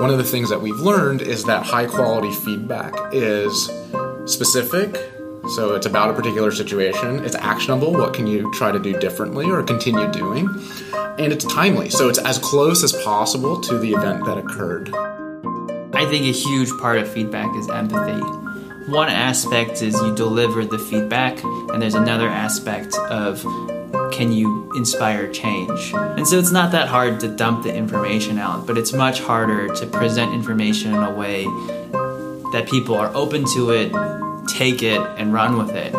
One 0.00 0.10
of 0.10 0.18
the 0.18 0.24
things 0.24 0.50
that 0.50 0.60
we've 0.60 0.80
learned 0.80 1.22
is 1.22 1.44
that 1.44 1.64
high 1.64 1.86
quality 1.86 2.32
feedback 2.32 2.94
is 3.12 3.70
specific. 4.26 4.96
So 5.54 5.74
it's 5.74 5.86
about 5.86 6.10
a 6.10 6.14
particular 6.14 6.50
situation. 6.50 7.24
It's 7.24 7.36
actionable. 7.36 7.92
What 7.92 8.12
can 8.12 8.26
you 8.26 8.52
try 8.52 8.72
to 8.72 8.78
do 8.78 8.98
differently 8.98 9.50
or 9.50 9.62
continue 9.62 10.10
doing? 10.10 10.48
And 11.18 11.32
it's 11.32 11.44
timely. 11.44 11.90
So 11.90 12.08
it's 12.08 12.18
as 12.18 12.38
close 12.38 12.82
as 12.82 12.92
possible 13.04 13.60
to 13.60 13.78
the 13.78 13.92
event 13.92 14.24
that 14.24 14.36
occurred. 14.36 14.92
I 15.94 16.04
think 16.10 16.26
a 16.26 16.32
huge 16.32 16.70
part 16.80 16.98
of 16.98 17.08
feedback 17.08 17.54
is 17.56 17.68
empathy. 17.70 18.20
One 18.90 19.08
aspect 19.08 19.80
is 19.80 19.94
you 19.94 20.14
deliver 20.14 20.64
the 20.64 20.78
feedback, 20.78 21.42
and 21.44 21.80
there's 21.80 21.94
another 21.94 22.28
aspect 22.28 22.96
of 22.96 23.42
can 24.12 24.32
you 24.32 24.63
inspire 24.74 25.32
change? 25.32 25.92
And 25.94 26.26
so 26.26 26.38
it's 26.38 26.50
not 26.50 26.72
that 26.72 26.88
hard 26.88 27.20
to 27.20 27.28
dump 27.28 27.62
the 27.62 27.74
information 27.74 28.38
out, 28.38 28.66
but 28.66 28.76
it's 28.76 28.92
much 28.92 29.20
harder 29.20 29.72
to 29.74 29.86
present 29.86 30.34
information 30.34 30.92
in 30.92 31.02
a 31.02 31.12
way 31.12 31.44
that 32.52 32.66
people 32.68 32.96
are 32.96 33.14
open 33.14 33.44
to 33.54 33.70
it, 33.70 33.92
take 34.48 34.82
it, 34.82 35.00
and 35.16 35.32
run 35.32 35.56
with 35.56 35.70
it. 35.70 35.92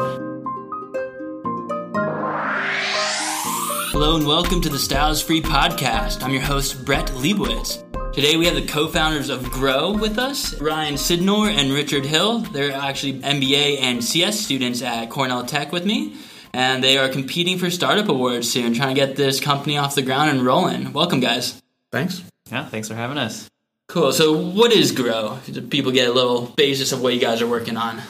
Hello 3.91 4.17
and 4.17 4.27
welcome 4.27 4.59
to 4.59 4.69
the 4.69 4.77
Styles 4.77 5.21
Free 5.21 5.41
Podcast. 5.41 6.21
I'm 6.21 6.31
your 6.31 6.41
host, 6.41 6.83
Brett 6.83 7.07
Liebowitz. 7.07 7.81
Today 8.13 8.35
we 8.35 8.45
have 8.45 8.55
the 8.55 8.65
co-founders 8.65 9.29
of 9.29 9.49
Grow 9.51 9.93
with 9.93 10.17
us, 10.17 10.59
Ryan 10.59 10.95
Sydnor 10.95 11.49
and 11.49 11.71
Richard 11.71 12.05
Hill. 12.05 12.39
They're 12.39 12.73
actually 12.73 13.19
MBA 13.21 13.79
and 13.81 14.03
CS 14.03 14.39
students 14.39 14.81
at 14.81 15.09
Cornell 15.09 15.45
Tech 15.45 15.71
with 15.71 15.85
me 15.85 16.17
and 16.55 16.81
they 16.81 16.97
are 16.97 17.09
competing 17.09 17.57
for 17.57 17.69
startup 17.69 18.07
awards 18.07 18.49
soon, 18.49 18.73
trying 18.73 18.95
to 18.95 18.99
get 18.99 19.17
this 19.17 19.41
company 19.41 19.77
off 19.77 19.93
the 19.93 20.01
ground 20.01 20.29
and 20.29 20.41
rolling. 20.41 20.93
Welcome, 20.93 21.19
guys. 21.19 21.61
Thanks. 21.91 22.23
Yeah, 22.49 22.65
thanks 22.65 22.87
for 22.87 22.95
having 22.95 23.17
us. 23.17 23.49
Cool. 23.87 24.13
So, 24.13 24.37
what 24.37 24.71
is 24.71 24.93
Grow? 24.93 25.37
People 25.69 25.91
get 25.91 26.07
a 26.07 26.13
little 26.13 26.47
basis 26.47 26.93
of 26.93 27.01
what 27.01 27.13
you 27.13 27.19
guys 27.19 27.41
are 27.41 27.47
working 27.47 27.75
on. 27.75 28.01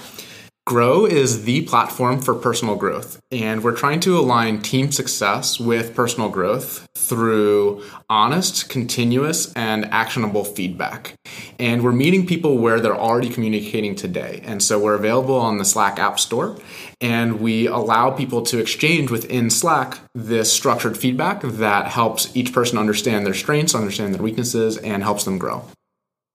Grow 0.67 1.05
is 1.05 1.43
the 1.43 1.61
platform 1.61 2.19
for 2.19 2.33
personal 2.33 2.75
growth, 2.75 3.19
and 3.31 3.63
we're 3.63 3.75
trying 3.75 3.99
to 3.99 4.17
align 4.17 4.63
team 4.63 4.91
success 4.91 5.59
with 5.59 5.93
personal 5.93 6.27
growth 6.27 6.87
through 6.97 7.83
honest, 8.09 8.67
continuous, 8.67 9.53
and 9.53 9.85
actionable 9.91 10.43
feedback. 10.43 11.13
And 11.59 11.83
we're 11.83 11.91
meeting 11.91 12.25
people 12.25 12.57
where 12.57 12.79
they're 12.79 12.97
already 12.97 13.29
communicating 13.29 13.93
today. 13.93 14.41
And 14.43 14.63
so 14.63 14.79
we're 14.79 14.95
available 14.95 15.35
on 15.35 15.59
the 15.59 15.65
Slack 15.65 15.99
App 15.99 16.19
Store, 16.19 16.57
and 16.99 17.39
we 17.39 17.67
allow 17.67 18.09
people 18.09 18.41
to 18.45 18.57
exchange 18.57 19.11
within 19.11 19.51
Slack 19.51 19.99
this 20.15 20.51
structured 20.51 20.97
feedback 20.97 21.41
that 21.43 21.89
helps 21.89 22.35
each 22.35 22.51
person 22.51 22.79
understand 22.79 23.23
their 23.23 23.35
strengths, 23.35 23.75
understand 23.75 24.15
their 24.15 24.23
weaknesses, 24.23 24.77
and 24.77 25.03
helps 25.03 25.25
them 25.25 25.37
grow. 25.37 25.63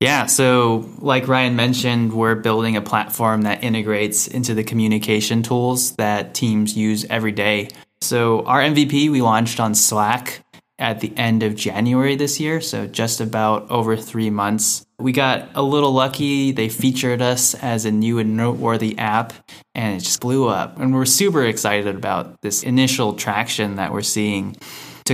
Yeah, 0.01 0.25
so 0.27 0.89
like 0.99 1.29
Ryan 1.29 1.57
mentioned, 1.57 2.15
we're 2.15 2.35
building 2.35 2.75
a 2.75 2.81
platform 2.81 3.43
that 3.43 3.63
integrates 3.63 4.27
into 4.27 4.55
the 4.55 4.65
communication 4.65 5.43
tools 5.43 5.93
that 5.97 6.33
teams 6.33 6.75
use 6.75 7.05
every 7.11 7.33
day. 7.33 7.69
So 8.01 8.43
our 8.47 8.63
MVP 8.63 9.11
we 9.11 9.21
launched 9.21 9.61
on 9.61 9.75
Slack 9.75 10.43
at 10.79 11.01
the 11.01 11.13
end 11.19 11.43
of 11.43 11.55
January 11.55 12.17
this 12.17 12.41
year, 12.41 12.63
so 12.63 12.87
just 12.87 13.21
about 13.21 13.71
over 13.71 13.95
three 13.95 14.31
months. 14.31 14.87
We 14.99 15.13
got 15.13 15.51
a 15.55 15.63
little 15.63 15.93
lucky. 15.93 16.53
They 16.53 16.71
featured 16.71 17.21
us 17.21 17.53
as 17.55 17.85
a 17.85 17.91
new 17.91 18.19
and 18.19 18.39
noteworthy 18.39 18.99
app, 18.99 19.35
and 19.75 19.97
it 19.97 20.01
just 20.01 20.21
blew 20.21 20.49
up. 20.49 20.79
And 20.81 20.95
we're 20.95 21.05
super 21.05 21.45
excited 21.45 21.95
about 21.95 22.41
this 22.41 22.63
initial 22.63 23.13
traction 23.13 23.77
that 23.77 23.93
we're 23.93 24.01
seeing 24.01 24.57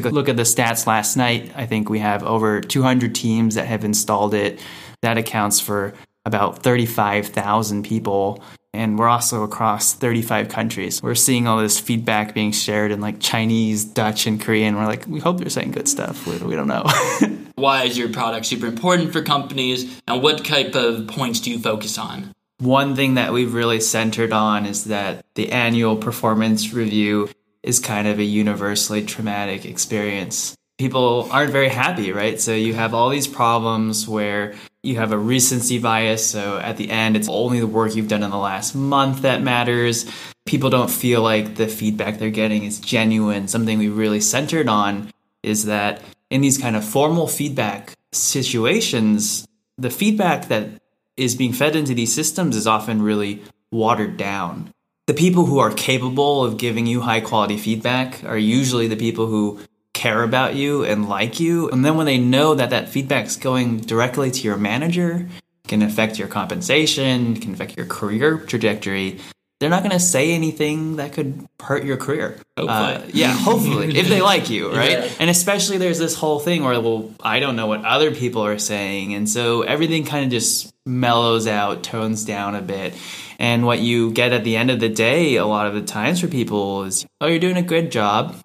took 0.02 0.12
a 0.12 0.14
look 0.14 0.28
at 0.28 0.36
the 0.36 0.42
stats 0.42 0.86
last 0.86 1.16
night. 1.16 1.52
I 1.56 1.64
think 1.64 1.89
we 1.89 2.00
have 2.00 2.22
over 2.22 2.61
200 2.61 3.14
teams 3.14 3.55
that 3.55 3.66
have 3.66 3.84
installed 3.84 4.34
it. 4.34 4.61
That 5.02 5.16
accounts 5.16 5.58
for 5.58 5.94
about 6.27 6.62
35,000 6.62 7.83
people. 7.83 8.42
And 8.74 8.98
we're 8.98 9.08
also 9.08 9.42
across 9.42 9.95
35 9.95 10.51
countries. 10.51 11.02
We're 11.02 11.14
seeing 11.14 11.46
all 11.46 11.58
this 11.58 11.80
feedback 11.80 12.35
being 12.35 12.52
shared 12.52 12.92
in 12.92 13.01
like 13.01 13.20
Chinese, 13.20 13.86
Dutch, 13.86 14.27
and 14.27 14.39
Korean. 14.39 14.77
We're 14.77 14.86
like, 14.86 15.06
we 15.06 15.18
hope 15.18 15.39
they're 15.39 15.48
saying 15.48 15.70
good 15.70 15.89
stuff. 15.89 16.27
We, 16.27 16.36
we 16.39 16.55
don't 16.55 16.68
know. 16.68 16.85
Why 17.55 17.85
is 17.85 17.96
your 17.96 18.11
product 18.11 18.45
super 18.45 18.67
important 18.67 19.14
for 19.14 19.23
companies? 19.23 19.98
And 20.06 20.23
what 20.23 20.45
type 20.45 20.74
of 20.74 21.06
points 21.06 21.40
do 21.40 21.51
you 21.51 21.58
focus 21.58 21.96
on? 21.96 22.33
One 22.58 22.95
thing 22.95 23.14
that 23.14 23.33
we've 23.33 23.55
really 23.55 23.80
centered 23.80 24.33
on 24.33 24.67
is 24.67 24.85
that 24.85 25.24
the 25.36 25.52
annual 25.52 25.96
performance 25.96 26.74
review 26.74 27.30
is 27.67 27.81
kind 27.81 28.07
of 28.07 28.19
a 28.19 28.25
universally 28.25 29.05
traumatic 29.05 29.67
experience. 29.67 30.55
People 30.79 31.29
aren't 31.33 31.51
very 31.51 31.69
happy, 31.69 32.13
right? 32.13 32.41
So 32.41 32.55
you 32.55 32.75
have 32.75 32.95
all 32.95 33.11
these 33.11 33.27
problems 33.27 34.07
where 34.07 34.55
you 34.83 34.97
have 34.97 35.11
a 35.11 35.19
recency 35.19 35.79
bias. 35.79 36.25
So 36.25 36.59
at 36.59 36.77
the 36.77 36.91
end, 36.91 37.17
it's 37.17 37.29
only 37.29 37.59
the 37.59 37.67
work 37.67 37.97
you've 37.97 38.09
done 38.09 38.23
in 38.23 38.31
the 38.31 38.39
last 38.39 38.75
month 38.75 39.23
that 39.23 39.43
matters. 39.43 40.07
People 40.47 40.71
don't 40.71 40.91
feel 40.91 41.23
like 41.23 41.57
the 41.57 41.67
feedback 41.67 42.19
they're 42.19 42.31
getting 42.31 42.63
is 42.63 42.79
genuine. 42.79 43.49
Something 43.49 43.79
we 43.79 43.89
really 43.89 44.21
centered 44.21 44.69
on 44.69 45.11
is 45.43 45.65
that 45.65 46.03
in 46.31 46.43
these 46.43 46.59
kind 46.59 46.77
of 46.77 46.85
formal 46.85 47.27
feedback 47.27 47.95
situations, 48.13 49.45
the 49.77 49.91
feedback 49.91 50.48
that 50.48 50.69
is 51.17 51.35
being 51.35 51.53
fed 51.53 51.75
into 51.75 51.95
these 51.95 52.15
systems 52.15 52.55
is 52.55 52.67
often 52.67 53.03
really 53.03 53.43
watered 53.73 54.17
down 54.17 54.73
the 55.06 55.14
people 55.14 55.46
who 55.46 55.61
are 55.61 55.72
capable 55.72 56.44
of 56.44 56.58
giving 56.58 56.86
you 56.86 57.00
high 57.00 57.20
quality 57.20 57.56
feedback 57.56 58.24
are 58.24 58.39
usually 58.39 58.89
the 58.89 58.96
people 58.96 59.27
who 59.27 59.61
care 59.92 60.24
about 60.24 60.56
you 60.56 60.84
and 60.84 61.08
like 61.08 61.39
you. 61.39 61.70
And 61.70 61.84
then 61.84 61.96
when 61.96 62.06
they 62.06 62.18
know 62.18 62.55
that 62.55 62.70
that 62.70 62.89
feedback's 62.89 63.36
going 63.36 63.78
directly 63.78 64.33
to 64.33 64.40
your 64.42 64.56
manager, 64.56 65.28
can 65.68 65.83
affect 65.83 66.18
your 66.18 66.28
compensation, 66.28 67.36
can 67.36 67.55
affect 67.55 67.77
your 67.77 67.86
career 67.86 68.39
trajectory, 68.39 69.20
they're 69.58 69.70
not 69.70 69.83
going 69.83 69.92
to 69.92 70.00
say 70.00 70.33
anything 70.33 70.96
that 70.96 71.12
could 71.12 71.46
hurt 71.62 71.84
your 71.84 71.96
career. 71.96 72.39
Uh, 72.58 73.00
yeah, 73.08 73.33
hopefully, 73.33 73.96
if 73.98 74.08
they 74.08 74.20
like 74.20 74.50
you, 74.50 74.70
right? 74.70 74.90
Yeah. 74.90 75.12
And 75.18 75.30
especially 75.30 75.78
there's 75.78 75.98
this 75.98 76.14
whole 76.14 76.39
thing 76.39 76.62
where, 76.62 76.78
well, 76.78 77.11
I 77.20 77.40
don't 77.40 77.56
know 77.56 77.67
what 77.67 77.84
other 77.84 78.14
people 78.14 78.42
are 78.44 78.58
saying. 78.58 79.14
And 79.14 79.28
so 79.28 79.62
everything 79.62 80.05
kind 80.05 80.24
of 80.24 80.30
just 80.30 80.74
mellows 80.84 81.46
out, 81.46 81.83
tones 81.83 82.24
down 82.24 82.55
a 82.55 82.61
bit. 82.61 82.94
And 83.39 83.64
what 83.64 83.80
you 83.80 84.12
get 84.12 84.33
at 84.33 84.44
the 84.44 84.56
end 84.56 84.70
of 84.70 84.78
the 84.78 84.90
day, 84.90 85.36
a 85.36 85.46
lot 85.46 85.67
of 85.67 85.74
the 85.74 85.83
times 85.83 86.20
for 86.20 86.28
people 86.28 86.84
is, 86.84 87.06
oh, 87.20 87.27
you're 87.27 87.38
doing 87.38 87.56
a 87.56 87.62
good 87.62 87.90
job, 87.90 88.36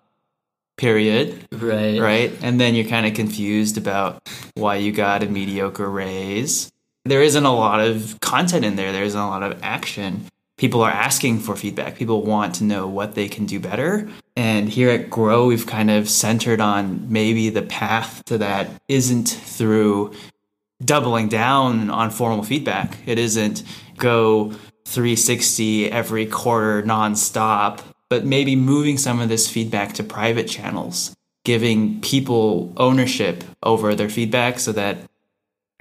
period. 0.78 1.46
Right. 1.52 2.00
Right. 2.00 2.32
And 2.42 2.60
then 2.60 2.74
you're 2.74 2.88
kind 2.88 3.06
of 3.06 3.14
confused 3.16 3.78
about 3.78 4.30
why 4.54 4.78
you 4.78 4.94
got 4.94 5.24
a 5.24 5.26
mediocre 5.26 5.90
raise. 5.90 6.72
There 7.04 7.22
isn't 7.22 7.46
a 7.46 7.54
lot 7.54 7.82
of 7.82 8.18
content 8.22 8.64
in 8.64 8.76
there, 8.76 8.94
there 8.94 9.04
isn't 9.04 9.20
a 9.20 9.28
lot 9.28 9.44
of 9.44 9.62
action 9.62 10.28
people 10.62 10.84
are 10.84 10.92
asking 10.92 11.40
for 11.40 11.56
feedback. 11.56 11.96
People 11.96 12.22
want 12.22 12.54
to 12.54 12.64
know 12.64 12.88
what 12.88 13.16
they 13.16 13.28
can 13.28 13.48
do 13.48 13.60
better. 13.60 14.08
And 14.36 14.70
here 14.70 14.92
at 14.92 15.10
Grow, 15.10 15.48
we've 15.48 15.66
kind 15.66 15.90
of 15.90 16.08
centered 16.08 16.62
on 16.62 17.12
maybe 17.12 17.50
the 17.50 17.64
path 17.64 18.24
to 18.26 18.38
that 18.38 18.70
isn't 18.88 19.28
through 19.28 20.14
doubling 20.86 21.30
down 21.30 21.90
on 21.90 22.12
formal 22.12 22.44
feedback. 22.44 22.96
It 23.08 23.18
isn't 23.18 23.64
go 23.98 24.52
360 24.86 25.92
every 25.92 26.28
quarter 26.28 26.84
nonstop, 26.84 27.80
but 28.08 28.24
maybe 28.24 28.56
moving 28.56 29.00
some 29.00 29.20
of 29.20 29.30
this 29.30 29.50
feedback 29.50 29.94
to 29.94 30.04
private 30.04 30.48
channels, 30.48 31.16
giving 31.44 32.00
people 32.02 32.72
ownership 32.78 33.44
over 33.64 33.96
their 33.96 34.10
feedback 34.10 34.60
so 34.60 34.72
that 34.74 34.98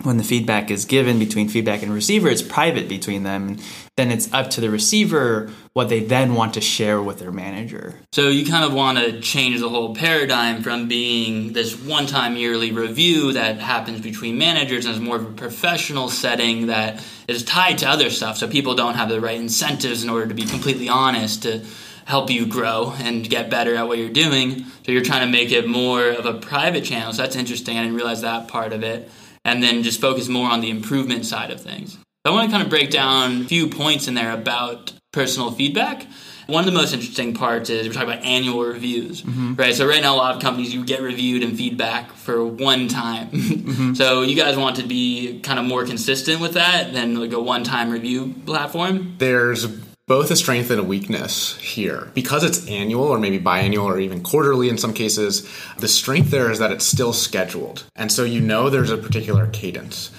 when 0.02 0.16
the 0.16 0.24
feedback 0.24 0.70
is 0.70 0.84
given 0.84 1.18
between 1.18 1.48
feedback 1.48 1.82
and 1.82 1.92
receiver, 1.92 2.28
it's 2.28 2.42
private 2.42 2.88
between 2.88 3.22
them. 3.22 3.58
Then 3.96 4.10
it's 4.10 4.32
up 4.32 4.50
to 4.50 4.60
the 4.60 4.70
receiver 4.70 5.50
what 5.74 5.88
they 5.88 6.00
then 6.00 6.34
want 6.34 6.54
to 6.54 6.60
share 6.60 7.02
with 7.02 7.18
their 7.18 7.30
manager. 7.30 7.94
So 8.12 8.28
you 8.28 8.46
kind 8.46 8.64
of 8.64 8.72
want 8.72 8.98
to 8.98 9.20
change 9.20 9.60
the 9.60 9.68
whole 9.68 9.94
paradigm 9.94 10.62
from 10.62 10.88
being 10.88 11.52
this 11.52 11.78
one 11.78 12.06
time 12.06 12.36
yearly 12.36 12.72
review 12.72 13.32
that 13.34 13.58
happens 13.58 14.00
between 14.00 14.38
managers 14.38 14.86
and 14.86 14.94
is 14.94 15.00
more 15.00 15.16
of 15.16 15.26
a 15.26 15.32
professional 15.32 16.08
setting 16.08 16.68
that 16.68 17.04
is 17.28 17.44
tied 17.44 17.78
to 17.78 17.88
other 17.88 18.10
stuff. 18.10 18.38
So 18.38 18.48
people 18.48 18.74
don't 18.74 18.94
have 18.94 19.10
the 19.10 19.20
right 19.20 19.38
incentives 19.38 20.02
in 20.02 20.08
order 20.08 20.26
to 20.26 20.34
be 20.34 20.44
completely 20.44 20.88
honest 20.88 21.42
to 21.42 21.64
help 22.06 22.30
you 22.30 22.46
grow 22.46 22.92
and 22.98 23.28
get 23.28 23.50
better 23.50 23.76
at 23.76 23.86
what 23.86 23.98
you're 23.98 24.08
doing. 24.08 24.64
So 24.84 24.92
you're 24.92 25.04
trying 25.04 25.26
to 25.26 25.30
make 25.30 25.52
it 25.52 25.68
more 25.68 26.08
of 26.08 26.26
a 26.26 26.34
private 26.34 26.84
channel. 26.84 27.12
So 27.12 27.22
that's 27.22 27.36
interesting. 27.36 27.76
I 27.76 27.82
didn't 27.82 27.96
realize 27.96 28.22
that 28.22 28.48
part 28.48 28.72
of 28.72 28.82
it 28.82 29.10
and 29.44 29.62
then 29.62 29.82
just 29.82 30.00
focus 30.00 30.28
more 30.28 30.50
on 30.50 30.60
the 30.60 30.70
improvement 30.70 31.26
side 31.26 31.50
of 31.50 31.60
things. 31.60 31.98
I 32.24 32.30
want 32.30 32.50
to 32.50 32.52
kind 32.52 32.62
of 32.62 32.68
break 32.68 32.90
down 32.90 33.42
a 33.42 33.44
few 33.44 33.68
points 33.68 34.06
in 34.06 34.14
there 34.14 34.32
about 34.32 34.92
personal 35.12 35.50
feedback. 35.50 36.06
One 36.46 36.60
of 36.60 36.66
the 36.66 36.76
most 36.78 36.92
interesting 36.92 37.32
parts 37.32 37.70
is 37.70 37.86
we're 37.86 37.94
talking 37.94 38.10
about 38.10 38.24
annual 38.24 38.64
reviews, 38.64 39.22
mm-hmm. 39.22 39.54
right? 39.54 39.74
So 39.74 39.86
right 39.86 40.02
now, 40.02 40.16
a 40.16 40.18
lot 40.18 40.34
of 40.34 40.42
companies 40.42 40.74
you 40.74 40.84
get 40.84 41.00
reviewed 41.00 41.42
and 41.42 41.56
feedback 41.56 42.12
for 42.12 42.44
one 42.44 42.88
time. 42.88 43.30
Mm-hmm. 43.70 43.94
so 43.94 44.22
you 44.22 44.34
guys 44.34 44.56
want 44.56 44.76
to 44.76 44.82
be 44.82 45.40
kind 45.40 45.58
of 45.58 45.64
more 45.64 45.84
consistent 45.84 46.40
with 46.40 46.54
that 46.54 46.92
than 46.92 47.20
like 47.20 47.32
a 47.32 47.40
one-time 47.40 47.90
review 47.90 48.34
platform. 48.44 49.14
There's 49.18 49.66
both 50.10 50.28
a 50.32 50.34
strength 50.34 50.72
and 50.72 50.80
a 50.80 50.82
weakness 50.82 51.56
here. 51.58 52.10
Because 52.14 52.42
it's 52.42 52.66
annual 52.66 53.04
or 53.04 53.20
maybe 53.20 53.38
biannual 53.38 53.84
or 53.84 54.00
even 54.00 54.24
quarterly 54.24 54.68
in 54.68 54.76
some 54.76 54.92
cases, 54.92 55.48
the 55.78 55.86
strength 55.86 56.32
there 56.32 56.50
is 56.50 56.58
that 56.58 56.72
it's 56.72 56.84
still 56.84 57.12
scheduled. 57.12 57.84
And 57.94 58.10
so 58.10 58.24
you 58.24 58.40
know 58.40 58.70
there's 58.70 58.90
a 58.90 58.98
particular 58.98 59.46
cadence. 59.46 60.10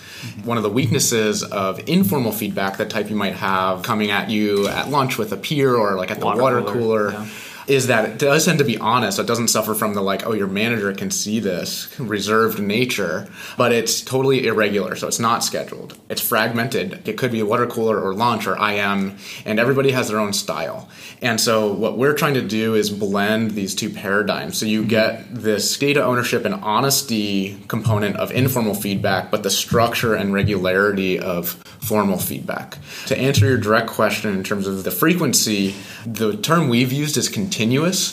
One 0.46 0.56
of 0.56 0.64
the 0.64 0.70
weaknesses 0.70 1.44
of 1.44 1.90
informal 1.90 2.32
feedback, 2.32 2.78
that 2.78 2.90
type 2.90 3.10
you 3.10 3.18
might 3.18 3.34
have 3.34 3.84
coming 3.84 4.12
at 4.12 4.30
you 4.30 4.66
at 4.70 4.88
lunch 4.88 5.18
with 5.18 5.34
a 5.34 5.38
peer 5.38 5.76
or 5.76 5.98
like 5.98 6.10
at 6.10 6.22
the 6.22 6.26
water, 6.26 6.42
water 6.42 6.62
cooler. 6.62 7.12
cooler 7.12 7.12
yeah 7.12 7.28
is 7.68 7.88
that 7.88 8.10
it 8.10 8.18
does 8.18 8.46
tend 8.46 8.60
to 8.60 8.66
be 8.66 8.78
honest. 8.78 9.20
It 9.20 9.28
doesn't 9.28 9.50
suffer 9.50 9.74
from 9.74 9.94
the 9.94 10.02
like, 10.02 10.26
oh, 10.26 10.34
your 10.34 10.48
manager 10.48 10.94
can 10.94 11.12
see 11.12 11.40
this 11.40 11.98
reserved 12.00 12.60
nature, 12.60 13.28
but 13.58 13.72
it's 13.72 14.02
totally 14.02 14.48
irregular. 14.48 14.96
So 14.96 15.08
it's 15.08 15.20
not 15.20 15.44
scheduled. 15.44 15.98
It's 16.10 16.22
fragmented. 16.22 17.08
It 17.08 17.18
could 17.18 17.32
be 17.32 17.40
a 17.40 17.46
water 17.46 17.68
cooler 17.68 18.00
or 18.02 18.14
lunch 18.14 18.48
or 18.48 18.56
IM, 18.58 19.18
and 19.46 19.60
everybody 19.60 19.92
has 19.92 20.10
their 20.10 20.20
own 20.20 20.34
style. 20.34 20.90
And 21.22 21.40
so 21.40 21.72
what 21.72 21.98
we're 21.98 22.16
trying 22.16 22.34
to 22.34 22.42
do 22.42 22.76
is 22.76 22.90
blend 22.90 23.52
these 23.52 23.76
two 23.76 23.90
paradigms. 23.90 24.58
So 24.58 24.66
you 24.66 24.82
mm-hmm. 24.82 24.90
get 24.90 25.34
this 25.34 25.78
data 25.78 26.04
ownership 26.04 26.46
and 26.46 26.56
honesty 26.56 27.64
component 27.68 28.16
of 28.18 28.32
informal 28.32 28.74
feedback, 28.74 29.32
but 29.32 29.44
the 29.44 29.50
structure 29.50 30.16
and 30.16 30.34
regularity 30.34 31.20
of 31.20 31.50
formal 31.80 32.18
feedback. 32.18 32.78
To 33.08 33.18
answer 33.18 33.48
your 33.48 33.58
direct 33.58 33.90
question 33.90 34.34
in 34.36 34.44
terms 34.44 34.68
of 34.68 34.84
the 34.84 34.92
frequency, 34.92 35.76
the 36.06 36.38
term 36.38 36.70
we've 36.70 36.92
used 36.92 37.18
is 37.18 37.30
continuous. 37.30 37.51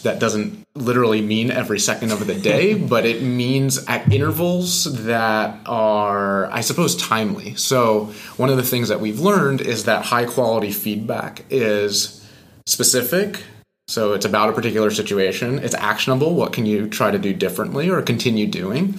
That 0.03 0.19
doesn't 0.19 0.67
literally 0.75 1.23
mean 1.23 1.51
every 1.51 1.79
second 1.79 2.13
of 2.13 2.27
the 2.27 2.35
day, 2.35 2.75
but 2.95 3.07
it 3.07 3.23
means 3.23 3.85
at 3.87 4.13
intervals 4.13 4.85
that 5.05 5.61
are, 5.67 6.47
I 6.47 6.61
suppose, 6.61 6.97
timely. 6.97 7.55
So, 7.55 8.13
one 8.37 8.51
of 8.51 8.57
the 8.57 8.63
things 8.63 8.89
that 8.89 9.01
we've 9.01 9.21
learned 9.21 9.61
is 9.61 9.85
that 9.85 10.05
high 10.05 10.27
quality 10.27 10.71
feedback 10.71 11.45
is 11.51 12.27
specific. 12.67 13.43
So, 13.87 14.13
it's 14.13 14.27
about 14.27 14.51
a 14.51 14.53
particular 14.53 14.91
situation, 14.91 15.59
it's 15.59 15.75
actionable. 15.75 16.35
What 16.35 16.53
can 16.53 16.67
you 16.67 16.89
try 16.89 17.11
to 17.11 17.19
do 17.19 17.33
differently 17.33 17.89
or 17.89 18.03
continue 18.03 18.47
doing? 18.47 18.99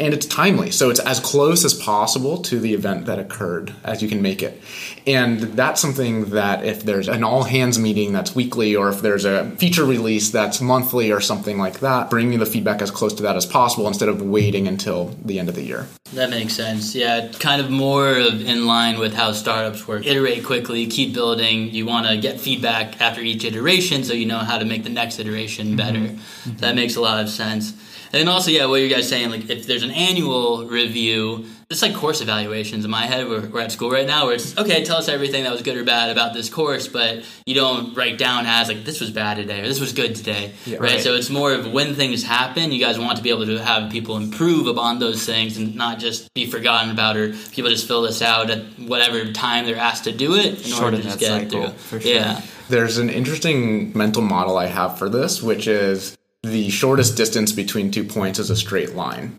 And 0.00 0.14
it's 0.14 0.26
timely. 0.26 0.70
So 0.70 0.88
it's 0.88 0.98
as 0.98 1.20
close 1.20 1.64
as 1.64 1.74
possible 1.74 2.38
to 2.44 2.58
the 2.58 2.72
event 2.72 3.04
that 3.04 3.18
occurred 3.18 3.74
as 3.84 4.02
you 4.02 4.08
can 4.08 4.22
make 4.22 4.42
it. 4.42 4.60
And 5.06 5.40
that's 5.40 5.80
something 5.80 6.30
that 6.30 6.64
if 6.64 6.82
there's 6.82 7.06
an 7.06 7.22
all 7.22 7.42
hands 7.42 7.78
meeting 7.78 8.12
that's 8.12 8.34
weekly, 8.34 8.74
or 8.74 8.88
if 8.88 9.02
there's 9.02 9.26
a 9.26 9.50
feature 9.52 9.84
release 9.84 10.30
that's 10.30 10.60
monthly 10.60 11.12
or 11.12 11.20
something 11.20 11.58
like 11.58 11.80
that, 11.80 12.08
bringing 12.08 12.38
the 12.38 12.46
feedback 12.46 12.80
as 12.80 12.90
close 12.90 13.12
to 13.14 13.22
that 13.24 13.36
as 13.36 13.44
possible 13.44 13.86
instead 13.86 14.08
of 14.08 14.22
waiting 14.22 14.66
until 14.66 15.14
the 15.22 15.38
end 15.38 15.48
of 15.48 15.54
the 15.54 15.62
year. 15.62 15.86
That 16.14 16.30
makes 16.30 16.54
sense. 16.54 16.94
Yeah, 16.94 17.30
kind 17.38 17.60
of 17.60 17.70
more 17.70 18.16
of 18.16 18.40
in 18.40 18.66
line 18.66 18.98
with 18.98 19.12
how 19.12 19.32
startups 19.32 19.86
work. 19.86 20.06
Iterate 20.06 20.44
quickly, 20.44 20.86
keep 20.86 21.12
building. 21.12 21.70
You 21.70 21.84
want 21.84 22.06
to 22.06 22.16
get 22.16 22.40
feedback 22.40 23.00
after 23.00 23.20
each 23.20 23.44
iteration 23.44 24.02
so 24.02 24.14
you 24.14 24.26
know 24.26 24.38
how 24.38 24.58
to 24.58 24.64
make 24.64 24.82
the 24.82 24.90
next 24.90 25.18
iteration 25.18 25.76
better. 25.76 25.98
Mm-hmm. 25.98 26.56
That 26.56 26.74
makes 26.74 26.96
a 26.96 27.00
lot 27.00 27.20
of 27.22 27.28
sense. 27.28 27.74
And 28.12 28.28
also, 28.28 28.50
yeah, 28.50 28.66
what 28.66 28.80
you 28.80 28.88
guys 28.88 29.08
saying, 29.08 29.30
like 29.30 29.48
if 29.50 29.66
there's 29.66 29.82
an 29.82 29.92
annual 29.92 30.66
review, 30.66 31.46
it's 31.68 31.82
like 31.82 31.94
course 31.94 32.20
evaluations 32.20 32.84
in 32.84 32.90
my 32.90 33.06
head. 33.06 33.28
We're, 33.28 33.48
we're 33.48 33.60
at 33.60 33.70
school 33.70 33.90
right 33.90 34.06
now 34.06 34.26
where 34.26 34.34
it's 34.34 34.58
okay, 34.58 34.84
tell 34.84 34.96
us 34.96 35.08
everything 35.08 35.44
that 35.44 35.52
was 35.52 35.62
good 35.62 35.76
or 35.76 35.84
bad 35.84 36.10
about 36.10 36.34
this 36.34 36.50
course, 36.50 36.88
but 36.88 37.24
you 37.46 37.54
don't 37.54 37.96
write 37.96 38.18
down 38.18 38.46
as 38.46 38.66
like 38.66 38.84
this 38.84 39.00
was 39.00 39.10
bad 39.12 39.36
today 39.36 39.60
or 39.60 39.66
this 39.68 39.78
was 39.78 39.92
good 39.92 40.16
today, 40.16 40.52
yeah, 40.66 40.78
right? 40.78 40.94
right? 40.94 41.00
So 41.00 41.14
it's 41.14 41.30
more 41.30 41.52
of 41.52 41.70
when 41.70 41.94
things 41.94 42.24
happen, 42.24 42.72
you 42.72 42.84
guys 42.84 42.98
want 42.98 43.16
to 43.18 43.22
be 43.22 43.30
able 43.30 43.46
to 43.46 43.62
have 43.62 43.92
people 43.92 44.16
improve 44.16 44.66
upon 44.66 44.98
those 44.98 45.24
things 45.24 45.56
and 45.56 45.76
not 45.76 46.00
just 46.00 46.34
be 46.34 46.46
forgotten 46.50 46.90
about 46.90 47.16
or 47.16 47.32
people 47.52 47.70
just 47.70 47.86
fill 47.86 48.02
this 48.02 48.22
out 48.22 48.50
at 48.50 48.64
whatever 48.80 49.32
time 49.32 49.66
they're 49.66 49.76
asked 49.76 50.04
to 50.04 50.12
do 50.12 50.34
it 50.34 50.46
in 50.46 50.72
Short 50.72 50.82
order 50.82 50.96
to 50.96 51.02
just 51.04 51.20
get 51.20 51.28
cycle, 51.28 51.68
through. 51.68 52.00
Sure. 52.00 52.12
Yeah. 52.12 52.42
There's 52.68 52.98
an 52.98 53.10
interesting 53.10 53.96
mental 53.96 54.22
model 54.22 54.56
I 54.56 54.66
have 54.66 54.98
for 54.98 55.08
this, 55.08 55.42
which 55.42 55.68
is 55.68 56.16
the 56.42 56.70
shortest 56.70 57.16
distance 57.16 57.52
between 57.52 57.90
two 57.90 58.04
points 58.04 58.38
is 58.38 58.50
a 58.50 58.56
straight 58.56 58.94
line. 58.94 59.38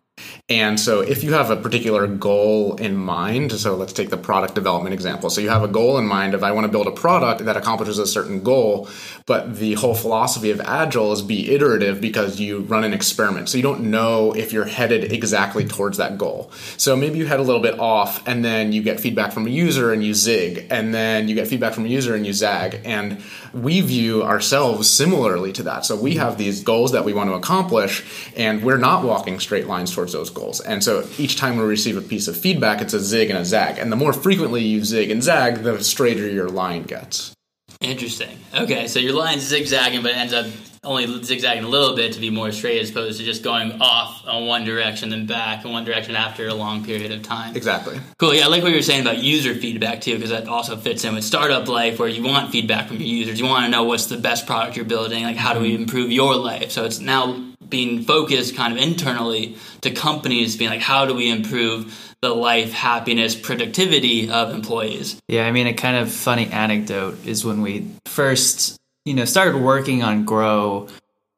And 0.52 0.78
so, 0.78 1.00
if 1.00 1.24
you 1.24 1.32
have 1.32 1.50
a 1.50 1.56
particular 1.56 2.08
goal 2.08 2.76
in 2.76 2.98
mind, 2.98 3.54
so 3.54 3.76
let's 3.76 3.94
take 3.94 4.10
the 4.10 4.18
product 4.18 4.54
development 4.54 4.94
example. 4.94 5.30
So, 5.30 5.40
you 5.40 5.48
have 5.48 5.64
a 5.64 5.68
goal 5.68 5.98
in 5.98 6.06
mind 6.06 6.34
of 6.34 6.44
I 6.44 6.52
want 6.52 6.66
to 6.66 6.72
build 6.72 6.88
a 6.88 6.92
product 6.92 7.46
that 7.46 7.56
accomplishes 7.56 7.98
a 8.00 8.06
certain 8.06 8.44
goal, 8.44 8.90
but 9.26 9.56
the 9.56 9.76
whole 9.76 9.96
philosophy 9.96 10.52
of 10.52 10.60
Agile 10.60 11.14
is 11.14 11.22
be 11.22 11.52
iterative 11.52 12.02
because 12.02 12.42
you 12.42 12.60
run 12.62 12.84
an 12.84 12.92
experiment. 12.92 13.48
So, 13.48 13.58
you 13.58 13.64
don't 13.64 13.92
know 13.92 14.34
if 14.34 14.52
you're 14.52 14.66
headed 14.66 15.14
exactly 15.14 15.66
towards 15.66 15.98
that 16.00 16.18
goal. 16.18 16.52
So, 16.76 16.98
maybe 16.98 17.18
you 17.18 17.28
head 17.28 17.40
a 17.40 17.44
little 17.44 17.62
bit 17.62 17.80
off, 17.80 18.28
and 18.28 18.44
then 18.44 18.74
you 18.74 18.84
get 18.84 19.00
feedback 19.00 19.32
from 19.32 19.48
a 19.48 19.50
user 19.50 19.94
and 19.94 20.04
you 20.04 20.14
zig, 20.14 20.68
and 20.70 20.94
then 20.94 21.30
you 21.30 21.36
get 21.36 21.48
feedback 21.48 21.74
from 21.74 21.86
a 21.86 21.90
user 21.90 22.14
and 22.14 22.28
you 22.28 22.34
zag. 22.34 22.82
And 22.84 23.24
we 23.54 23.80
view 23.80 24.24
ourselves 24.24 24.90
similarly 24.90 25.54
to 25.54 25.64
that. 25.64 25.86
So, 25.86 25.96
we 25.96 26.16
have 26.16 26.38
these 26.38 26.62
goals 26.62 26.92
that 26.92 27.06
we 27.06 27.14
want 27.14 27.30
to 27.30 27.36
accomplish, 27.36 28.04
and 28.36 28.64
we're 28.64 28.78
not 28.78 29.06
walking 29.06 29.40
straight 29.40 29.68
lines 29.68 29.96
towards 29.96 30.11
those 30.12 30.30
goals. 30.30 30.60
And 30.62 30.84
so 30.84 31.08
each 31.18 31.38
time 31.38 31.58
we 31.58 31.64
receive 31.64 31.98
a 31.98 32.02
piece 32.02 32.28
of 32.28 32.38
feedback, 32.38 32.82
it's 32.82 32.94
a 32.94 33.00
zig 33.00 33.30
and 33.30 33.40
a 33.40 33.46
zag. 33.46 33.78
And 33.78 33.92
the 33.92 33.96
more 33.96 34.14
frequently 34.14 34.64
you 34.64 34.84
zig 34.84 35.12
and 35.12 35.24
zag, 35.24 35.64
the 35.64 35.84
straighter 35.84 36.28
your 36.28 36.50
line 36.50 36.84
gets. 36.84 37.34
Interesting. 37.80 38.38
Okay, 38.54 38.88
so 38.88 39.00
your 39.00 39.14
line's 39.14 39.42
zigzagging, 39.42 40.04
but 40.04 40.12
it 40.12 40.18
ends 40.18 40.34
up 40.34 40.46
only 40.84 41.24
zigzagging 41.24 41.64
a 41.64 41.68
little 41.68 41.96
bit 41.96 42.14
to 42.14 42.20
be 42.20 42.30
more 42.30 42.52
straight 42.52 42.80
as 42.80 42.90
opposed 42.90 43.20
to 43.20 43.24
just 43.24 43.44
going 43.44 43.82
off 43.82 44.24
on 44.28 44.48
one 44.48 44.66
direction 44.66 45.10
then 45.10 45.28
back 45.28 45.64
in 45.64 45.72
one 45.72 45.86
direction 45.86 46.16
after 46.16 46.48
a 46.48 46.54
long 46.54 46.84
period 46.84 47.12
of 47.12 47.22
time. 47.22 47.56
Exactly. 47.56 48.00
Cool. 48.18 48.34
Yeah, 48.34 48.46
I 48.46 48.48
like 48.48 48.64
what 48.64 48.70
you 48.70 48.78
were 48.78 48.82
saying 48.82 49.02
about 49.02 49.20
user 49.20 49.54
feedback 49.54 50.02
too, 50.02 50.16
because 50.16 50.32
that 50.32 50.48
also 50.48 50.78
fits 50.78 51.04
in 51.06 51.14
with 51.14 51.24
startup 51.24 51.68
life 51.68 52.00
where 52.00 52.10
you 52.10 52.24
want 52.24 52.52
feedback 52.52 52.88
from 52.88 52.98
your 52.98 53.08
users. 53.08 53.40
You 53.40 53.46
want 53.46 53.66
to 53.66 53.72
know 53.72 53.84
what's 53.84 54.08
the 54.08 54.18
best 54.18 54.48
product 54.48 54.76
you're 54.76 54.86
building, 54.86 55.24
like 55.24 55.38
how 55.38 55.54
do 55.54 55.60
we 55.60 55.76
improve 55.76 56.12
your 56.12 56.36
life. 56.36 56.72
So 56.72 56.86
it's 56.86 57.00
now 57.00 57.51
being 57.72 58.04
focused 58.04 58.56
kind 58.56 58.72
of 58.74 58.80
internally 58.80 59.56
to 59.82 59.90
companies 59.90 60.58
being 60.58 60.70
like 60.70 60.82
how 60.82 61.06
do 61.06 61.16
we 61.16 61.30
improve 61.30 62.14
the 62.22 62.30
life 62.30 62.72
happiness 62.72 63.34
productivity 63.36 64.30
of 64.30 64.54
employees? 64.54 65.20
Yeah 65.28 65.48
i 65.48 65.52
mean 65.52 65.66
a 65.66 65.74
kind 65.74 65.98
of 65.98 66.12
funny 66.12 66.48
anecdote 66.48 67.26
is 67.26 67.44
when 67.44 67.62
we 67.62 67.88
first 68.06 68.78
you 69.06 69.16
know 69.16 69.26
started 69.26 69.58
working 69.58 70.04
on 70.04 70.26
grow 70.26 70.88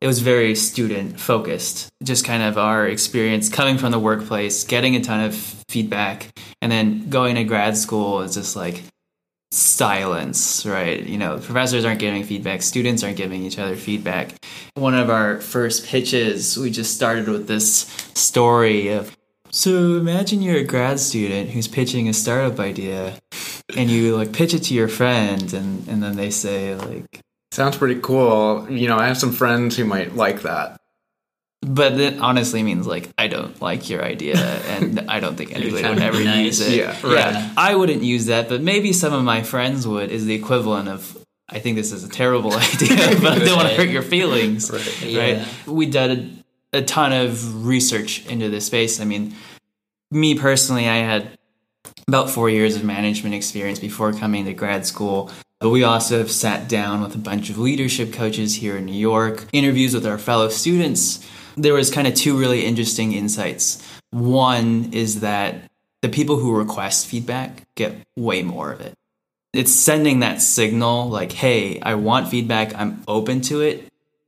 it 0.03 0.07
was 0.07 0.19
very 0.19 0.53
student 0.53 1.17
focused. 1.17 1.89
Just 2.03 2.25
kind 2.25 2.43
of 2.43 2.57
our 2.57 2.85
experience 2.85 3.47
coming 3.47 3.77
from 3.77 3.93
the 3.93 3.99
workplace 3.99 4.65
getting 4.65 4.97
a 4.97 4.99
ton 4.99 5.21
of 5.21 5.33
feedback 5.33 6.37
and 6.61 6.69
then 6.69 7.09
going 7.09 7.35
to 7.35 7.45
grad 7.45 7.77
school 7.77 8.19
is 8.19 8.33
just 8.33 8.57
like 8.57 8.83
silence, 9.53 10.65
right? 10.65 11.03
You 11.03 11.17
know, 11.17 11.37
professors 11.37 11.85
aren't 11.85 11.99
giving 11.99 12.23
feedback, 12.23 12.61
students 12.61 13.03
aren't 13.03 13.17
giving 13.17 13.43
each 13.43 13.59
other 13.59 13.75
feedback. 13.75 14.33
One 14.75 14.95
of 14.95 15.09
our 15.09 15.39
first 15.41 15.85
pitches, 15.85 16.57
we 16.57 16.71
just 16.71 16.95
started 16.95 17.27
with 17.27 17.47
this 17.47 17.87
story 18.13 18.89
of 18.89 19.15
so 19.51 19.97
imagine 19.97 20.41
you're 20.41 20.57
a 20.57 20.63
grad 20.63 20.99
student 20.99 21.51
who's 21.51 21.67
pitching 21.67 22.09
a 22.09 22.13
startup 22.13 22.59
idea 22.59 23.19
and 23.77 23.87
you 23.87 24.17
like 24.17 24.33
pitch 24.33 24.55
it 24.55 24.63
to 24.63 24.73
your 24.73 24.87
friend 24.87 25.53
and, 25.53 25.87
and 25.87 26.01
then 26.01 26.15
they 26.15 26.31
say 26.31 26.73
like 26.75 27.21
Sounds 27.51 27.77
pretty 27.77 27.99
cool. 28.01 28.67
You 28.67 28.87
know, 28.87 28.97
I 28.97 29.05
have 29.05 29.19
some 29.19 29.31
friends 29.31 29.77
who 29.77 29.85
might 29.85 30.15
like 30.15 30.41
that 30.41 30.81
but 31.63 31.97
that 31.97 32.19
honestly 32.19 32.61
means 32.61 32.85
like 32.85 33.09
I 33.17 33.27
don't 33.27 33.59
like 33.61 33.89
your 33.89 34.03
idea, 34.03 34.37
and 34.67 35.09
I 35.09 35.19
don't 35.19 35.35
think 35.35 35.55
anybody 35.55 35.83
would 35.87 36.01
ever 36.01 36.23
nice. 36.23 36.45
use 36.45 36.61
it. 36.61 36.77
Yeah, 36.77 36.89
right. 37.03 37.33
yeah, 37.33 37.53
I 37.57 37.75
wouldn't 37.75 38.03
use 38.03 38.25
that, 38.25 38.49
but 38.49 38.61
maybe 38.61 38.93
some 38.93 39.13
of 39.13 39.23
my 39.23 39.43
friends 39.43 39.87
would. 39.87 40.11
Is 40.11 40.25
the 40.25 40.35
equivalent 40.35 40.89
of 40.89 41.17
I 41.49 41.59
think 41.59 41.77
this 41.77 41.91
is 41.91 42.03
a 42.03 42.09
terrible 42.09 42.53
idea, 42.53 43.19
but 43.21 43.33
I 43.33 43.39
don't 43.39 43.55
want 43.55 43.69
to 43.69 43.75
hurt 43.75 43.89
your 43.89 44.01
feelings. 44.01 44.71
Right. 44.71 45.03
Yeah. 45.03 45.21
right? 45.21 45.67
We 45.67 45.85
did 45.85 46.43
a, 46.73 46.79
a 46.79 46.81
ton 46.81 47.13
of 47.13 47.65
research 47.65 48.25
into 48.27 48.49
this 48.49 48.65
space. 48.65 48.99
I 48.99 49.05
mean, 49.05 49.35
me 50.11 50.37
personally, 50.37 50.87
I 50.87 50.97
had 50.97 51.37
about 52.07 52.29
four 52.29 52.49
years 52.49 52.75
of 52.75 52.83
management 52.83 53.35
experience 53.35 53.79
before 53.79 54.13
coming 54.13 54.45
to 54.45 54.53
grad 54.53 54.85
school. 54.85 55.31
But 55.59 55.69
we 55.69 55.85
also 55.85 56.17
have 56.17 56.29
sat 56.29 56.67
down 56.67 57.01
with 57.01 57.15
a 57.15 57.19
bunch 57.19 57.49
of 57.49 57.57
leadership 57.57 58.11
coaches 58.11 58.55
here 58.55 58.75
in 58.75 58.85
New 58.85 58.91
York, 58.91 59.45
interviews 59.53 59.93
with 59.93 60.05
our 60.05 60.17
fellow 60.17 60.49
students 60.49 61.25
there 61.55 61.73
was 61.73 61.91
kind 61.91 62.07
of 62.07 62.15
two 62.15 62.37
really 62.37 62.65
interesting 62.65 63.13
insights. 63.13 63.81
One 64.11 64.89
is 64.93 65.21
that 65.21 65.69
the 66.01 66.09
people 66.09 66.37
who 66.37 66.55
request 66.55 67.07
feedback 67.07 67.63
get 67.75 67.95
way 68.15 68.43
more 68.43 68.71
of 68.71 68.81
it. 68.81 68.93
It's 69.53 69.73
sending 69.73 70.19
that 70.19 70.41
signal 70.41 71.09
like, 71.09 71.31
hey, 71.31 71.79
I 71.81 71.95
want 71.95 72.27
feedback, 72.27 72.75
I'm 72.75 73.03
open 73.07 73.41
to 73.41 73.61
it, 73.61 73.87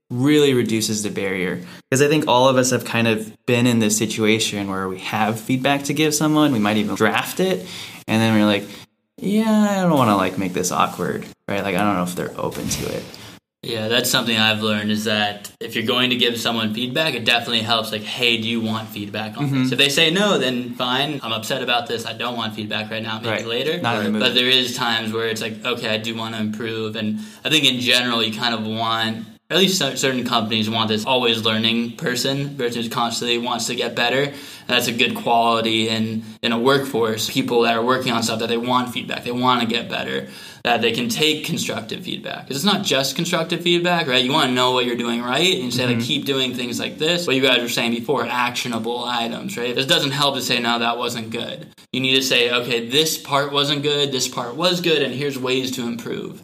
really 0.10 0.54
reduces 0.54 1.04
the 1.04 1.10
barrier. 1.10 1.64
Because 1.90 2.02
I 2.02 2.08
think 2.08 2.28
all 2.28 2.48
of 2.48 2.58
us 2.58 2.70
have 2.70 2.86
kind 2.86 3.08
of 3.08 3.36
been 3.46 3.66
in 3.66 3.80
this 3.80 3.98
situation 3.98 4.70
where 4.70 4.88
we 4.88 5.00
have 5.00 5.40
feedback 5.40 5.84
to 5.86 5.94
give 5.94 6.14
someone, 6.14 6.52
we 6.52 6.60
might 6.60 6.78
even 6.78 6.96
draft 6.96 7.40
it, 7.40 7.68
and 8.08 8.22
then 8.22 8.34
we're 8.36 8.46
like, 8.46 8.68
yeah, 9.18 9.80
I 9.80 9.82
don't 9.82 9.98
want 9.98 10.10
to 10.10 10.16
like 10.16 10.38
make 10.38 10.54
this 10.54 10.72
awkward, 10.72 11.26
right? 11.48 11.64
Like, 11.64 11.76
I 11.76 11.80
don't 11.80 11.96
know 11.96 12.04
if 12.04 12.16
they're 12.16 12.40
open 12.40 12.70
to 12.70 12.96
it. 12.96 13.04
Yeah, 13.66 13.88
that's 13.88 14.12
something 14.12 14.38
I've 14.38 14.62
learned 14.62 14.92
is 14.92 15.06
that 15.06 15.52
if 15.60 15.76
you're 15.76 15.86
going 15.88 16.12
to 16.12 16.16
give 16.16 16.40
someone 16.40 16.74
feedback, 16.74 17.16
it 17.16 17.26
definitely 17.26 17.62
helps. 17.62 17.92
Like, 17.92 18.04
hey, 18.04 18.38
do 18.40 18.48
you 18.48 18.62
want 18.62 18.90
feedback 18.90 19.38
on 19.38 19.46
Mm-hmm. 19.46 19.64
this? 19.64 19.72
If 19.72 19.78
they 19.80 19.90
say 19.90 20.12
no, 20.12 20.38
then 20.38 20.76
fine. 20.76 21.20
I'm 21.24 21.32
upset 21.34 21.64
about 21.64 21.88
this. 21.88 22.06
I 22.06 22.14
don't 22.14 22.38
want 22.38 22.54
feedback 22.56 22.92
right 22.92 23.02
now. 23.02 23.16
Maybe 23.20 23.30
Right. 23.30 23.46
later. 23.48 23.82
Not 23.82 24.12
but 24.14 24.36
there 24.36 24.48
is 24.50 24.76
times 24.76 25.12
where 25.12 25.28
it's 25.28 25.42
like, 25.42 25.66
okay, 25.66 25.90
I 25.90 25.98
do 25.98 26.16
want 26.16 26.36
to 26.36 26.42
improve, 26.42 26.96
and 26.96 27.20
I 27.44 27.50
think 27.50 27.66
in 27.66 27.80
general, 27.80 28.24
you 28.24 28.34
kind 28.38 28.54
of 28.54 28.66
want. 28.66 29.26
At 29.48 29.58
least 29.58 29.78
certain 29.78 30.26
companies 30.26 30.72
want 30.72 30.90
this 30.90 31.06
always 31.06 31.44
learning 31.44 31.98
person 31.98 32.58
versus 32.58 32.90
constantly 32.90 33.38
wants 33.38 33.68
to 33.68 33.76
get 33.76 33.96
better. 33.96 34.24
And 34.24 34.34
that's 34.68 34.88
a 34.88 34.92
good 34.92 35.16
quality 35.16 35.88
in 35.88 36.24
in 36.42 36.52
a 36.52 36.58
workforce. 36.58 37.30
People 37.30 37.62
that 37.62 37.78
are 37.78 37.86
working 37.86 38.12
on 38.12 38.24
stuff 38.24 38.40
that 38.40 38.50
they 38.50 38.58
want 38.58 38.92
feedback, 38.92 39.24
they 39.24 39.32
want 39.32 39.62
to 39.62 39.68
get 39.68 39.88
better, 39.88 40.30
that 40.64 40.82
they 40.82 40.94
can 40.94 41.10
take 41.10 41.46
constructive 41.46 42.04
feedback. 42.04 42.48
Because 42.48 42.58
it's 42.58 42.74
not 42.74 42.84
just 42.84 43.16
constructive 43.16 43.62
feedback, 43.62 44.08
right? 44.08 44.26
You 44.26 44.34
want 44.34 44.50
to 44.50 44.56
know 44.56 44.72
what 44.72 44.86
you're 44.88 44.96
doing 44.96 45.22
right, 45.22 45.54
and 45.54 45.66
you 45.66 45.70
say 45.70 45.86
like 45.86 45.98
mm-hmm. 45.98 46.08
keep 46.08 46.26
doing 46.26 46.56
things 46.56 46.80
like 46.80 46.98
this. 46.98 47.28
What 47.28 47.36
you 47.36 47.44
guys 47.44 47.62
were 47.62 47.70
saying 47.70 47.92
before, 47.92 48.26
actionable 48.26 49.06
items, 49.06 49.56
right? 49.58 49.76
This 49.76 49.86
doesn't 49.86 50.10
help 50.10 50.34
to 50.34 50.42
say 50.42 50.60
no, 50.60 50.80
that 50.80 50.98
wasn't 50.98 51.30
good. 51.30 51.68
You 51.94 52.00
need 52.00 52.16
to 52.16 52.24
say, 52.24 52.52
okay, 52.52 52.90
this 52.90 53.20
part 53.20 53.52
wasn't 53.52 53.84
good, 53.84 54.12
this 54.12 54.28
part 54.28 54.56
was 54.56 54.82
good, 54.82 55.04
and 55.04 55.14
here's 55.14 55.38
ways 55.38 55.70
to 55.76 55.84
improve. 55.84 56.42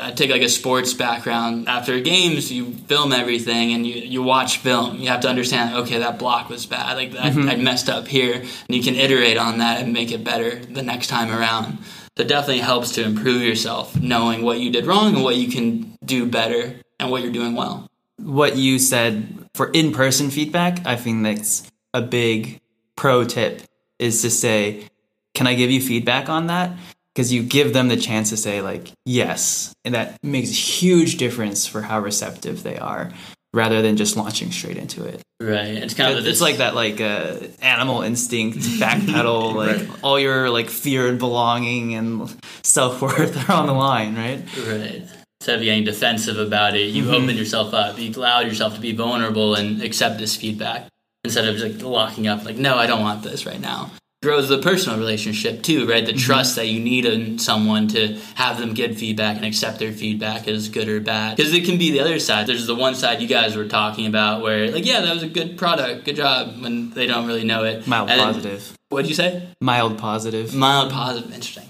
I 0.00 0.12
take 0.12 0.30
like 0.30 0.42
a 0.42 0.48
sports 0.48 0.94
background. 0.94 1.68
After 1.68 1.98
games, 2.00 2.50
you 2.52 2.72
film 2.72 3.12
everything 3.12 3.72
and 3.72 3.86
you, 3.86 3.94
you 3.94 4.22
watch 4.22 4.58
film. 4.58 4.96
You 4.98 5.08
have 5.08 5.20
to 5.20 5.28
understand, 5.28 5.74
okay, 5.74 5.98
that 5.98 6.18
block 6.18 6.48
was 6.48 6.66
bad. 6.66 6.96
Like 6.96 7.14
I, 7.16 7.30
mm-hmm. 7.30 7.48
I 7.48 7.56
messed 7.56 7.88
up 7.88 8.06
here, 8.08 8.34
and 8.34 8.76
you 8.76 8.82
can 8.82 8.94
iterate 8.94 9.36
on 9.36 9.58
that 9.58 9.80
and 9.80 9.92
make 9.92 10.12
it 10.12 10.24
better 10.24 10.56
the 10.56 10.82
next 10.82 11.08
time 11.08 11.30
around. 11.30 11.78
So 12.16 12.22
it 12.22 12.28
definitely 12.28 12.62
helps 12.62 12.92
to 12.92 13.04
improve 13.04 13.42
yourself, 13.42 14.00
knowing 14.00 14.42
what 14.42 14.60
you 14.60 14.70
did 14.70 14.86
wrong 14.86 15.14
and 15.14 15.24
what 15.24 15.36
you 15.36 15.48
can 15.48 15.96
do 16.04 16.26
better 16.26 16.80
and 16.98 17.10
what 17.10 17.22
you're 17.22 17.32
doing 17.32 17.54
well. 17.54 17.88
what 18.18 18.56
you 18.56 18.78
said 18.78 19.48
for 19.54 19.70
in-person 19.70 20.30
feedback 20.30 20.84
i 20.86 20.96
think 20.96 21.22
that's 21.22 21.70
a 21.94 22.02
big 22.02 22.60
pro 22.96 23.24
tip 23.24 23.62
is 23.98 24.22
to 24.22 24.30
say 24.30 24.86
can 25.34 25.46
i 25.46 25.54
give 25.54 25.70
you 25.70 25.80
feedback 25.80 26.28
on 26.28 26.48
that 26.48 26.76
because 27.18 27.32
you 27.32 27.42
give 27.42 27.72
them 27.72 27.88
the 27.88 27.96
chance 27.96 28.30
to 28.30 28.36
say 28.36 28.62
like 28.62 28.92
yes 29.04 29.72
and 29.84 29.96
that 29.96 30.16
makes 30.22 30.50
a 30.50 30.52
huge 30.52 31.16
difference 31.16 31.66
for 31.66 31.82
how 31.82 31.98
receptive 31.98 32.62
they 32.62 32.78
are 32.78 33.10
rather 33.52 33.82
than 33.82 33.96
just 33.96 34.16
launching 34.16 34.52
straight 34.52 34.76
into 34.76 35.04
it 35.04 35.20
Right. 35.40 35.68
It's 35.68 35.94
kind 35.94 36.16
of 36.16 36.26
it's 36.26 36.40
like 36.40 36.56
that 36.56 36.74
like 36.74 37.00
uh, 37.00 37.38
animal 37.60 38.02
instinct 38.02 38.58
backpedal 38.58 39.54
like 39.66 40.04
all 40.04 40.18
your 40.18 40.48
like 40.48 40.70
fear 40.70 41.08
and 41.08 41.18
belonging 41.18 41.94
and 41.94 42.32
self-worth 42.62 43.48
are 43.48 43.52
on 43.52 43.66
the 43.66 43.72
line 43.72 44.14
right 44.14 44.44
Right. 44.66 45.02
Instead 45.40 45.58
of 45.58 45.62
getting 45.62 45.84
defensive 45.84 46.38
about 46.38 46.74
it, 46.74 46.86
you 46.86 47.08
open 47.12 47.36
yourself 47.36 47.72
up. 47.72 47.96
You 47.96 48.10
allow 48.10 48.40
yourself 48.40 48.74
to 48.74 48.80
be 48.80 48.92
vulnerable 48.92 49.54
and 49.54 49.80
accept 49.82 50.18
this 50.18 50.34
feedback 50.34 50.88
instead 51.22 51.46
of 51.46 51.56
just 51.56 51.80
like 51.80 51.80
locking 51.80 52.26
up. 52.26 52.44
Like, 52.44 52.56
no, 52.56 52.74
I 52.76 52.88
don't 52.88 53.02
want 53.02 53.22
this 53.22 53.46
right 53.46 53.60
now. 53.60 53.92
Grows 54.22 54.48
the 54.48 54.58
personal 54.58 54.98
relationship 54.98 55.62
too, 55.62 55.88
right? 55.88 56.04
The 56.04 56.12
mm-hmm. 56.12 56.18
trust 56.18 56.56
that 56.56 56.66
you 56.66 56.80
need 56.80 57.06
in 57.06 57.38
someone 57.38 57.86
to 57.88 58.18
have 58.34 58.58
them 58.58 58.74
give 58.74 58.98
feedback 58.98 59.36
and 59.36 59.44
accept 59.46 59.78
their 59.78 59.92
feedback 59.92 60.48
as 60.48 60.68
good 60.68 60.88
or 60.88 61.00
bad. 61.00 61.36
Because 61.36 61.54
it 61.54 61.64
can 61.64 61.78
be 61.78 61.92
the 61.92 62.00
other 62.00 62.18
side. 62.18 62.48
There's 62.48 62.66
the 62.66 62.74
one 62.74 62.96
side 62.96 63.20
you 63.20 63.28
guys 63.28 63.54
were 63.54 63.68
talking 63.68 64.06
about 64.06 64.42
where, 64.42 64.70
like, 64.72 64.84
yeah, 64.84 65.02
that 65.02 65.14
was 65.14 65.22
a 65.22 65.28
good 65.28 65.56
product, 65.56 66.04
good 66.04 66.16
job, 66.16 66.60
when 66.60 66.90
they 66.90 67.06
don't 67.06 67.26
really 67.26 67.44
know 67.44 67.62
it. 67.62 67.86
mild 67.86 68.10
And 68.10 68.20
positive 68.20 68.76
What'd 68.88 69.08
you 69.08 69.14
say? 69.14 69.48
mild 69.60 69.98
positive 69.98 70.54
mild 70.54 70.90
positive 70.90 71.32
interesting 71.32 71.68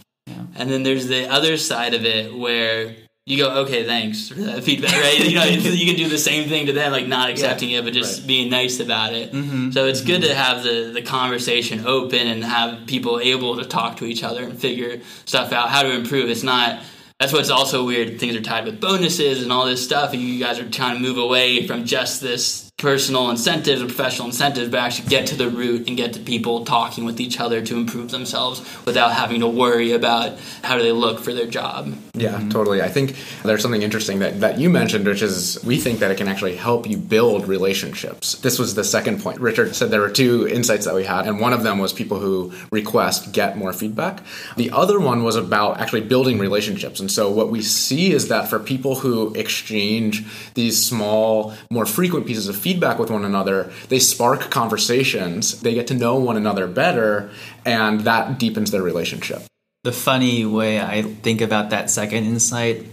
and 0.58 0.70
then 0.70 0.82
there's 0.82 1.06
the 1.06 1.28
other 1.28 1.56
side 1.56 1.94
of 1.94 2.04
it 2.04 2.34
where 2.34 2.94
you 3.28 3.36
go 3.36 3.50
okay 3.62 3.84
thanks 3.84 4.28
for 4.28 4.34
that 4.36 4.64
feedback 4.64 4.92
right? 4.92 5.18
You 5.20 5.34
know 5.34 5.44
you 5.44 5.86
can 5.86 5.96
do 5.96 6.08
the 6.08 6.18
same 6.18 6.48
thing 6.48 6.66
to 6.66 6.72
them 6.72 6.92
like 6.92 7.06
not 7.06 7.28
accepting 7.28 7.70
it 7.70 7.84
but 7.84 7.92
just 7.92 8.26
being 8.26 8.50
nice 8.50 8.80
about 8.80 9.12
it. 9.12 9.32
Mm-hmm. 9.32 9.70
So 9.72 9.86
it's 9.86 10.00
good 10.00 10.22
to 10.22 10.28
mm-hmm. 10.28 10.36
have 10.36 10.62
the, 10.62 10.90
the 10.94 11.02
conversation 11.02 11.86
open 11.86 12.26
and 12.26 12.42
have 12.42 12.86
people 12.86 13.20
able 13.20 13.56
to 13.58 13.64
talk 13.64 13.98
to 13.98 14.06
each 14.06 14.22
other 14.22 14.44
and 14.44 14.58
figure 14.58 15.00
stuff 15.26 15.52
out 15.52 15.68
how 15.68 15.82
to 15.82 15.92
improve. 15.92 16.30
It's 16.30 16.42
not 16.42 16.82
that's 17.20 17.32
what's 17.32 17.50
also 17.50 17.84
weird 17.84 18.18
things 18.18 18.34
are 18.34 18.40
tied 18.40 18.64
with 18.64 18.80
bonuses 18.80 19.42
and 19.42 19.52
all 19.52 19.66
this 19.66 19.84
stuff 19.84 20.12
and 20.12 20.22
you 20.22 20.42
guys 20.42 20.58
are 20.58 20.68
trying 20.68 20.94
to 20.94 21.00
move 21.00 21.18
away 21.18 21.66
from 21.66 21.84
just 21.84 22.22
this 22.22 22.67
personal 22.78 23.28
incentives 23.28 23.82
or 23.82 23.86
professional 23.86 24.28
incentives, 24.28 24.70
but 24.70 24.78
actually 24.78 25.08
get 25.08 25.26
to 25.26 25.34
the 25.34 25.50
root 25.50 25.88
and 25.88 25.96
get 25.96 26.12
to 26.12 26.20
people 26.20 26.64
talking 26.64 27.04
with 27.04 27.20
each 27.20 27.40
other 27.40 27.60
to 27.60 27.76
improve 27.76 28.12
themselves 28.12 28.60
without 28.86 29.12
having 29.12 29.40
to 29.40 29.48
worry 29.48 29.90
about 29.90 30.38
how 30.62 30.76
do 30.76 30.84
they 30.84 30.92
look 30.92 31.18
for 31.18 31.34
their 31.34 31.48
job. 31.48 31.92
Yeah, 32.14 32.34
mm-hmm. 32.34 32.50
totally. 32.50 32.80
I 32.80 32.88
think 32.88 33.16
there's 33.42 33.62
something 33.62 33.82
interesting 33.82 34.20
that, 34.20 34.38
that 34.40 34.60
you 34.60 34.70
mentioned, 34.70 35.06
which 35.06 35.22
is 35.22 35.62
we 35.64 35.76
think 35.78 35.98
that 35.98 36.12
it 36.12 36.18
can 36.18 36.28
actually 36.28 36.54
help 36.54 36.88
you 36.88 36.96
build 36.96 37.48
relationships. 37.48 38.36
This 38.36 38.60
was 38.60 38.76
the 38.76 38.84
second 38.84 39.22
point. 39.24 39.40
Richard 39.40 39.74
said 39.74 39.90
there 39.90 40.00
were 40.00 40.08
two 40.08 40.46
insights 40.46 40.84
that 40.84 40.94
we 40.94 41.02
had, 41.02 41.26
and 41.26 41.40
one 41.40 41.52
of 41.52 41.64
them 41.64 41.80
was 41.80 41.92
people 41.92 42.20
who 42.20 42.52
request 42.70 43.32
get 43.32 43.58
more 43.58 43.72
feedback. 43.72 44.22
The 44.56 44.70
other 44.70 45.00
one 45.00 45.24
was 45.24 45.34
about 45.34 45.80
actually 45.80 46.02
building 46.02 46.38
relationships. 46.38 47.00
And 47.00 47.10
so 47.10 47.28
what 47.28 47.50
we 47.50 47.60
see 47.60 48.12
is 48.12 48.28
that 48.28 48.48
for 48.48 48.60
people 48.60 48.94
who 48.94 49.34
exchange 49.34 50.24
these 50.54 50.84
small, 50.84 51.54
more 51.70 51.84
frequent 51.84 52.24
pieces 52.24 52.48
of 52.48 52.54
feedback 52.54 52.67
with 52.76 53.10
one 53.10 53.24
another, 53.24 53.72
they 53.88 53.98
spark 53.98 54.50
conversations, 54.50 55.60
they 55.60 55.74
get 55.74 55.86
to 55.88 55.94
know 55.94 56.16
one 56.16 56.36
another 56.36 56.66
better, 56.66 57.30
and 57.64 58.00
that 58.00 58.38
deepens 58.38 58.70
their 58.70 58.82
relationship. 58.82 59.42
the 59.84 59.92
funny 59.92 60.44
way 60.44 60.80
I 60.80 61.02
think 61.02 61.40
about 61.40 61.70
that 61.70 61.88
second 61.88 62.24
insight 62.24 62.84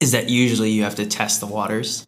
is 0.00 0.12
that 0.12 0.30
usually 0.30 0.70
you 0.70 0.84
have 0.84 0.94
to 0.94 1.06
test 1.06 1.40
the 1.40 1.46
waters, 1.46 2.06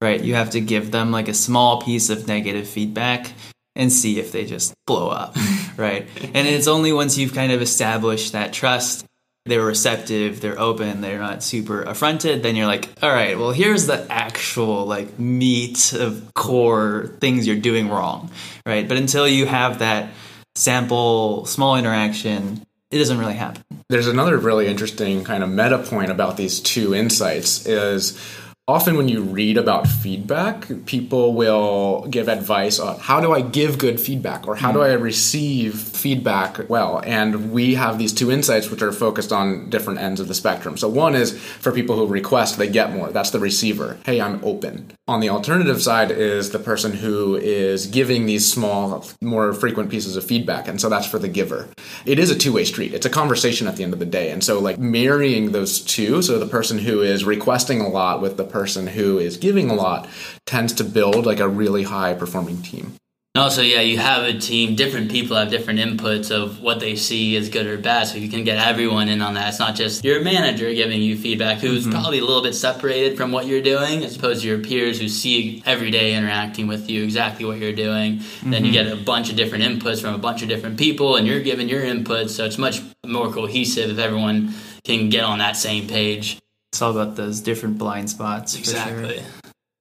right? 0.00 0.22
You 0.22 0.34
have 0.34 0.50
to 0.50 0.60
give 0.60 0.90
them 0.90 1.10
like 1.10 1.28
a 1.28 1.34
small 1.34 1.80
piece 1.82 2.10
of 2.10 2.28
negative 2.28 2.68
feedback 2.68 3.32
and 3.74 3.92
see 3.92 4.18
if 4.20 4.30
they 4.30 4.44
just 4.44 4.74
blow 4.86 5.08
up, 5.08 5.36
right? 5.76 6.06
And 6.34 6.46
it's 6.46 6.68
only 6.68 6.92
once 6.92 7.18
you've 7.18 7.34
kind 7.34 7.50
of 7.50 7.62
established 7.62 8.32
that 8.32 8.52
trust, 8.52 9.05
they're 9.46 9.64
receptive, 9.64 10.40
they're 10.40 10.60
open, 10.60 11.00
they're 11.00 11.18
not 11.18 11.42
super 11.42 11.82
affronted, 11.82 12.42
then 12.42 12.56
you're 12.56 12.66
like, 12.66 12.88
all 13.02 13.10
right, 13.10 13.38
well, 13.38 13.52
here's 13.52 13.86
the 13.86 14.06
actual 14.10 14.84
like 14.86 15.18
meat 15.18 15.92
of 15.92 16.34
core 16.34 17.14
things 17.20 17.46
you're 17.46 17.56
doing 17.56 17.88
wrong, 17.88 18.30
right? 18.66 18.86
But 18.86 18.96
until 18.96 19.26
you 19.26 19.46
have 19.46 19.78
that 19.78 20.10
sample, 20.56 21.46
small 21.46 21.76
interaction, 21.76 22.66
it 22.90 22.98
doesn't 22.98 23.18
really 23.18 23.34
happen. 23.34 23.62
There's 23.88 24.08
another 24.08 24.36
really 24.36 24.66
interesting 24.66 25.24
kind 25.24 25.42
of 25.42 25.48
meta 25.48 25.78
point 25.78 26.10
about 26.10 26.36
these 26.36 26.60
two 26.60 26.94
insights 26.94 27.66
is 27.66 28.18
often 28.68 28.96
when 28.96 29.06
you 29.08 29.22
read 29.22 29.56
about 29.56 29.86
feedback, 29.86 30.66
people 30.86 31.34
will 31.34 32.04
give 32.10 32.28
advice 32.28 32.80
on 32.80 32.98
how 32.98 33.20
do 33.20 33.32
I 33.32 33.40
give 33.40 33.78
good 33.78 34.00
feedback 34.00 34.48
or 34.48 34.56
how 34.56 34.72
do 34.72 34.80
mm. 34.80 34.90
I 34.90 34.94
receive 34.94 35.78
feedback 35.78 36.68
well. 36.68 37.00
And 37.04 37.52
we 37.52 37.76
have 37.76 37.96
these 37.96 38.12
two 38.12 38.32
insights 38.32 38.68
which 38.68 38.82
are 38.82 38.90
focused 38.90 39.30
on 39.32 39.70
different 39.70 40.00
ends 40.00 40.18
of 40.18 40.26
the 40.26 40.34
spectrum. 40.34 40.76
So 40.76 40.88
one 40.88 41.14
is 41.14 41.38
for 41.40 41.70
people 41.70 41.94
who 41.94 42.08
request, 42.08 42.58
they 42.58 42.68
get 42.68 42.92
more. 42.92 43.10
That's 43.10 43.30
the 43.30 43.38
receiver. 43.38 43.98
Hey, 44.04 44.20
I'm 44.20 44.44
open. 44.44 44.90
On 45.08 45.20
the 45.20 45.28
alternative 45.28 45.80
side 45.80 46.10
is 46.10 46.50
the 46.50 46.58
person 46.58 46.92
who 46.92 47.36
is 47.36 47.86
giving 47.86 48.26
these 48.26 48.50
small, 48.50 49.06
more 49.20 49.52
frequent 49.52 49.88
pieces 49.88 50.16
of 50.16 50.24
feedback. 50.24 50.66
And 50.66 50.80
so 50.80 50.88
that's 50.88 51.06
for 51.06 51.20
the 51.20 51.28
giver. 51.28 51.68
It 52.04 52.18
is 52.18 52.28
a 52.28 52.36
two 52.36 52.52
way 52.52 52.64
street. 52.64 52.92
It's 52.92 53.06
a 53.06 53.10
conversation 53.10 53.68
at 53.68 53.76
the 53.76 53.84
end 53.84 53.92
of 53.92 54.00
the 54.00 54.04
day. 54.04 54.32
And 54.32 54.42
so, 54.42 54.58
like, 54.58 54.80
marrying 54.80 55.52
those 55.52 55.80
two, 55.80 56.22
so 56.22 56.40
the 56.40 56.46
person 56.46 56.78
who 56.78 57.02
is 57.02 57.24
requesting 57.24 57.80
a 57.80 57.88
lot 57.88 58.20
with 58.20 58.36
the 58.36 58.42
person 58.42 58.88
who 58.88 59.20
is 59.20 59.36
giving 59.36 59.70
a 59.70 59.74
lot 59.74 60.08
tends 60.44 60.72
to 60.72 60.82
build 60.82 61.24
like 61.24 61.38
a 61.38 61.48
really 61.48 61.84
high 61.84 62.14
performing 62.14 62.60
team. 62.62 62.94
And 63.36 63.42
also, 63.42 63.60
yeah, 63.60 63.82
you 63.82 63.98
have 63.98 64.22
a 64.22 64.32
team, 64.32 64.76
different 64.76 65.10
people 65.10 65.36
have 65.36 65.50
different 65.50 65.78
inputs 65.78 66.30
of 66.30 66.62
what 66.62 66.80
they 66.80 66.96
see 66.96 67.36
as 67.36 67.50
good 67.50 67.66
or 67.66 67.76
bad, 67.76 68.04
so 68.04 68.16
you 68.16 68.30
can 68.30 68.44
get 68.44 68.56
everyone 68.56 69.10
in 69.10 69.20
on 69.20 69.34
that. 69.34 69.50
It's 69.50 69.58
not 69.58 69.74
just 69.74 70.02
your 70.02 70.22
manager 70.22 70.72
giving 70.72 71.02
you 71.02 71.18
feedback, 71.18 71.58
who's 71.58 71.82
mm-hmm. 71.82 71.92
probably 71.92 72.20
a 72.20 72.24
little 72.24 72.42
bit 72.42 72.54
separated 72.54 73.18
from 73.18 73.32
what 73.32 73.44
you're 73.44 73.60
doing, 73.60 74.02
as 74.04 74.16
opposed 74.16 74.40
to 74.40 74.48
your 74.48 74.60
peers 74.60 74.98
who 74.98 75.10
see 75.10 75.62
every 75.66 75.90
day 75.90 76.14
interacting 76.14 76.66
with 76.66 76.88
you 76.88 77.04
exactly 77.04 77.44
what 77.44 77.58
you're 77.58 77.74
doing. 77.74 78.22
Then 78.42 78.64
you 78.64 78.72
mm-hmm. 78.72 78.88
get 78.88 78.90
a 78.90 78.96
bunch 78.96 79.28
of 79.28 79.36
different 79.36 79.64
inputs 79.64 80.00
from 80.00 80.14
a 80.14 80.18
bunch 80.18 80.40
of 80.40 80.48
different 80.48 80.78
people, 80.78 81.16
and 81.16 81.26
you're 81.26 81.40
giving 81.40 81.68
your 81.68 81.82
inputs, 81.82 82.30
so 82.30 82.46
it's 82.46 82.56
much 82.56 82.80
more 83.04 83.30
cohesive 83.30 83.90
if 83.90 83.98
everyone 83.98 84.54
can 84.82 85.10
get 85.10 85.24
on 85.24 85.40
that 85.40 85.58
same 85.58 85.86
page. 85.86 86.38
It's 86.72 86.80
all 86.80 86.90
about 86.90 87.16
those 87.16 87.42
different 87.42 87.76
blind 87.76 88.08
spots. 88.08 88.56
for 88.56 88.64
sure. 88.64 89.22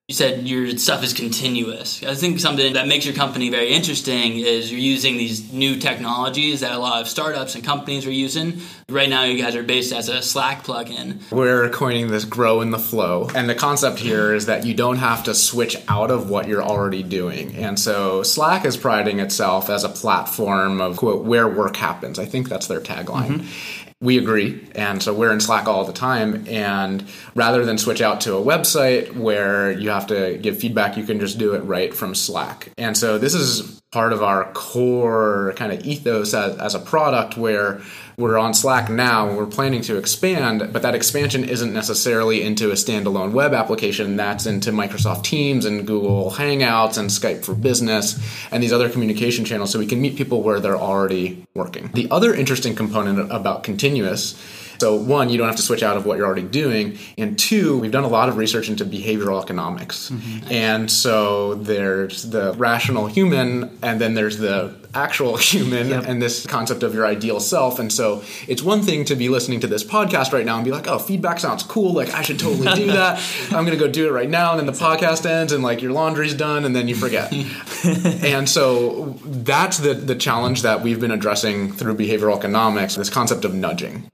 You 0.07 0.13
said 0.13 0.47
your 0.47 0.77
stuff 0.77 1.03
is 1.03 1.13
continuous. 1.13 2.03
I 2.03 2.13
think 2.13 2.39
something 2.39 2.73
that 2.73 2.87
makes 2.87 3.05
your 3.07 3.15
company 3.15 3.49
very 3.49 3.69
interesting 3.69 4.37
is 4.37 4.71
you're 4.71 4.79
using 4.79 5.17
these 5.17 5.51
new 5.51 5.77
technologies 5.77 6.59
that 6.59 6.73
a 6.73 6.77
lot 6.77 7.01
of 7.01 7.07
startups 7.07 7.55
and 7.55 7.63
companies 7.63 8.05
are 8.05 8.11
using. 8.11 8.61
Right 8.87 9.09
now, 9.09 9.23
you 9.23 9.41
guys 9.41 9.55
are 9.55 9.63
based 9.63 9.91
as 9.91 10.07
a 10.07 10.21
Slack 10.21 10.63
plugin. 10.63 11.23
We're 11.31 11.71
coining 11.71 12.09
this 12.09 12.23
grow 12.23 12.61
in 12.61 12.69
the 12.69 12.77
flow. 12.77 13.31
And 13.33 13.49
the 13.49 13.55
concept 13.55 13.97
here 13.97 14.35
is 14.35 14.45
that 14.45 14.63
you 14.63 14.75
don't 14.75 14.97
have 14.97 15.23
to 15.23 15.33
switch 15.33 15.75
out 15.87 16.11
of 16.11 16.29
what 16.29 16.47
you're 16.47 16.61
already 16.61 17.01
doing. 17.01 17.55
And 17.55 17.79
so 17.79 18.21
Slack 18.21 18.63
is 18.63 18.77
priding 18.77 19.19
itself 19.19 19.71
as 19.71 19.83
a 19.83 19.89
platform 19.89 20.81
of, 20.81 20.97
quote, 20.97 21.25
where 21.25 21.47
work 21.47 21.77
happens. 21.77 22.19
I 22.19 22.25
think 22.25 22.47
that's 22.47 22.67
their 22.67 22.79
tagline. 22.79 23.39
Mm-hmm. 23.39 23.84
We 24.05 24.17
agree. 24.17 24.67
And 24.75 25.01
so 25.01 25.13
we're 25.13 25.33
in 25.33 25.39
Slack 25.39 25.67
all 25.67 25.83
the 25.83 25.93
time. 25.93 26.45
And 26.47 27.03
rather 27.33 27.65
than 27.65 27.77
switch 27.77 28.01
out 28.01 28.21
to 28.21 28.35
a 28.35 28.41
website 28.41 29.15
where 29.15 29.71
you 29.71 29.89
have 29.89 30.07
to 30.07 30.37
give 30.37 30.59
feedback, 30.59 30.95
you 30.95 31.03
can 31.03 31.19
just 31.19 31.37
do 31.37 31.53
it 31.55 31.59
right 31.59 31.93
from 31.93 32.15
Slack. 32.15 32.71
And 32.77 32.95
so 32.95 33.17
this 33.17 33.33
is 33.33 33.81
part 33.95 34.11
of 34.11 34.21
our 34.21 34.51
core 34.51 35.53
kind 35.55 35.71
of 35.71 35.79
ethos 35.85 36.33
as, 36.33 36.57
as 36.57 36.75
a 36.75 36.79
product 36.79 37.37
where 37.37 37.81
we're 38.17 38.37
on 38.37 38.53
Slack 38.53 38.89
now 38.89 39.29
and 39.29 39.37
we're 39.37 39.45
planning 39.45 39.81
to 39.83 39.95
expand, 39.95 40.73
but 40.73 40.81
that 40.81 40.95
expansion 40.95 41.45
isn't 41.45 41.73
necessarily 41.73 42.43
into 42.43 42.71
a 42.71 42.73
standalone 42.73 43.31
web 43.31 43.53
application. 43.53 44.17
That's 44.17 44.45
into 44.47 44.71
Microsoft 44.71 45.23
Teams 45.23 45.63
and 45.63 45.87
Google 45.87 46.29
Hangouts 46.29 46.97
and 46.97 47.09
Skype 47.09 47.45
for 47.45 47.55
Business 47.55 48.19
and 48.51 48.61
these 48.61 48.73
other 48.73 48.89
communication 48.89 49.45
channels 49.45 49.71
so 49.71 49.79
we 49.79 49.87
can 49.87 50.01
meet 50.01 50.17
people 50.17 50.43
where 50.43 50.59
they're 50.59 50.75
already 50.75 51.45
working. 51.53 51.89
The 51.93 52.09
other 52.11 52.33
interesting 52.33 52.75
component 52.75 53.31
about 53.31 53.63
continuous 53.63 54.35
so, 54.79 54.95
one, 54.95 55.29
you 55.29 55.37
don't 55.37 55.47
have 55.47 55.55
to 55.55 55.61
switch 55.61 55.83
out 55.83 55.97
of 55.97 56.05
what 56.05 56.17
you're 56.17 56.25
already 56.25 56.43
doing. 56.43 56.97
And 57.17 57.37
two, 57.37 57.79
we've 57.79 57.91
done 57.91 58.03
a 58.03 58.09
lot 58.09 58.29
of 58.29 58.37
research 58.37 58.69
into 58.69 58.85
behavioral 58.85 59.41
economics. 59.41 60.09
Mm-hmm. 60.09 60.51
And 60.51 60.91
so 60.91 61.55
there's 61.55 62.23
the 62.29 62.53
rational 62.53 63.07
human, 63.07 63.77
and 63.81 63.99
then 63.99 64.13
there's 64.13 64.37
the 64.37 64.75
actual 64.95 65.37
human 65.45 65.89
yep. 65.89 66.05
and 66.07 66.21
this 66.21 66.45
concept 66.45 66.83
of 66.83 66.93
your 66.93 67.05
ideal 67.05 67.39
self. 67.39 67.79
And 67.79 67.91
so 67.91 68.23
it's 68.47 68.61
one 68.61 68.81
thing 68.81 69.05
to 69.05 69.15
be 69.15 69.29
listening 69.29 69.59
to 69.61 69.67
this 69.67 69.83
podcast 69.83 70.33
right 70.33 70.45
now 70.45 70.55
and 70.55 70.65
be 70.65 70.71
like, 70.71 70.87
oh, 70.87 70.99
feedback 70.99 71.39
sounds 71.39 71.63
cool. 71.63 71.93
Like, 71.93 72.13
I 72.13 72.21
should 72.21 72.39
totally 72.39 72.73
do 72.73 72.87
that. 72.87 73.21
I'm 73.51 73.65
going 73.65 73.77
to 73.77 73.83
go 73.83 73.87
do 73.87 74.07
it 74.07 74.11
right 74.11 74.29
now. 74.29 74.51
And 74.51 74.59
then 74.59 74.65
the 74.65 74.79
podcast 74.79 75.25
ends 75.25 75.53
and 75.53 75.63
like 75.63 75.81
your 75.81 75.91
laundry's 75.91 76.33
done 76.33 76.65
and 76.65 76.75
then 76.75 76.87
you 76.87 76.95
forget. 76.95 77.31
and 77.83 78.49
so 78.49 79.17
that's 79.23 79.77
the, 79.77 79.93
the 79.93 80.15
challenge 80.15 80.63
that 80.63 80.81
we've 80.81 80.99
been 80.99 81.11
addressing 81.11 81.71
through 81.71 81.95
behavioral 81.95 82.37
economics 82.37 82.95
this 82.95 83.09
concept 83.09 83.45
of 83.45 83.53
nudging. 83.53 84.09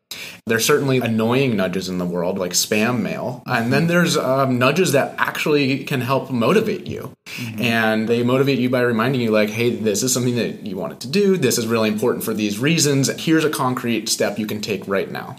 There's 0.46 0.66
certainly 0.66 0.98
annoying 0.98 1.56
nudges 1.56 1.88
in 1.88 1.98
the 1.98 2.06
world, 2.06 2.38
like 2.38 2.52
spam 2.52 3.02
mail. 3.02 3.44
And 3.46 3.72
then 3.72 3.88
there's 3.88 4.18
um, 4.18 4.58
nudges 4.58 4.92
that 4.92 5.16
actually 5.18 5.84
can 5.84 6.02
help 6.02 6.32
motivate 6.32 6.88
you. 6.88 7.14
Mm-hmm. 7.38 7.62
And 7.62 8.08
they 8.08 8.24
motivate 8.24 8.60
you 8.60 8.70
by 8.70 8.82
reminding 8.82 9.22
you, 9.22 9.32
like, 9.32 9.50
hey, 9.50 9.70
this 9.70 10.04
is 10.04 10.14
something 10.14 10.36
that 10.36 10.66
you 10.66 10.76
wanted 10.76 11.00
to 11.02 11.08
do. 11.08 11.38
This 11.38 11.58
is 11.58 11.68
really 11.68 11.90
important 11.90 12.24
for 12.24 12.34
these 12.34 12.60
reasons. 12.60 13.10
Here's 13.24 13.46
a 13.46 13.50
concrete 13.50 14.10
step 14.10 14.38
you 14.38 14.48
can 14.48 14.62
take 14.62 14.88
right 14.88 15.10
now. 15.10 15.38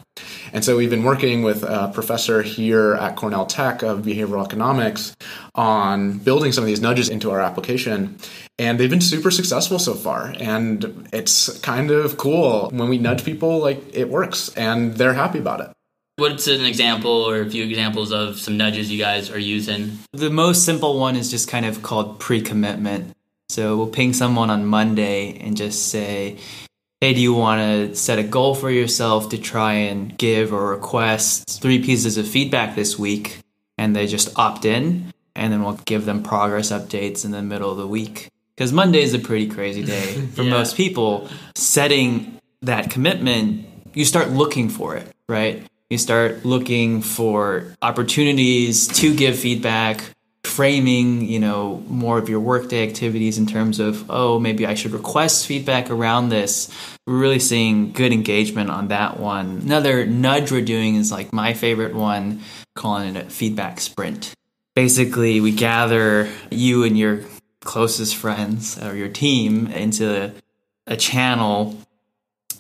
And 0.52 0.64
so 0.64 0.76
we've 0.76 0.90
been 0.90 1.02
working 1.02 1.42
with 1.42 1.62
a 1.62 1.90
professor 1.94 2.42
here 2.42 2.94
at 2.94 3.16
Cornell 3.16 3.46
Tech 3.46 3.82
of 3.82 4.00
behavioral 4.00 4.44
economics 4.44 5.16
on 5.54 6.18
building 6.18 6.52
some 6.52 6.62
of 6.62 6.68
these 6.68 6.80
nudges 6.80 7.08
into 7.08 7.30
our 7.30 7.40
application. 7.40 8.18
And 8.58 8.78
they've 8.78 8.90
been 8.90 9.00
super 9.00 9.30
successful 9.30 9.78
so 9.78 9.94
far. 9.94 10.34
And 10.38 11.08
it's 11.12 11.58
kind 11.60 11.90
of 11.90 12.18
cool 12.18 12.70
when 12.70 12.88
we 12.88 12.98
nudge 12.98 13.24
people, 13.24 13.58
like 13.58 13.82
it 13.94 14.08
works 14.08 14.50
and 14.54 14.94
they're 14.94 15.14
happy 15.14 15.38
about 15.38 15.60
it. 15.60 15.70
What's 16.16 16.46
an 16.46 16.62
example 16.66 17.10
or 17.10 17.40
a 17.40 17.48
few 17.48 17.64
examples 17.64 18.12
of 18.12 18.38
some 18.38 18.58
nudges 18.58 18.92
you 18.92 18.98
guys 18.98 19.30
are 19.30 19.38
using? 19.38 19.98
The 20.12 20.28
most 20.28 20.66
simple 20.66 20.98
one 20.98 21.16
is 21.16 21.30
just 21.30 21.48
kind 21.48 21.64
of 21.64 21.82
called 21.82 22.20
pre 22.20 22.42
commitment. 22.42 23.16
So 23.48 23.78
we'll 23.78 23.86
ping 23.86 24.12
someone 24.12 24.50
on 24.50 24.66
Monday 24.66 25.38
and 25.38 25.56
just 25.56 25.88
say, 25.88 26.36
hey, 27.00 27.14
do 27.14 27.20
you 27.20 27.32
want 27.32 27.60
to 27.60 27.96
set 27.96 28.18
a 28.18 28.22
goal 28.22 28.54
for 28.54 28.70
yourself 28.70 29.30
to 29.30 29.38
try 29.38 29.72
and 29.72 30.16
give 30.18 30.52
or 30.52 30.68
request 30.68 31.60
three 31.62 31.82
pieces 31.82 32.18
of 32.18 32.28
feedback 32.28 32.76
this 32.76 32.98
week? 32.98 33.38
And 33.78 33.96
they 33.96 34.06
just 34.06 34.38
opt 34.38 34.66
in, 34.66 35.14
and 35.34 35.50
then 35.50 35.62
we'll 35.62 35.80
give 35.86 36.04
them 36.04 36.22
progress 36.22 36.70
updates 36.70 37.24
in 37.24 37.30
the 37.30 37.42
middle 37.42 37.70
of 37.70 37.78
the 37.78 37.86
week. 37.86 38.28
Because 38.54 38.70
Monday 38.70 39.02
is 39.02 39.14
a 39.14 39.18
pretty 39.18 39.48
crazy 39.48 39.82
day 39.96 40.12
for 40.34 40.42
yeah. 40.42 40.50
most 40.50 40.76
people. 40.76 41.30
Setting 41.54 42.38
that 42.60 42.90
commitment, 42.90 43.66
you 43.94 44.04
start 44.04 44.28
looking 44.28 44.68
for 44.68 44.94
it, 44.94 45.10
right? 45.26 45.66
You 45.92 45.98
start 45.98 46.46
looking 46.46 47.02
for 47.02 47.66
opportunities 47.82 48.88
to 48.88 49.14
give 49.14 49.38
feedback, 49.38 50.02
framing, 50.42 51.20
you 51.20 51.38
know, 51.38 51.84
more 51.86 52.16
of 52.16 52.30
your 52.30 52.40
workday 52.40 52.88
activities 52.88 53.36
in 53.36 53.44
terms 53.44 53.78
of, 53.78 54.10
oh, 54.10 54.40
maybe 54.40 54.64
I 54.64 54.72
should 54.72 54.92
request 54.92 55.46
feedback 55.46 55.90
around 55.90 56.30
this. 56.30 56.74
We're 57.06 57.18
really 57.18 57.40
seeing 57.40 57.92
good 57.92 58.10
engagement 58.10 58.70
on 58.70 58.88
that 58.88 59.20
one. 59.20 59.60
Another 59.66 60.06
nudge 60.06 60.50
we're 60.50 60.62
doing 60.62 60.94
is 60.96 61.12
like 61.12 61.30
my 61.30 61.52
favorite 61.52 61.94
one, 61.94 62.40
calling 62.74 63.14
it 63.14 63.26
a 63.26 63.28
feedback 63.28 63.78
sprint. 63.78 64.32
Basically, 64.74 65.42
we 65.42 65.52
gather 65.52 66.26
you 66.50 66.84
and 66.84 66.96
your 66.96 67.20
closest 67.60 68.16
friends 68.16 68.82
or 68.82 68.96
your 68.96 69.10
team 69.10 69.66
into 69.66 70.32
a 70.86 70.96
channel 70.96 71.76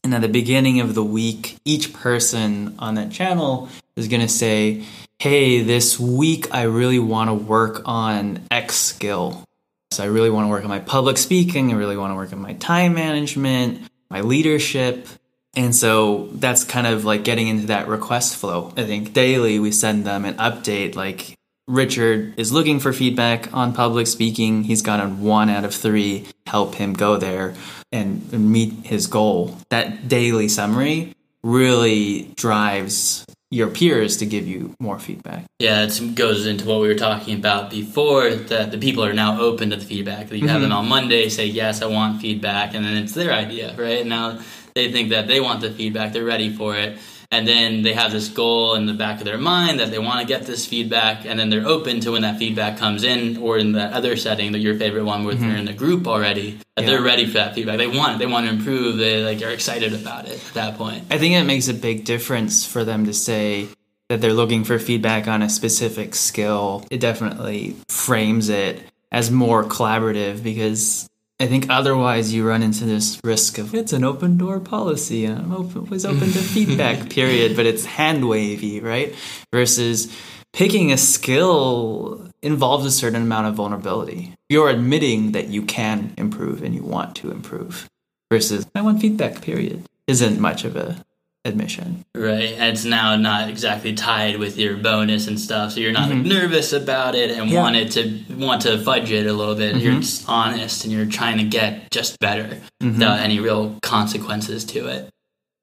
and 0.04 0.14
at 0.14 0.20
the 0.20 0.28
beginning 0.28 0.80
of 0.80 0.94
the 0.94 1.04
week, 1.04 1.58
each 1.64 1.92
person 1.92 2.74
on 2.78 2.94
that 2.96 3.12
channel 3.12 3.68
is 3.96 4.08
going 4.08 4.22
to 4.22 4.28
say, 4.28 4.84
hey, 5.18 5.62
this 5.62 6.00
week 6.00 6.52
I 6.52 6.62
really 6.62 6.98
want 6.98 7.30
to 7.30 7.34
work 7.34 7.82
on 7.84 8.40
X 8.50 8.76
skill. 8.76 9.44
So 9.92 10.02
I 10.02 10.06
really 10.06 10.30
want 10.30 10.46
to 10.46 10.48
work 10.48 10.64
on 10.64 10.70
my 10.70 10.80
public 10.80 11.18
speaking. 11.18 11.72
I 11.72 11.76
really 11.76 11.96
want 11.96 12.10
to 12.10 12.16
work 12.16 12.32
on 12.32 12.40
my 12.40 12.54
time 12.54 12.94
management, 12.94 13.88
my 14.10 14.22
leadership. 14.22 15.06
And 15.54 15.76
so 15.76 16.28
that's 16.32 16.64
kind 16.64 16.86
of 16.86 17.04
like 17.04 17.24
getting 17.24 17.46
into 17.46 17.66
that 17.66 17.86
request 17.86 18.36
flow. 18.36 18.72
I 18.76 18.84
think 18.84 19.12
daily 19.12 19.58
we 19.58 19.70
send 19.70 20.04
them 20.04 20.24
an 20.24 20.34
update 20.34 20.96
like 20.96 21.36
Richard 21.68 22.34
is 22.38 22.52
looking 22.52 22.80
for 22.80 22.92
feedback 22.92 23.54
on 23.54 23.72
public 23.74 24.06
speaking. 24.06 24.64
He's 24.64 24.82
gotten 24.82 25.22
one 25.22 25.48
out 25.48 25.64
of 25.64 25.74
three. 25.74 26.26
Help 26.52 26.74
him 26.74 26.92
go 26.92 27.16
there 27.16 27.54
and, 27.90 28.30
meet 28.30 28.72
his 28.84 29.06
goal. 29.06 29.56
That 29.70 30.06
daily 30.06 30.48
summary 30.48 31.14
really 31.42 32.30
drives 32.36 33.24
your 33.50 33.68
peers 33.68 34.18
to 34.18 34.26
give 34.26 34.46
you 34.46 34.74
more 34.78 34.98
feedback. 34.98 35.44
Yeah, 35.58 35.82
it 35.84 36.14
goes 36.14 36.46
into 36.46 36.66
what 36.66 36.82
we 36.82 36.88
were 36.88 36.94
talking 36.94 37.38
about 37.38 37.70
before 37.70 38.30
that 38.30 38.70
the 38.70 38.76
people 38.76 39.02
are 39.02 39.14
now 39.14 39.40
open 39.40 39.70
to 39.70 39.76
the 39.76 39.84
feedback. 39.84 40.30
You 40.30 40.38
mm-hmm. 40.38 40.48
have 40.48 40.60
them 40.60 40.70
mm-hmm. 40.70 40.80
on 40.80 40.88
Monday 40.88 41.30
say, 41.30 41.46
Yes, 41.46 41.80
I 41.80 41.86
want 41.86 42.20
feedback, 42.20 42.74
and 42.74 42.84
then 42.84 42.98
it's 42.98 43.14
their 43.14 43.32
idea, 43.32 43.74
right? 43.76 44.06
Now 44.06 44.38
they 44.74 44.92
think 44.92 45.08
that 45.08 45.28
they 45.28 45.40
want 45.40 45.62
the 45.62 45.70
feedback, 45.70 46.12
they're 46.12 46.22
ready 46.24 46.54
for 46.54 46.76
it 46.76 46.98
and 47.32 47.48
then 47.48 47.82
they 47.82 47.94
have 47.94 48.12
this 48.12 48.28
goal 48.28 48.74
in 48.74 48.84
the 48.84 48.92
back 48.92 49.18
of 49.18 49.24
their 49.24 49.38
mind 49.38 49.80
that 49.80 49.90
they 49.90 49.98
want 49.98 50.20
to 50.20 50.26
get 50.26 50.42
this 50.46 50.66
feedback 50.66 51.24
and 51.24 51.40
then 51.40 51.48
they're 51.48 51.66
open 51.66 51.98
to 52.00 52.12
when 52.12 52.22
that 52.22 52.38
feedback 52.38 52.78
comes 52.78 53.02
in 53.02 53.38
or 53.38 53.58
in 53.58 53.72
that 53.72 53.94
other 53.94 54.16
setting 54.16 54.52
that 54.52 54.58
your 54.58 54.76
favorite 54.76 55.04
one 55.04 55.24
where 55.24 55.34
mm-hmm. 55.34 55.48
they're 55.48 55.56
in 55.56 55.64
the 55.64 55.72
group 55.72 56.06
already 56.06 56.58
that 56.76 56.82
yeah. 56.84 56.90
they're 56.90 57.02
ready 57.02 57.26
for 57.26 57.34
that 57.34 57.54
feedback 57.54 57.78
they 57.78 57.86
want 57.86 58.14
it 58.14 58.18
they 58.18 58.26
want 58.26 58.46
to 58.46 58.52
improve 58.52 58.98
they 58.98 59.24
like 59.24 59.42
are 59.42 59.50
excited 59.50 59.94
about 59.94 60.28
it 60.28 60.34
at 60.46 60.54
that 60.54 60.76
point 60.76 61.04
i 61.10 61.18
think 61.18 61.34
it 61.34 61.44
makes 61.44 61.68
a 61.68 61.74
big 61.74 62.04
difference 62.04 62.66
for 62.66 62.84
them 62.84 63.06
to 63.06 63.14
say 63.14 63.66
that 64.08 64.20
they're 64.20 64.34
looking 64.34 64.62
for 64.62 64.78
feedback 64.78 65.26
on 65.26 65.40
a 65.40 65.48
specific 65.48 66.14
skill 66.14 66.86
it 66.90 67.00
definitely 67.00 67.74
frames 67.88 68.50
it 68.50 68.82
as 69.10 69.30
more 69.30 69.64
collaborative 69.64 70.42
because 70.42 71.08
I 71.42 71.48
think 71.48 71.68
otherwise 71.68 72.32
you 72.32 72.46
run 72.46 72.62
into 72.62 72.84
this 72.84 73.18
risk 73.24 73.58
of 73.58 73.74
it's 73.74 73.92
an 73.92 74.04
open 74.04 74.38
door 74.38 74.60
policy 74.60 75.24
and 75.24 75.40
I'm 75.40 75.50
open, 75.50 75.86
was 75.86 76.06
open 76.06 76.30
to 76.30 76.38
feedback, 76.54 77.10
period, 77.10 77.56
but 77.56 77.66
it's 77.66 77.84
hand 77.84 78.28
wavy, 78.28 78.78
right? 78.78 79.12
Versus 79.52 80.16
picking 80.52 80.92
a 80.92 80.96
skill 80.96 82.30
involves 82.44 82.86
a 82.86 82.92
certain 82.92 83.22
amount 83.22 83.48
of 83.48 83.54
vulnerability. 83.54 84.36
You're 84.48 84.70
admitting 84.70 85.32
that 85.32 85.48
you 85.48 85.62
can 85.62 86.14
improve 86.16 86.62
and 86.62 86.76
you 86.76 86.84
want 86.84 87.16
to 87.16 87.32
improve 87.32 87.88
versus 88.30 88.64
I 88.76 88.82
want 88.82 89.00
feedback, 89.00 89.42
period, 89.42 89.84
isn't 90.06 90.38
much 90.38 90.62
of 90.62 90.76
a 90.76 91.04
admission. 91.44 92.04
Right. 92.14 92.52
And 92.52 92.72
it's 92.72 92.84
now 92.84 93.16
not 93.16 93.48
exactly 93.48 93.94
tied 93.94 94.38
with 94.38 94.56
your 94.56 94.76
bonus 94.76 95.26
and 95.26 95.38
stuff. 95.38 95.72
So 95.72 95.80
you're 95.80 95.92
not 95.92 96.10
mm-hmm. 96.10 96.28
nervous 96.28 96.72
about 96.72 97.14
it 97.14 97.30
and 97.30 97.50
yeah. 97.50 97.60
want 97.60 97.76
it 97.76 97.92
to 97.92 98.34
want 98.34 98.62
to 98.62 98.78
fudge 98.78 99.10
it 99.10 99.26
a 99.26 99.32
little 99.32 99.54
bit. 99.54 99.74
Mm-hmm. 99.74 99.84
You're 99.84 100.00
just 100.00 100.28
honest 100.28 100.84
and 100.84 100.92
you're 100.92 101.06
trying 101.06 101.38
to 101.38 101.44
get 101.44 101.90
just 101.90 102.18
better 102.20 102.60
mm-hmm. 102.80 102.92
without 102.92 103.18
any 103.18 103.40
real 103.40 103.78
consequences 103.82 104.64
to 104.66 104.86
it. 104.86 105.08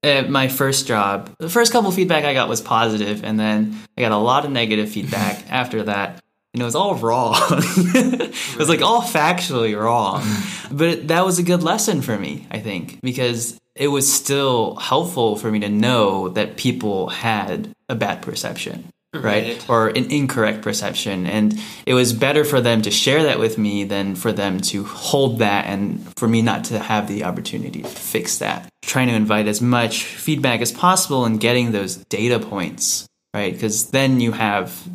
At 0.01 0.29
my 0.29 0.47
first 0.47 0.87
job, 0.87 1.33
the 1.39 1.49
first 1.49 1.73
couple 1.73 1.91
feedback 1.91 2.23
I 2.23 2.33
got 2.33 2.47
was 2.47 2.61
positive, 2.61 3.25
and 3.25 3.37
then 3.37 3.77
I 3.97 4.01
got 4.01 4.13
a 4.13 4.17
lot 4.17 4.45
of 4.45 4.51
negative 4.51 4.89
feedback 4.89 5.43
after 5.51 5.83
that. 5.83 6.21
And 6.53 6.61
it 6.61 6.65
was 6.65 6.73
all 6.73 6.95
wrong. 6.95 7.35
it 7.37 8.57
was 8.57 8.69
like 8.69 8.81
all 8.81 9.01
factually 9.01 9.79
wrong. 9.79 10.23
But 10.71 11.07
that 11.07 11.25
was 11.25 11.39
a 11.39 11.43
good 11.43 11.63
lesson 11.63 12.03
for 12.03 12.15
me, 12.15 12.45
I 12.51 12.59
think, 12.59 13.01
because 13.01 13.59
it 13.79 13.87
was 13.87 14.11
still 14.11 14.75
helpful 14.75 15.37
for 15.37 15.49
me 15.49 15.59
to 15.61 15.69
know 15.69 16.29
that 16.29 16.57
people 16.57 17.07
had 17.09 17.73
a 17.87 17.95
bad 17.95 18.21
perception 18.21 18.91
right? 19.13 19.23
right? 19.23 19.69
Or 19.69 19.87
an 19.87 20.11
incorrect 20.11 20.61
perception. 20.61 21.25
And 21.25 21.59
it 21.85 21.93
was 21.93 22.13
better 22.13 22.45
for 22.45 22.61
them 22.61 22.83
to 22.83 22.91
share 22.91 23.23
that 23.23 23.39
with 23.39 23.57
me 23.57 23.83
than 23.83 24.15
for 24.15 24.31
them 24.31 24.59
to 24.61 24.83
hold 24.83 25.39
that 25.39 25.65
and 25.65 26.05
for 26.15 26.27
me 26.27 26.43
not 26.43 26.65
to 26.65 26.77
have 26.77 27.07
the 27.07 27.23
opportunity 27.23 27.81
to 27.81 27.89
fix 27.89 28.37
that. 28.37 28.69
Trying 28.83 29.07
to 29.07 29.15
invite 29.15 29.47
as 29.47 29.61
much 29.61 30.03
feedback 30.03 30.61
as 30.61 30.71
possible 30.71 31.25
and 31.25 31.39
getting 31.39 31.71
those 31.71 31.95
data 31.95 32.39
points, 32.39 33.07
right? 33.33 33.51
Because 33.51 33.89
then 33.89 34.19
you 34.19 34.31
have 34.31 34.87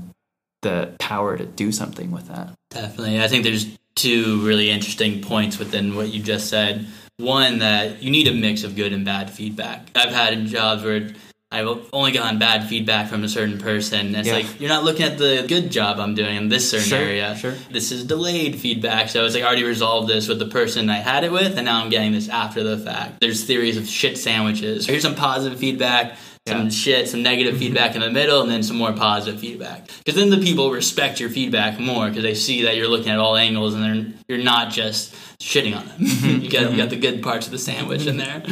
the 0.63 0.95
power 0.99 1.37
to 1.37 1.45
do 1.45 1.73
something 1.73 2.11
with 2.11 2.29
that. 2.29 2.53
Definitely. 2.71 3.21
I 3.21 3.29
think 3.29 3.45
there's 3.45 3.77
two 3.95 4.45
really 4.45 4.71
interesting 4.71 5.23
points 5.23 5.59
within 5.59 5.95
what 5.95 6.09
you 6.13 6.23
just 6.23 6.49
said 6.49 6.87
one 7.19 7.59
that 7.59 8.03
you 8.03 8.11
need 8.11 8.27
a 8.27 8.33
mix 8.35 8.65
of 8.65 8.75
good 8.77 8.93
and 8.93 9.05
bad 9.05 9.31
feedback. 9.31 9.89
I've 9.95 10.13
had 10.13 10.33
in 10.33 10.47
jobs 10.47 10.83
where 10.83 11.11
I've 11.53 11.69
only 11.93 12.11
gotten 12.11 12.41
bad 12.41 12.69
feedback 12.69 13.09
from 13.09 13.23
a 13.23 13.29
certain 13.29 13.59
person. 13.59 14.17
It's 14.17 14.27
Yeah. 14.27 14.35
like 14.35 14.61
you're 14.61 14.69
not 14.69 14.83
looking 14.83 15.05
at 15.05 15.19
the 15.19 15.45
good 15.47 15.71
job 15.71 16.01
I'm 16.01 16.17
doing 16.17 16.35
in 16.37 16.49
this 16.49 16.69
certain 16.69 16.89
Sure, 16.89 16.99
area. 16.99 17.37
sure. 17.41 17.55
This 17.71 17.93
is 17.93 18.03
delayed 18.03 18.57
feedback, 18.57 19.09
so 19.09 19.25
it's 19.25 19.35
like 19.37 19.45
I 19.45 19.47
already 19.47 19.63
resolved 19.63 20.09
this 20.09 20.27
with 20.27 20.41
the 20.41 20.47
person 20.47 20.91
I 20.91 20.97
had 20.97 21.23
it 21.23 21.31
with, 21.31 21.57
and 21.57 21.67
now 21.67 21.81
I'm 21.81 21.91
getting 21.91 22.11
this 22.13 22.29
after 22.29 22.65
the 22.65 22.77
fact. 22.77 23.21
There's 23.21 23.45
theories 23.45 23.77
of 23.77 23.89
shit 23.89 24.19
sandwiches. 24.19 24.87
Here's 24.87 25.03
some 25.03 25.15
positive 25.15 25.59
feedback. 25.61 26.17
Some 26.47 26.57
Yeah. 26.57 26.63
Mm-hmm. 26.65 26.69
shit, 26.71 27.09
some 27.09 27.23
negative 27.23 27.57
feedback 27.57 27.95
in 27.95 28.03
the 28.03 28.11
middle, 28.11 28.43
and 28.43 28.51
then 28.51 28.63
some 28.63 28.77
more 28.77 28.93
positive 28.93 29.41
feedback. 29.41 29.89
Because 30.05 30.19
then 30.21 30.29
the 30.31 30.37
people 30.39 30.71
respect 30.73 31.19
your 31.21 31.31
feedback 31.31 31.79
more 31.81 32.09
because 32.09 32.23
they 32.25 32.35
see 32.35 32.63
that 32.65 32.77
you're 32.77 32.89
looking 32.89 33.11
at 33.13 33.19
all 33.19 33.35
angles 33.37 33.73
and 33.75 33.83
they're, 33.83 34.13
you're 34.29 34.45
not 34.45 34.71
just 34.71 35.15
shitting 35.51 35.77
on 35.79 35.85
them. 35.87 35.99
Mm-hmm. 36.01 36.41
you 36.45 36.51
got 36.51 36.71
you 36.71 36.77
got 36.77 36.91
the 36.91 36.97
good 37.07 37.23
parts 37.23 37.47
of 37.47 37.53
the 37.53 37.59
sandwich 37.59 38.07
in 38.07 38.17
there. 38.17 38.43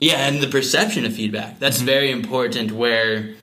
Yeah, 0.00 0.26
and 0.28 0.42
the 0.42 0.48
perception 0.48 1.04
of 1.06 1.14
feedback. 1.14 1.58
That's 1.58 1.78
Mm-hmm. 1.78 1.86
very 1.96 2.10
important 2.10 2.72
where 2.72 3.34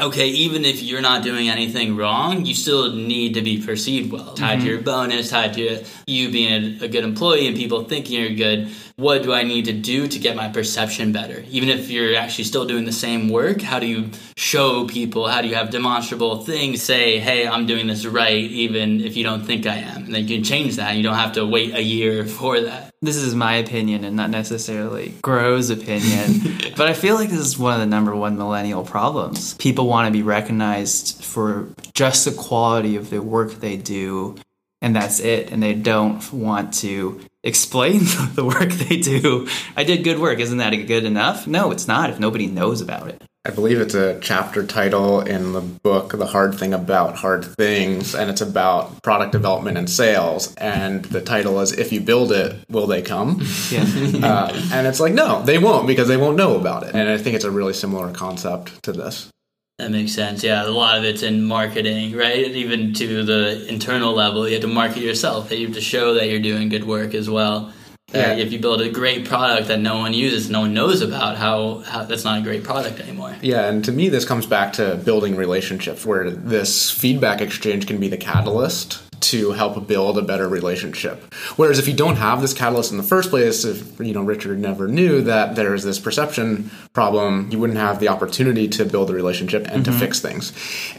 okay, 0.00 0.28
even 0.28 0.64
if 0.64 0.82
you're 0.82 1.00
not 1.00 1.22
doing 1.22 1.48
anything 1.48 1.96
wrong, 1.96 2.44
you 2.44 2.54
still 2.54 2.92
need 2.92 3.34
to 3.34 3.42
be 3.42 3.62
perceived 3.62 4.12
well. 4.12 4.34
Tied 4.34 4.58
Mm-hmm. 4.58 4.64
to 4.66 4.72
your 4.72 4.80
bonus, 4.82 5.30
tied 5.30 5.54
to 5.54 5.84
you 6.06 6.30
being 6.30 6.80
a, 6.80 6.84
a 6.84 6.88
good 6.88 7.04
employee 7.04 7.46
and 7.46 7.56
people 7.56 7.84
thinking 7.84 8.20
you're 8.20 8.34
good. 8.34 8.68
What 8.96 9.22
do 9.22 9.32
I 9.32 9.44
need 9.44 9.64
to 9.66 9.72
do 9.72 10.08
to 10.08 10.18
get 10.18 10.36
my 10.36 10.48
perception 10.48 11.12
better? 11.12 11.44
Even 11.50 11.68
if 11.68 11.90
you're 11.90 12.16
actually 12.16 12.44
still 12.44 12.66
doing 12.66 12.84
the 12.84 12.92
same 12.92 13.28
work, 13.28 13.62
how 13.62 13.78
do 13.78 13.86
you 13.86 14.10
show 14.36 14.86
people? 14.86 15.26
How 15.28 15.40
do 15.40 15.48
you 15.48 15.54
have 15.54 15.70
demonstrable 15.70 16.44
things? 16.44 16.82
Say, 16.82 17.18
hey, 17.18 17.46
I'm 17.46 17.66
doing 17.66 17.86
this 17.86 18.04
right, 18.04 18.34
even 18.34 19.00
if 19.00 19.16
you 19.16 19.24
don't 19.24 19.44
think 19.44 19.66
I 19.66 19.76
am. 19.76 20.04
And 20.04 20.14
then 20.14 20.28
you 20.28 20.36
can 20.36 20.44
change 20.44 20.76
that. 20.76 20.96
You 20.96 21.02
don't 21.02 21.14
have 21.14 21.32
to 21.34 21.46
wait 21.46 21.74
a 21.74 21.82
year 21.82 22.26
for 22.38 22.60
that. 22.60 22.89
This 23.02 23.16
is 23.16 23.34
my 23.34 23.54
opinion 23.54 24.04
and 24.04 24.14
not 24.14 24.28
necessarily 24.28 25.14
Grow's 25.22 25.70
opinion, 25.70 26.58
but 26.76 26.86
I 26.86 26.92
feel 26.92 27.14
like 27.14 27.30
this 27.30 27.40
is 27.40 27.58
one 27.58 27.72
of 27.72 27.80
the 27.80 27.86
number 27.86 28.14
one 28.14 28.36
millennial 28.36 28.84
problems. 28.84 29.54
People 29.54 29.86
want 29.86 30.06
to 30.06 30.12
be 30.12 30.22
recognized 30.22 31.24
for 31.24 31.68
just 31.94 32.26
the 32.26 32.32
quality 32.32 32.96
of 32.96 33.08
the 33.08 33.22
work 33.22 33.52
they 33.52 33.78
do, 33.78 34.36
and 34.82 34.94
that's 34.94 35.18
it. 35.18 35.50
And 35.50 35.62
they 35.62 35.72
don't 35.72 36.30
want 36.30 36.74
to 36.74 37.20
explain 37.42 38.00
the 38.34 38.44
work 38.44 38.70
they 38.70 38.98
do. 38.98 39.48
I 39.76 39.84
did 39.84 40.04
good 40.04 40.18
work. 40.18 40.38
Isn't 40.38 40.58
that 40.58 40.72
good 40.86 41.04
enough? 41.04 41.46
No, 41.46 41.70
it's 41.70 41.88
not 41.88 42.10
if 42.10 42.20
nobody 42.20 42.48
knows 42.48 42.82
about 42.82 43.08
it. 43.08 43.22
I 43.46 43.50
believe 43.52 43.80
it's 43.80 43.94
a 43.94 44.20
chapter 44.20 44.66
title 44.66 45.20
in 45.22 45.54
the 45.54 45.62
book, 45.62 46.12
The 46.12 46.26
Hard 46.26 46.54
Thing 46.58 46.74
About 46.74 47.16
Hard 47.16 47.42
Things, 47.42 48.14
and 48.14 48.28
it's 48.30 48.42
about 48.42 49.02
product 49.02 49.32
development 49.32 49.78
and 49.78 49.88
sales. 49.88 50.54
And 50.56 51.06
the 51.06 51.22
title 51.22 51.58
is 51.60 51.72
If 51.72 51.90
You 51.90 52.02
Build 52.02 52.32
It, 52.32 52.62
Will 52.68 52.86
They 52.86 53.00
Come? 53.00 53.40
Yeah. 53.70 53.84
uh, 54.22 54.60
and 54.72 54.86
it's 54.86 55.00
like, 55.00 55.14
no, 55.14 55.42
they 55.42 55.56
won't 55.56 55.86
because 55.86 56.06
they 56.06 56.18
won't 56.18 56.36
know 56.36 56.56
about 56.58 56.82
it. 56.82 56.94
And 56.94 57.08
I 57.08 57.16
think 57.16 57.34
it's 57.34 57.44
a 57.44 57.50
really 57.50 57.72
similar 57.72 58.12
concept 58.12 58.82
to 58.82 58.92
this. 58.92 59.30
That 59.78 59.90
makes 59.90 60.12
sense. 60.12 60.44
Yeah, 60.44 60.66
a 60.66 60.68
lot 60.68 60.98
of 60.98 61.04
it's 61.04 61.22
in 61.22 61.44
marketing, 61.44 62.14
right? 62.14 62.36
Even 62.36 62.92
to 62.94 63.24
the 63.24 63.66
internal 63.68 64.12
level, 64.12 64.46
you 64.46 64.54
have 64.54 64.62
to 64.62 64.68
market 64.68 65.02
yourself. 65.02 65.50
You 65.50 65.66
have 65.66 65.76
to 65.76 65.80
show 65.80 66.12
that 66.14 66.28
you're 66.28 66.40
doing 66.40 66.68
good 66.68 66.84
work 66.84 67.14
as 67.14 67.30
well. 67.30 67.72
That 68.12 68.38
Yeah. 68.38 68.44
If 68.44 68.52
you 68.52 68.58
build 68.58 68.80
a 68.80 68.90
great 68.90 69.26
product 69.26 69.68
that 69.68 69.80
no 69.80 69.98
one 69.98 70.14
uses, 70.14 70.50
no 70.50 70.60
one 70.60 70.74
knows 70.74 71.00
about, 71.00 71.36
how, 71.36 71.78
how 71.78 72.04
that's 72.04 72.24
not 72.24 72.38
a 72.38 72.42
great 72.42 72.64
product 72.64 73.00
anymore. 73.00 73.36
Yeah, 73.40 73.68
and 73.68 73.84
to 73.84 73.92
me, 73.92 74.08
this 74.08 74.24
comes 74.24 74.46
back 74.46 74.72
to 74.74 74.96
building 74.96 75.36
relationships 75.36 76.04
where 76.04 76.30
this 76.30 76.90
feedback 76.90 77.40
exchange 77.40 77.86
can 77.86 77.98
be 77.98 78.08
the 78.08 78.16
catalyst 78.16 79.00
to 79.20 79.52
help 79.52 79.86
build 79.86 80.18
a 80.18 80.22
better 80.22 80.48
relationship. 80.48 81.32
Whereas 81.56 81.78
if 81.78 81.86
you 81.86 81.94
don't 81.94 82.16
have 82.16 82.40
this 82.40 82.54
catalyst 82.54 82.90
in 82.90 82.96
the 82.96 83.02
first 83.02 83.30
place, 83.30 83.64
if 83.64 83.98
you 84.00 84.14
know 84.14 84.22
Richard 84.22 84.58
never 84.58 84.88
knew 84.88 85.22
that 85.22 85.56
there's 85.56 85.84
this 85.84 85.98
perception 85.98 86.70
problem, 86.92 87.50
you 87.50 87.58
wouldn't 87.58 87.78
have 87.78 88.00
the 88.00 88.08
opportunity 88.08 88.68
to 88.68 88.84
build 88.84 89.10
a 89.10 89.14
relationship 89.14 89.66
and 89.68 89.84
to 89.84 89.90
mm-hmm. 89.90 90.00
fix 90.00 90.20
things. 90.20 90.52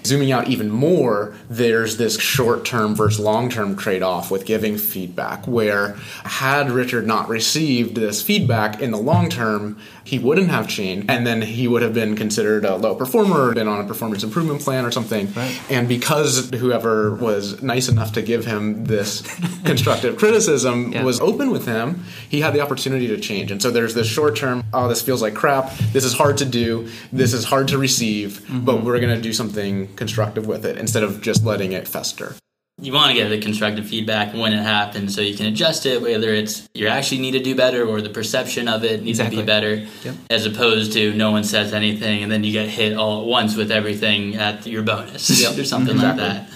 Zooming 0.06 0.32
out 0.32 0.48
even 0.48 0.70
more, 0.70 1.36
there's 1.50 1.98
this 1.98 2.20
short-term 2.20 2.96
versus 2.96 3.20
long-term 3.20 3.76
trade-off 3.76 4.32
with 4.32 4.46
giving 4.46 4.78
feedback 4.78 5.48
where 5.48 5.96
had 6.24 6.70
Richard 6.72 7.08
not 7.08 7.30
received 7.30 7.96
this 7.96 8.22
feedback 8.22 8.82
in 8.82 8.92
the 8.92 8.98
long 8.98 9.30
term, 9.30 9.80
he 10.12 10.20
wouldn't 10.20 10.50
have 10.50 10.68
changed 10.68 11.10
and 11.10 11.26
then 11.26 11.42
he 11.42 11.70
would 11.70 11.82
have 11.82 11.94
been 11.94 12.18
considered 12.18 12.66
a 12.66 12.76
low 12.76 12.94
performer 12.94 13.54
been 13.54 13.70
on 13.70 13.80
a 13.80 13.88
performance 13.88 14.24
improvement 14.24 14.60
plan 14.60 14.84
or 14.84 14.92
something. 14.92 15.32
And 15.70 15.88
because 15.88 16.50
whoever 16.50 17.16
was 17.16 17.62
nice 17.64 17.88
enough 17.88 18.12
to 18.18 18.22
give 18.22 18.44
him 18.46 18.84
this 18.84 19.22
constructive 19.64 20.18
criticism 20.18 20.92
Yeah. 20.92 21.06
was 21.06 21.22
open 21.22 21.50
with 21.50 21.66
him, 21.66 22.04
he 22.28 22.42
had 22.42 22.54
the 22.54 22.60
opportunity 22.60 23.08
to 23.08 23.18
change. 23.18 23.52
And 23.52 23.62
so 23.62 23.72
there's 23.72 23.94
this 23.94 24.06
short 24.06 24.36
term, 24.36 24.66
oh, 24.74 24.90
this 24.90 25.02
feels 25.02 25.22
like 25.22 25.34
crap. 25.34 25.72
This 25.94 26.04
is 26.04 26.14
hard 26.14 26.38
to 26.40 26.46
do. 26.46 26.90
This 27.14 27.32
is 27.32 27.46
hard 27.46 27.70
to 27.70 27.78
receive, 27.78 28.42
mm-hmm. 28.42 28.66
but 28.66 28.84
we're 28.84 29.00
going 29.00 29.16
to 29.16 29.22
do 29.22 29.32
something 29.32 29.96
constructive 29.96 30.46
with 30.46 30.66
it 30.66 30.78
instead 30.78 31.04
of 31.04 31.22
just 31.22 31.46
letting 31.46 31.72
it 31.72 31.88
fester. 31.88 32.36
You 32.82 32.94
want 32.94 33.10
to 33.10 33.14
get 33.16 33.30
the 33.30 33.40
constructive 33.40 33.88
feedback 33.88 34.34
when 34.34 34.54
it 34.54 34.64
happens 34.64 35.14
so 35.14 35.22
you 35.22 35.38
can 35.38 35.46
adjust 35.46 35.86
it, 35.86 36.02
whether 36.02 36.34
it's 36.34 36.68
you 36.74 36.88
actually 36.88 37.22
need 37.22 37.34
to 37.34 37.40
do 37.40 37.56
better 37.56 37.86
or 37.88 38.02
the 38.02 38.10
perception 38.10 38.68
of 38.68 38.84
it 38.84 39.04
needs 39.04 39.20
to 39.20 39.30
be 39.30 39.44
better, 39.44 39.86
Yep. 40.04 40.16
as 40.32 40.48
opposed 40.48 40.94
to 40.94 41.14
no 41.14 41.30
one 41.30 41.44
says 41.44 41.74
anything 41.74 42.24
and 42.24 42.32
then 42.32 42.44
you 42.44 42.52
get 42.52 42.68
hit 42.70 42.98
all 42.98 43.22
at 43.22 43.28
once 43.28 43.56
with 43.56 43.72
everything 43.72 44.36
at 44.36 44.66
your 44.66 44.82
bonus 44.82 45.30
Yep. 45.42 45.60
or 45.60 45.64
something 45.64 45.94
Exactly. 45.96 46.24
like 46.24 46.48
that. 46.48 46.50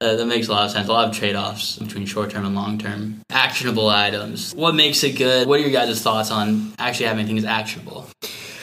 Uh, 0.00 0.16
that 0.16 0.26
makes 0.26 0.48
a 0.48 0.52
lot 0.52 0.64
of 0.64 0.70
sense. 0.70 0.88
A 0.88 0.92
lot 0.92 1.08
of 1.08 1.14
trade 1.14 1.36
offs 1.36 1.78
between 1.78 2.06
short 2.06 2.30
term 2.30 2.44
and 2.46 2.54
long 2.54 2.78
term. 2.78 3.20
Actionable 3.30 3.88
items. 3.88 4.54
What 4.54 4.74
makes 4.74 5.02
it 5.04 5.12
good? 5.18 5.46
What 5.46 5.58
are 5.58 5.62
your 5.62 5.70
guys' 5.72 6.00
thoughts 6.02 6.30
on 6.30 6.72
actually 6.78 7.06
having 7.06 7.26
things 7.26 7.44
actionable? 7.44 8.06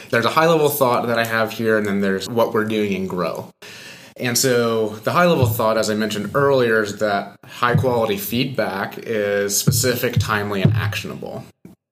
there's 0.09 0.25
a 0.25 0.29
high 0.29 0.45
level 0.47 0.69
thought 0.69 1.07
that 1.07 1.17
I 1.17 1.25
have 1.25 1.51
here, 1.51 1.75
and 1.79 1.87
then 1.87 2.01
there's 2.01 2.29
what 2.29 2.53
we're 2.53 2.65
doing 2.65 2.93
in 2.93 3.07
Grow. 3.07 3.51
And 4.17 4.37
so 4.37 4.89
the 4.89 5.11
high 5.11 5.25
level 5.25 5.47
thought, 5.47 5.77
as 5.77 5.89
I 5.89 5.95
mentioned 5.95 6.31
earlier, 6.35 6.83
is 6.83 6.99
that 6.99 7.35
high 7.45 7.75
quality 7.75 8.17
feedback 8.17 8.97
is 8.99 9.57
specific, 9.57 10.13
timely, 10.19 10.61
and 10.61 10.73
actionable. 10.73 11.45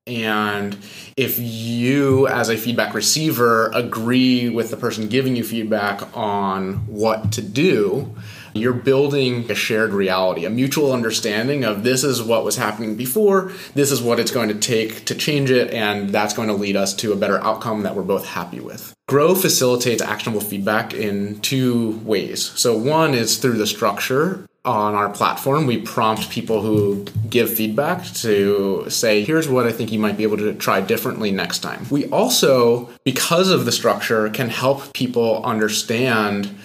And 0.08 0.78
if 1.16 1.38
you, 1.40 2.28
as 2.28 2.50
a 2.50 2.58
feedback 2.58 2.94
receiver, 2.94 3.70
agree 3.74 4.50
with 4.50 4.72
the 4.72 4.78
person 4.78 5.08
giving 5.08 5.36
you 5.36 5.44
feedback 5.44 6.16
on 6.18 6.88
what 6.88 7.32
to 7.34 7.42
do, 7.42 8.16
you're 8.54 8.74
building 8.74 9.50
a 9.50 9.56
shared 9.56 9.94
reality, 9.94 10.44
a 10.44 10.50
mutual 10.50 10.92
understanding 10.92 11.64
of 11.64 11.84
this 11.84 12.04
is 12.04 12.22
what 12.22 12.44
was 12.44 12.58
happening 12.58 12.96
before, 12.96 13.52
this 13.76 13.92
is 13.92 14.02
what 14.02 14.20
it's 14.20 14.32
going 14.32 14.50
to 14.50 14.56
take 14.56 15.06
to 15.06 15.16
change 15.16 15.52
it, 15.52 15.72
and 15.72 16.10
that's 16.10 16.34
going 16.34 16.48
to 16.50 16.56
lead 16.56 16.76
us 16.76 16.94
to 16.96 17.14
a 17.14 17.16
better 17.16 17.42
outcome 17.44 17.84
that 17.84 17.96
we're 17.96 18.02
both 18.02 18.26
happy 18.26 18.60
with. 18.60 18.94
Grow 19.12 19.36
facilitates 19.36 20.02
actionable 20.02 20.40
feedback 20.40 20.94
in 20.94 21.42
two 21.42 22.00
ways. 22.06 22.54
So, 22.56 22.78
one 22.78 23.14
is 23.14 23.40
through 23.40 23.58
the 23.58 23.68
structure 23.68 24.48
on 24.64 24.94
our 24.96 25.10
platform, 25.10 25.66
we 25.66 25.82
prompt 25.82 26.30
people 26.30 26.62
who 26.62 27.04
give 27.30 27.54
feedback 27.54 28.06
to 28.14 28.86
say, 28.88 29.22
here's 29.26 29.50
what 29.50 29.68
I 29.68 29.74
think 29.74 29.92
you 29.92 30.00
might 30.00 30.16
be 30.16 30.24
able 30.24 30.38
to 30.38 30.54
try 30.54 30.80
differently 30.80 31.30
next 31.30 31.60
time. 31.60 31.86
We 31.90 32.06
also, 32.06 32.90
because 33.04 33.50
of 33.50 33.66
the 33.66 33.74
structure, 33.74 34.30
can 34.30 34.48
help 34.48 34.94
people 34.94 35.44
understand 35.44 36.56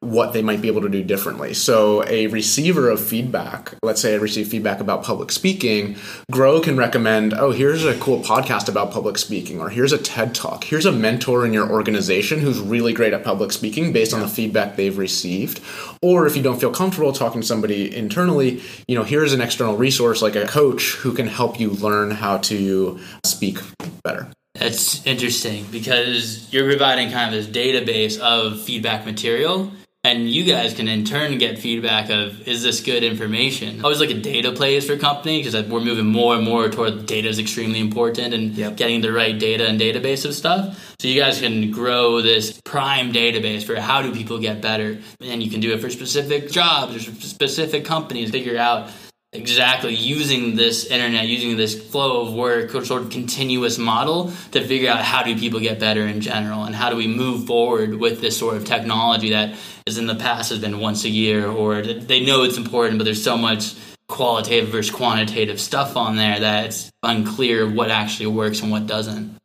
what 0.00 0.32
they 0.32 0.42
might 0.42 0.60
be 0.60 0.68
able 0.68 0.82
to 0.82 0.88
do 0.88 1.02
differently. 1.02 1.54
So, 1.54 2.04
a 2.06 2.26
receiver 2.26 2.90
of 2.90 3.00
feedback, 3.00 3.74
let's 3.82 4.00
say 4.00 4.12
I 4.12 4.18
receive 4.18 4.48
feedback 4.48 4.80
about 4.80 5.02
public 5.02 5.32
speaking, 5.32 5.96
Grow 6.30 6.60
can 6.60 6.76
recommend, 6.76 7.32
oh, 7.32 7.50
here's 7.50 7.84
a 7.84 7.98
cool 7.98 8.20
podcast 8.20 8.68
about 8.68 8.92
public 8.92 9.16
speaking, 9.16 9.60
or 9.60 9.70
here's 9.70 9.92
a 9.92 9.98
TED 9.98 10.34
talk, 10.34 10.64
here's 10.64 10.84
a 10.84 10.92
mentor 10.92 11.46
in 11.46 11.52
your 11.54 11.70
organization 11.70 12.40
who's 12.40 12.60
really 12.60 12.92
great 12.92 13.14
at 13.14 13.24
public 13.24 13.52
speaking 13.52 13.92
based 13.92 14.12
on 14.12 14.20
the 14.20 14.28
feedback 14.28 14.76
they've 14.76 14.98
received. 14.98 15.60
Or 16.02 16.26
if 16.26 16.36
you 16.36 16.42
don't 16.42 16.60
feel 16.60 16.72
comfortable 16.72 17.12
talking 17.12 17.40
to 17.40 17.46
somebody 17.46 17.94
internally, 17.94 18.62
you 18.86 18.94
know, 18.94 19.02
here's 19.02 19.32
an 19.32 19.40
external 19.40 19.76
resource 19.76 20.20
like 20.20 20.36
a 20.36 20.46
coach 20.46 20.92
who 20.96 21.14
can 21.14 21.26
help 21.26 21.58
you 21.58 21.70
learn 21.70 22.10
how 22.10 22.38
to 22.38 23.00
speak 23.24 23.58
better. 24.04 24.28
That's 24.54 25.04
interesting 25.06 25.66
because 25.70 26.52
you're 26.52 26.66
providing 26.66 27.10
kind 27.10 27.34
of 27.34 27.44
this 27.44 27.54
database 27.54 28.18
of 28.18 28.60
feedback 28.62 29.04
material, 29.04 29.70
and 30.06 30.30
you 30.30 30.44
guys 30.44 30.72
can 30.72 30.86
in 30.86 31.04
turn 31.04 31.36
get 31.38 31.58
feedback 31.58 32.10
of 32.10 32.46
is 32.46 32.62
this 32.62 32.80
good 32.80 33.02
information. 33.02 33.80
I 33.80 33.82
always 33.82 33.98
look 33.98 34.10
at 34.10 34.22
data 34.22 34.52
plays 34.52 34.86
for 34.86 34.96
companies 34.96 35.46
because 35.46 35.68
we're 35.68 35.80
moving 35.80 36.06
more 36.06 36.36
and 36.36 36.44
more 36.44 36.68
toward 36.68 37.06
data 37.06 37.28
is 37.28 37.40
extremely 37.40 37.80
important 37.80 38.32
and 38.32 38.56
Yep. 38.56 38.76
getting 38.76 39.00
the 39.00 39.12
right 39.12 39.36
data 39.36 39.66
and 39.66 39.80
database 39.80 40.24
of 40.24 40.34
stuff. 40.34 40.94
So 41.00 41.08
you 41.08 41.20
guys 41.20 41.40
can 41.40 41.72
grow 41.72 42.22
this 42.22 42.60
prime 42.64 43.12
database 43.12 43.64
for 43.64 43.80
how 43.80 44.00
do 44.00 44.12
people 44.14 44.38
get 44.38 44.62
better, 44.62 44.98
and 45.20 45.42
you 45.42 45.50
can 45.50 45.60
do 45.60 45.72
it 45.72 45.80
for 45.80 45.90
specific 45.90 46.52
jobs 46.52 46.94
or 46.94 47.00
specific 47.00 47.84
companies. 47.84 48.30
Figure 48.30 48.56
out 48.58 48.90
exactly 49.36 49.94
using 49.94 50.56
this 50.56 50.86
internet, 50.86 51.26
using 51.26 51.56
this 51.56 51.80
flow 51.90 52.26
of 52.26 52.34
work, 52.34 52.74
or 52.74 52.84
sort 52.84 53.02
of 53.02 53.10
continuous 53.10 53.78
model 53.78 54.32
to 54.52 54.66
figure 54.66 54.90
out 54.90 55.00
how 55.02 55.22
do 55.22 55.36
people 55.38 55.60
get 55.60 55.78
better 55.78 56.06
in 56.06 56.20
general, 56.20 56.64
and 56.64 56.74
how 56.74 56.90
do 56.90 56.96
we 56.96 57.06
move 57.06 57.46
forward 57.46 57.94
with 57.94 58.20
this 58.20 58.36
sort 58.36 58.56
of 58.56 58.64
technology 58.64 59.30
that 59.30 59.56
is 59.86 59.98
in 59.98 60.06
the 60.06 60.14
past 60.14 60.50
has 60.50 60.58
been 60.58 60.80
once 60.80 61.04
a 61.04 61.08
year, 61.08 61.46
or 61.46 61.82
they 61.82 62.24
know 62.24 62.42
it's 62.42 62.58
important, 62.58 62.98
but 62.98 63.04
there's 63.04 63.22
so 63.22 63.36
much 63.36 63.74
qualitative 64.08 64.70
versus 64.70 64.94
quantitative 64.94 65.60
stuff 65.60 65.96
on 65.96 66.16
there 66.16 66.40
that 66.40 66.66
it's 66.66 66.90
unclear 67.02 67.68
what 67.68 67.90
actually 67.90 68.26
works 68.26 68.62
and 68.62 68.70
what 68.70 68.86
doesn't. 68.86 69.36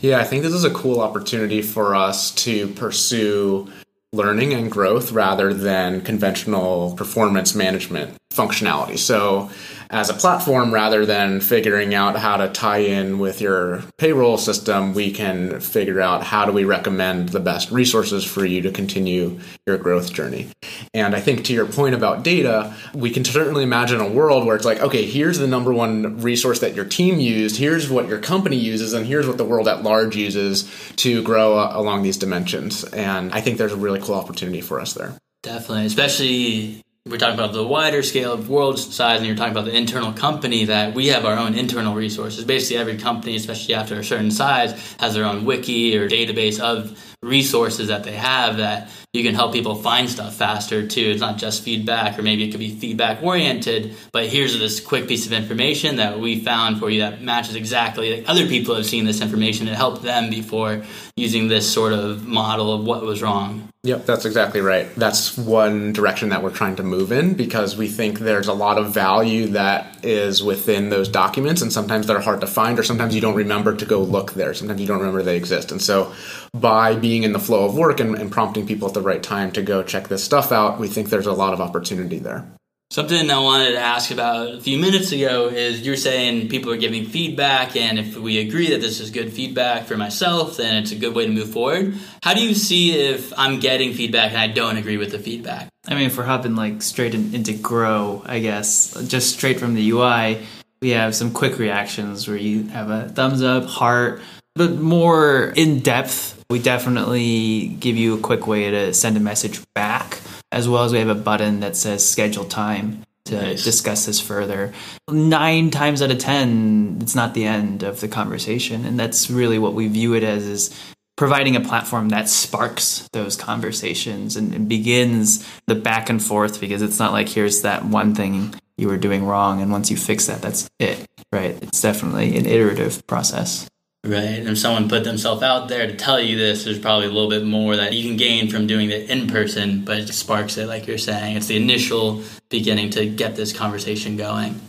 Yeah, 0.00 0.18
I 0.18 0.24
think 0.24 0.42
this 0.42 0.52
is 0.52 0.64
a 0.64 0.70
cool 0.70 1.00
opportunity 1.00 1.62
for 1.62 1.94
us 1.94 2.30
to 2.36 2.68
pursue 2.68 3.70
learning 4.12 4.52
and 4.52 4.70
growth 4.70 5.12
rather 5.12 5.54
than 5.54 6.02
conventional 6.02 6.94
performance 6.96 7.54
management 7.54 8.16
functionality. 8.34 8.98
So, 8.98 9.50
as 9.92 10.08
a 10.08 10.14
platform, 10.14 10.72
rather 10.72 11.04
than 11.04 11.40
figuring 11.40 11.94
out 11.94 12.16
how 12.16 12.38
to 12.38 12.48
tie 12.48 12.78
in 12.78 13.18
with 13.18 13.42
your 13.42 13.82
payroll 13.98 14.38
system, 14.38 14.94
we 14.94 15.12
can 15.12 15.60
figure 15.60 16.00
out 16.00 16.24
how 16.24 16.46
do 16.46 16.52
we 16.52 16.64
recommend 16.64 17.28
the 17.28 17.40
best 17.40 17.70
resources 17.70 18.24
for 18.24 18.46
you 18.46 18.62
to 18.62 18.72
continue 18.72 19.38
your 19.66 19.76
growth 19.76 20.14
journey. 20.14 20.48
And 20.94 21.14
I 21.14 21.20
think 21.20 21.44
to 21.44 21.52
your 21.52 21.66
point 21.66 21.94
about 21.94 22.22
data, 22.22 22.74
we 22.94 23.10
can 23.10 23.22
certainly 23.22 23.62
imagine 23.62 24.00
a 24.00 24.08
world 24.08 24.46
where 24.46 24.56
it's 24.56 24.64
like, 24.64 24.80
okay, 24.80 25.04
here's 25.04 25.38
the 25.38 25.46
number 25.46 25.74
one 25.74 26.22
resource 26.22 26.60
that 26.60 26.74
your 26.74 26.86
team 26.86 27.20
used, 27.20 27.58
here's 27.58 27.90
what 27.90 28.08
your 28.08 28.18
company 28.18 28.56
uses, 28.56 28.94
and 28.94 29.04
here's 29.04 29.26
what 29.26 29.36
the 29.36 29.44
world 29.44 29.68
at 29.68 29.82
large 29.82 30.16
uses 30.16 30.70
to 30.96 31.22
grow 31.22 31.58
uh, 31.58 31.72
along 31.74 32.02
these 32.02 32.16
dimensions. 32.16 32.82
And 32.84 33.30
I 33.32 33.42
think 33.42 33.58
there's 33.58 33.72
a 33.72 33.76
really 33.76 34.00
cool 34.00 34.14
opportunity 34.14 34.62
for 34.62 34.80
us 34.80 34.94
there. 34.94 35.18
Definitely, 35.42 35.86
especially 35.86 36.82
we're 37.12 37.18
talking 37.18 37.34
about 37.34 37.52
the 37.52 37.66
wider 37.66 38.02
scale 38.02 38.32
of 38.32 38.48
world 38.48 38.78
size 38.78 39.18
and 39.18 39.26
you're 39.26 39.36
talking 39.36 39.52
about 39.52 39.66
the 39.66 39.76
internal 39.76 40.12
company 40.12 40.64
that 40.64 40.94
we 40.94 41.08
have 41.08 41.24
our 41.24 41.36
own 41.36 41.54
internal 41.54 41.94
resources. 41.94 42.44
Basically 42.44 42.78
every 42.78 42.96
company 42.96 43.36
especially 43.36 43.74
after 43.74 43.98
a 43.98 44.04
certain 44.04 44.30
size 44.30 44.72
has 44.98 45.12
their 45.12 45.24
own 45.24 45.44
wiki 45.44 45.96
or 45.98 46.08
database 46.08 46.58
of 46.58 46.96
resources 47.22 47.88
that 47.88 48.02
they 48.02 48.12
have 48.12 48.56
that 48.56 48.90
you 49.12 49.22
can 49.22 49.34
help 49.34 49.52
people 49.52 49.76
find 49.76 50.08
stuff 50.08 50.34
faster 50.34 50.86
too. 50.86 51.02
It's 51.02 51.20
not 51.20 51.38
just 51.38 51.62
feedback, 51.62 52.18
or 52.18 52.22
maybe 52.22 52.44
it 52.44 52.50
could 52.50 52.60
be 52.60 52.74
feedback 52.74 53.22
oriented, 53.22 53.94
but 54.10 54.26
here's 54.26 54.58
this 54.58 54.80
quick 54.80 55.06
piece 55.06 55.26
of 55.26 55.32
information 55.32 55.96
that 55.96 56.18
we 56.18 56.40
found 56.40 56.78
for 56.78 56.90
you 56.90 57.00
that 57.00 57.22
matches 57.22 57.54
exactly 57.54 58.16
like 58.16 58.28
other 58.28 58.48
people 58.48 58.74
have 58.74 58.86
seen 58.86 59.04
this 59.04 59.20
information 59.20 59.68
and 59.68 59.76
helped 59.76 60.02
them 60.02 60.30
before 60.30 60.82
using 61.16 61.48
this 61.48 61.70
sort 61.70 61.92
of 61.92 62.26
model 62.26 62.72
of 62.72 62.84
what 62.84 63.02
was 63.02 63.22
wrong. 63.22 63.68
Yep, 63.84 64.06
that's 64.06 64.24
exactly 64.24 64.60
right. 64.60 64.94
That's 64.94 65.36
one 65.36 65.92
direction 65.92 66.28
that 66.28 66.42
we're 66.42 66.50
trying 66.50 66.76
to 66.76 66.84
move 66.84 67.10
in 67.10 67.34
because 67.34 67.76
we 67.76 67.88
think 67.88 68.20
there's 68.20 68.46
a 68.46 68.52
lot 68.52 68.78
of 68.78 68.94
value 68.94 69.48
that 69.48 70.04
is 70.04 70.40
within 70.40 70.88
those 70.88 71.08
documents, 71.08 71.62
and 71.62 71.72
sometimes 71.72 72.06
they're 72.06 72.20
hard 72.20 72.40
to 72.42 72.46
find, 72.46 72.78
or 72.78 72.84
sometimes 72.84 73.12
you 73.12 73.20
don't 73.20 73.34
remember 73.34 73.74
to 73.74 73.84
go 73.84 74.00
look 74.00 74.34
there. 74.34 74.54
Sometimes 74.54 74.80
you 74.80 74.86
don't 74.86 74.98
remember 74.98 75.22
they 75.24 75.36
exist. 75.36 75.72
And 75.72 75.82
so, 75.82 76.14
by 76.52 76.94
being 76.94 77.22
in 77.22 77.32
the 77.32 77.38
flow 77.38 77.64
of 77.64 77.76
work 77.76 78.00
and, 78.00 78.16
and 78.16 78.30
prompting 78.30 78.66
people 78.66 78.88
at 78.88 78.94
the 78.94 79.00
right 79.00 79.22
time 79.22 79.52
to 79.52 79.62
go 79.62 79.82
check 79.82 80.08
this 80.08 80.22
stuff 80.22 80.52
out, 80.52 80.78
we 80.78 80.88
think 80.88 81.08
there's 81.08 81.26
a 81.26 81.32
lot 81.32 81.52
of 81.52 81.60
opportunity 81.60 82.18
there. 82.18 82.46
Something 82.92 83.30
I 83.30 83.38
wanted 83.38 83.70
to 83.70 83.78
ask 83.78 84.10
about 84.10 84.56
a 84.56 84.60
few 84.60 84.76
minutes 84.78 85.12
ago 85.12 85.48
is 85.48 85.80
you're 85.80 85.96
saying 85.96 86.48
people 86.48 86.70
are 86.72 86.76
giving 86.76 87.06
feedback, 87.06 87.74
and 87.74 87.98
if 87.98 88.18
we 88.18 88.38
agree 88.38 88.68
that 88.68 88.82
this 88.82 89.00
is 89.00 89.10
good 89.10 89.32
feedback 89.32 89.86
for 89.86 89.96
myself, 89.96 90.58
then 90.58 90.82
it's 90.82 90.92
a 90.92 90.96
good 90.96 91.14
way 91.14 91.24
to 91.24 91.32
move 91.32 91.50
forward. 91.50 91.94
How 92.22 92.34
do 92.34 92.42
you 92.42 92.54
see 92.54 92.92
if 92.92 93.32
I'm 93.38 93.60
getting 93.60 93.94
feedback 93.94 94.32
and 94.32 94.38
I 94.38 94.48
don't 94.48 94.76
agree 94.76 94.98
with 94.98 95.10
the 95.10 95.18
feedback? 95.18 95.68
I 95.88 95.94
mean, 95.94 96.08
if 96.08 96.18
we're 96.18 96.24
hopping 96.24 96.54
like 96.54 96.82
straight 96.82 97.14
in, 97.14 97.34
into 97.34 97.54
grow, 97.54 98.22
I 98.26 98.40
guess, 98.40 98.92
just 99.08 99.32
straight 99.32 99.58
from 99.58 99.72
the 99.72 99.90
UI, 99.90 100.46
we 100.82 100.90
have 100.90 101.14
some 101.14 101.32
quick 101.32 101.58
reactions 101.58 102.28
where 102.28 102.36
you 102.36 102.64
have 102.64 102.90
a 102.90 103.08
thumbs 103.08 103.42
up, 103.42 103.64
heart, 103.64 104.20
but 104.54 104.76
more 104.76 105.54
in 105.56 105.80
depth. 105.80 106.41
We 106.52 106.58
definitely 106.58 107.68
give 107.80 107.96
you 107.96 108.12
a 108.12 108.20
quick 108.20 108.46
way 108.46 108.70
to 108.70 108.92
send 108.92 109.16
a 109.16 109.20
message 109.20 109.62
back 109.74 110.20
as 110.52 110.68
well 110.68 110.84
as 110.84 110.92
we 110.92 110.98
have 110.98 111.08
a 111.08 111.14
button 111.14 111.60
that 111.60 111.76
says 111.76 112.06
schedule 112.06 112.44
time 112.44 113.04
to 113.24 113.36
nice. 113.40 113.64
discuss 113.64 114.04
this 114.04 114.20
further. 114.20 114.74
Nine 115.10 115.70
times 115.70 116.02
out 116.02 116.10
of 116.10 116.18
ten, 116.18 116.98
it's 117.00 117.14
not 117.14 117.32
the 117.32 117.46
end 117.46 117.82
of 117.82 118.00
the 118.00 118.08
conversation, 118.08 118.84
and 118.84 119.00
that's 119.00 119.30
really 119.30 119.58
what 119.58 119.72
we 119.72 119.88
view 119.88 120.12
it 120.12 120.22
as: 120.22 120.44
is 120.44 120.82
providing 121.16 121.56
a 121.56 121.60
platform 121.60 122.10
that 122.10 122.28
sparks 122.28 123.08
those 123.14 123.34
conversations 123.34 124.36
and, 124.36 124.52
and 124.52 124.68
begins 124.68 125.48
the 125.68 125.74
back 125.74 126.10
and 126.10 126.22
forth. 126.22 126.60
Because 126.60 126.82
it's 126.82 126.98
not 126.98 127.12
like 127.12 127.30
here's 127.30 127.62
that 127.62 127.86
one 127.86 128.14
thing 128.14 128.54
you 128.76 128.88
were 128.88 128.98
doing 128.98 129.24
wrong, 129.24 129.62
and 129.62 129.72
once 129.72 129.90
you 129.90 129.96
fix 129.96 130.26
that, 130.26 130.42
that's 130.42 130.68
it. 130.78 131.06
Right? 131.32 131.56
It's 131.62 131.80
definitely 131.80 132.36
an 132.36 132.44
iterative 132.44 133.06
process. 133.06 133.70
Right. 134.04 134.40
And 134.40 134.48
if 134.48 134.58
someone 134.58 134.88
put 134.88 135.04
themselves 135.04 135.44
out 135.44 135.68
there 135.68 135.86
to 135.86 135.94
tell 135.94 136.20
you 136.20 136.36
this, 136.36 136.64
there's 136.64 136.80
probably 136.80 137.06
a 137.06 137.10
little 137.10 137.30
bit 137.30 137.44
more 137.44 137.76
that 137.76 137.92
you 137.92 138.02
can 138.08 138.16
gain 138.16 138.50
from 138.50 138.66
doing 138.66 138.90
it 138.90 139.08
in 139.08 139.28
person, 139.28 139.84
but 139.84 139.98
it 139.98 140.08
sparks 140.12 140.58
it, 140.58 140.66
like 140.66 140.88
you're 140.88 140.98
saying. 140.98 141.36
It's 141.36 141.46
the 141.46 141.56
initial 141.56 142.22
beginning 142.48 142.90
to 142.90 143.06
get 143.06 143.36
this 143.36 143.56
conversation 143.56 144.16
going. 144.16 144.60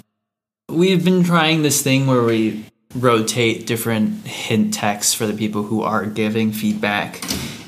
We've 0.69 1.03
been 1.03 1.23
trying 1.23 1.63
this 1.63 1.81
thing 1.81 2.05
where 2.05 2.21
we 2.21 2.65
rotate 2.93 3.65
different 3.65 4.27
hint 4.27 4.75
texts 4.75 5.15
for 5.15 5.25
the 5.25 5.33
people 5.33 5.63
who 5.63 5.81
are 5.81 6.05
giving 6.05 6.51
feedback. 6.51 7.19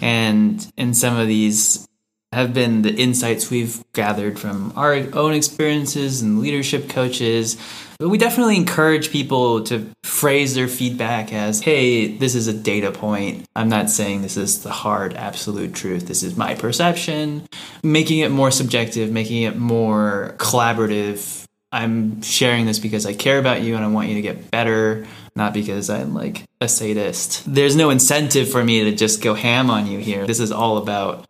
And 0.04 0.71
in 0.78 0.93
some 0.93 1.17
of 1.17 1.28
these 1.28 1.88
have 2.32 2.54
been 2.54 2.84
the 2.84 2.93
insights 2.93 3.49
we've 3.49 3.84
gathered 3.93 4.38
from 4.38 4.73
our 4.75 4.93
own 5.13 5.34
experiences 5.34 6.21
and 6.21 6.39
leadership 6.39 6.89
coaches. 6.89 7.58
But 7.97 8.10
we 8.10 8.17
definitely 8.17 8.58
encourage 8.58 9.10
people 9.10 9.63
to 9.65 9.89
phrase 10.03 10.53
their 10.55 10.67
feedback 10.67 11.31
as, 11.31 11.62
hey, 11.62 12.08
this 12.17 12.36
is 12.36 12.47
a 12.47 12.53
data 12.53 12.91
point. 12.91 13.45
I'm 13.55 13.69
not 13.69 13.89
saying 13.89 14.21
this 14.21 14.38
is 14.38 14.63
the 14.63 14.71
hard, 14.71 15.13
absolute 15.13 15.73
truth. 15.73 16.08
This 16.08 16.23
is 16.23 16.36
my 16.36 16.55
perception. 16.55 17.47
Making 17.84 18.19
it 18.19 18.31
more 18.31 18.51
subjective, 18.51 19.12
making 19.12 19.43
it 19.43 19.58
more 19.58 20.36
collaborative. 20.38 21.45
I'm 21.71 22.21
sharing 22.21 22.65
this 22.65 22.79
because 22.79 23.05
I 23.05 23.13
care 23.13 23.39
about 23.39 23.62
you 23.62 23.75
and 23.75 23.84
I 23.84 23.88
want 23.88 24.10
you 24.10 24.15
to 24.15 24.21
get 24.21 24.51
better, 24.51 25.05
not 25.36 25.53
because 25.53 25.89
I'm 25.89 26.13
like 26.13 26.43
a 26.62 26.67
sadist. 26.67 27.43
There's 27.47 27.75
no 27.75 27.89
incentive 27.89 28.49
for 28.49 28.63
me 28.63 28.86
to 28.86 28.95
just 28.95 29.21
go 29.21 29.34
ham 29.34 29.69
on 29.69 29.88
you 29.88 29.99
here. 29.99 30.25
This 30.25 30.39
is 30.39 30.51
all 30.51 30.77
about 30.77 31.25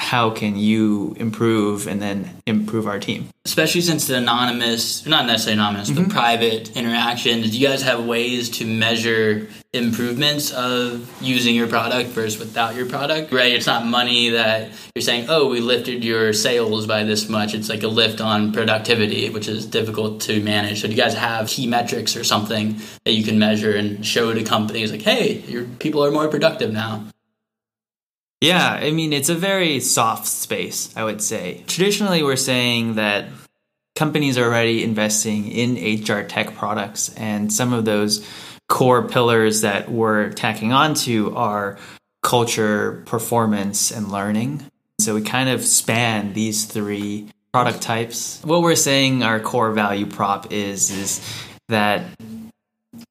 how 0.00 0.30
can 0.30 0.56
you 0.56 1.14
improve 1.18 1.86
and 1.86 2.00
then 2.00 2.40
improve 2.46 2.86
our 2.86 2.98
team? 2.98 3.28
Especially 3.44 3.82
since 3.82 4.06
the 4.06 4.16
anonymous 4.16 5.04
not 5.04 5.26
necessarily 5.26 5.60
anonymous 5.60 5.90
mm-hmm. 5.90 6.04
but 6.04 6.10
private 6.10 6.74
interactions 6.74 7.50
do 7.50 7.58
you 7.58 7.68
guys 7.68 7.82
have 7.82 8.06
ways 8.06 8.48
to 8.48 8.64
measure 8.64 9.46
improvements 9.74 10.52
of 10.52 11.06
using 11.22 11.54
your 11.54 11.66
product 11.66 12.08
versus 12.10 12.40
without 12.40 12.74
your 12.74 12.86
product? 12.86 13.30
Right 13.30 13.52
it's 13.52 13.66
not 13.66 13.84
money 13.84 14.30
that 14.30 14.70
you're 14.94 15.02
saying 15.02 15.26
oh 15.28 15.50
we 15.50 15.60
lifted 15.60 16.02
your 16.02 16.32
sales 16.32 16.86
by 16.86 17.04
this 17.04 17.28
much. 17.28 17.52
It's 17.52 17.68
like 17.68 17.82
a 17.82 17.88
lift 17.88 18.22
on 18.22 18.52
productivity 18.52 19.28
which 19.28 19.48
is 19.48 19.66
difficult 19.66 20.22
to 20.22 20.42
manage. 20.42 20.80
So 20.80 20.88
do 20.88 20.94
you 20.94 21.00
guys 21.00 21.12
have 21.12 21.46
key 21.46 21.66
metrics 21.66 22.16
or 22.16 22.24
something 22.24 22.80
that 23.04 23.12
you 23.12 23.22
can 23.22 23.38
measure 23.38 23.76
and 23.76 24.04
show 24.04 24.32
to 24.32 24.42
companies 24.44 24.92
like 24.92 25.02
hey 25.02 25.40
your 25.40 25.64
people 25.78 26.02
are 26.02 26.10
more 26.10 26.28
productive 26.28 26.72
now 26.72 27.04
yeah, 28.40 28.70
I 28.72 28.90
mean, 28.90 29.12
it's 29.12 29.28
a 29.28 29.34
very 29.34 29.80
soft 29.80 30.26
space, 30.26 30.94
I 30.96 31.04
would 31.04 31.20
say. 31.20 31.62
Traditionally, 31.66 32.22
we're 32.22 32.36
saying 32.36 32.94
that 32.94 33.26
companies 33.94 34.38
are 34.38 34.44
already 34.44 34.82
investing 34.82 35.48
in 35.48 36.02
HR 36.02 36.22
tech 36.22 36.54
products, 36.54 37.14
and 37.16 37.52
some 37.52 37.74
of 37.74 37.84
those 37.84 38.26
core 38.68 39.06
pillars 39.06 39.60
that 39.60 39.90
we're 39.90 40.30
tacking 40.30 40.72
onto 40.72 41.34
are 41.36 41.78
culture, 42.22 43.02
performance, 43.04 43.90
and 43.90 44.10
learning. 44.10 44.64
So 45.00 45.14
we 45.14 45.22
kind 45.22 45.50
of 45.50 45.62
span 45.62 46.32
these 46.32 46.64
three 46.64 47.28
product 47.52 47.82
types. 47.82 48.40
What 48.42 48.62
we're 48.62 48.74
saying 48.74 49.22
our 49.22 49.40
core 49.40 49.72
value 49.72 50.06
prop 50.06 50.50
is 50.50 50.90
is 50.90 51.44
that 51.68 52.06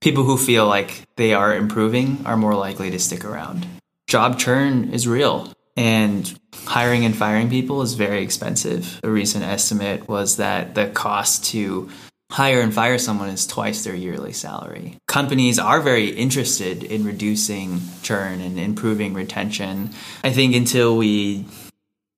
people 0.02 0.24
who 0.24 0.38
feel 0.38 0.66
like 0.66 1.04
they 1.18 1.34
are 1.34 1.56
improving 1.56 2.26
are 2.26 2.38
more 2.38 2.56
likely 2.56 2.90
to 2.92 3.00
stick 3.00 3.26
around 3.26 3.66
job 4.10 4.40
churn 4.40 4.92
is 4.92 5.08
real 5.08 5.54
and 5.78 6.38
hiring 6.66 7.06
and 7.06 7.16
firing 7.16 7.48
people 7.50 7.82
is 7.84 7.94
very 7.94 8.24
expensive. 8.24 9.00
A 9.04 9.10
recent 9.10 9.46
estimate 9.46 10.10
was 10.10 10.38
that 10.38 10.76
the 10.76 10.88
cost 10.88 11.46
to 11.46 11.90
hire 12.32 12.60
and 12.60 12.74
fire 12.74 12.98
someone 12.98 13.30
is 13.30 13.48
twice 13.48 13.84
their 13.84 13.96
yearly 13.96 14.34
salary. 14.34 14.98
Companies 15.08 15.58
are 15.60 15.80
very 15.80 16.10
interested 16.10 16.84
in 16.84 17.06
reducing 17.06 17.82
churn 18.02 18.42
and 18.42 18.60
improving 18.60 19.14
retention. 19.14 19.92
I 20.24 20.32
think 20.32 20.56
until 20.56 20.98
we 20.98 21.46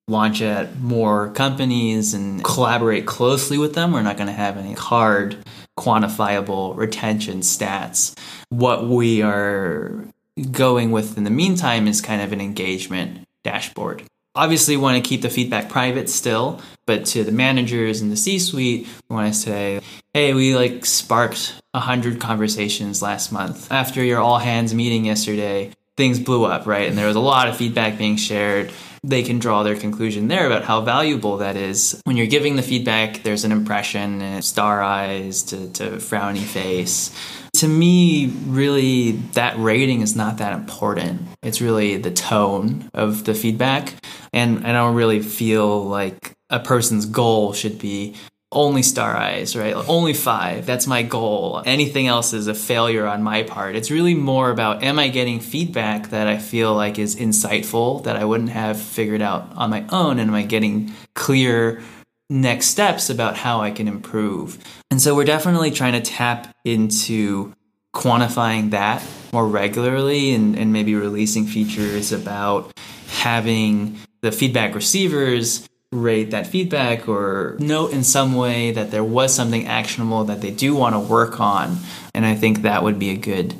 launch 0.08 0.42
at 0.42 0.78
more 0.80 1.30
companies 1.30 2.14
and 2.14 2.42
collaborate 2.42 3.06
closely 3.06 3.58
with 3.58 3.74
them, 3.74 3.92
we're 3.92 4.02
not 4.02 4.16
going 4.16 4.26
to 4.28 4.32
have 4.32 4.56
any 4.56 4.72
hard 4.72 5.36
quantifiable 5.78 6.76
retention 6.76 7.40
stats. 7.40 8.18
What 8.48 8.86
we 8.86 9.22
are 9.22 10.06
going 10.50 10.90
with 10.90 11.16
in 11.16 11.24
the 11.24 11.30
meantime 11.30 11.86
is 11.86 12.00
kind 12.00 12.22
of 12.22 12.32
an 12.32 12.40
engagement 12.40 13.26
dashboard. 13.44 14.04
Obviously, 14.34 14.78
want 14.78 15.02
to 15.02 15.06
keep 15.06 15.20
the 15.20 15.28
feedback 15.28 15.68
private 15.68 16.08
still, 16.08 16.60
but 16.86 17.04
to 17.06 17.22
the 17.22 17.32
managers 17.32 18.00
and 18.00 18.10
the 18.10 18.16
C-suite, 18.16 18.88
we 19.08 19.14
want 19.14 19.32
to 19.32 19.38
say, 19.38 19.80
"Hey, 20.14 20.32
we 20.32 20.56
like 20.56 20.86
sparked 20.86 21.60
a 21.74 21.80
hundred 21.80 22.18
conversations 22.18 23.02
last 23.02 23.30
month 23.30 23.70
after 23.70 24.02
your 24.02 24.20
all 24.20 24.38
hands 24.38 24.72
meeting 24.72 25.04
yesterday. 25.04 25.70
Things 25.98 26.18
blew 26.18 26.44
up, 26.44 26.66
right? 26.66 26.88
And 26.88 26.96
there 26.96 27.08
was 27.08 27.16
a 27.16 27.20
lot 27.20 27.48
of 27.48 27.56
feedback 27.56 27.98
being 27.98 28.16
shared." 28.16 28.72
They 29.04 29.24
can 29.24 29.40
draw 29.40 29.64
their 29.64 29.74
conclusion 29.74 30.28
there 30.28 30.46
about 30.46 30.62
how 30.62 30.80
valuable 30.80 31.38
that 31.38 31.56
is. 31.56 32.00
When 32.04 32.16
you're 32.16 32.28
giving 32.28 32.54
the 32.54 32.62
feedback, 32.62 33.24
there's 33.24 33.42
an 33.42 33.50
impression, 33.50 34.40
star 34.42 34.80
eyes 34.80 35.42
to, 35.42 35.68
to 35.72 35.90
frowny 35.96 36.38
face 36.38 37.10
to 37.54 37.68
me, 37.68 38.26
really, 38.46 39.12
that 39.34 39.58
rating 39.58 40.00
is 40.00 40.16
not 40.16 40.38
that 40.38 40.52
important. 40.52 41.22
It's 41.42 41.60
really 41.60 41.96
the 41.96 42.10
tone 42.10 42.90
of 42.92 43.24
the 43.24 43.34
feedback. 43.34 43.94
And 44.32 44.66
I 44.66 44.72
don't 44.72 44.96
really 44.96 45.20
feel 45.20 45.84
like 45.84 46.32
a 46.50 46.58
person's 46.58 47.06
goal 47.06 47.52
should 47.52 47.78
be 47.78 48.16
only 48.50 48.82
star 48.82 49.16
eyes, 49.16 49.54
right? 49.56 49.74
Only 49.74 50.12
five. 50.12 50.66
That's 50.66 50.86
my 50.86 51.02
goal. 51.02 51.62
Anything 51.64 52.06
else 52.06 52.32
is 52.32 52.48
a 52.48 52.54
failure 52.54 53.06
on 53.06 53.22
my 53.22 53.44
part. 53.44 53.76
It's 53.76 53.90
really 53.90 54.14
more 54.14 54.50
about 54.50 54.82
am 54.82 54.98
I 54.98 55.08
getting 55.08 55.40
feedback 55.40 56.10
that 56.10 56.26
I 56.26 56.38
feel 56.38 56.74
like 56.74 56.98
is 56.98 57.16
insightful 57.16 58.02
that 58.04 58.16
I 58.16 58.24
wouldn't 58.24 58.50
have 58.50 58.80
figured 58.80 59.22
out 59.22 59.50
on 59.56 59.70
my 59.70 59.86
own? 59.90 60.18
And 60.18 60.30
am 60.30 60.34
I 60.34 60.42
getting 60.42 60.92
clear 61.14 61.82
next 62.30 62.66
steps 62.66 63.10
about 63.10 63.36
how 63.36 63.60
I 63.60 63.70
can 63.70 63.88
improve? 63.88 64.58
And 64.90 65.00
so 65.00 65.14
we're 65.14 65.24
definitely 65.24 65.70
trying 65.70 65.92
to 65.94 66.00
tap 66.00 66.54
into 66.64 67.54
quantifying 67.94 68.70
that 68.70 69.02
more 69.32 69.46
regularly 69.46 70.34
and, 70.34 70.56
and 70.56 70.72
maybe 70.72 70.94
releasing 70.94 71.46
features 71.46 72.12
about 72.12 72.72
having 73.08 73.98
the 74.22 74.32
feedback 74.32 74.74
receivers 74.74 75.68
rate 75.92 76.30
that 76.30 76.46
feedback 76.46 77.06
or 77.06 77.56
note 77.58 77.92
in 77.92 78.02
some 78.02 78.34
way 78.34 78.72
that 78.72 78.90
there 78.90 79.04
was 79.04 79.34
something 79.34 79.66
actionable 79.66 80.24
that 80.24 80.40
they 80.40 80.50
do 80.50 80.74
want 80.74 80.94
to 80.94 80.98
work 80.98 81.38
on. 81.38 81.78
And 82.14 82.24
I 82.24 82.34
think 82.34 82.62
that 82.62 82.82
would 82.82 82.98
be 82.98 83.10
a 83.10 83.16
good 83.16 83.54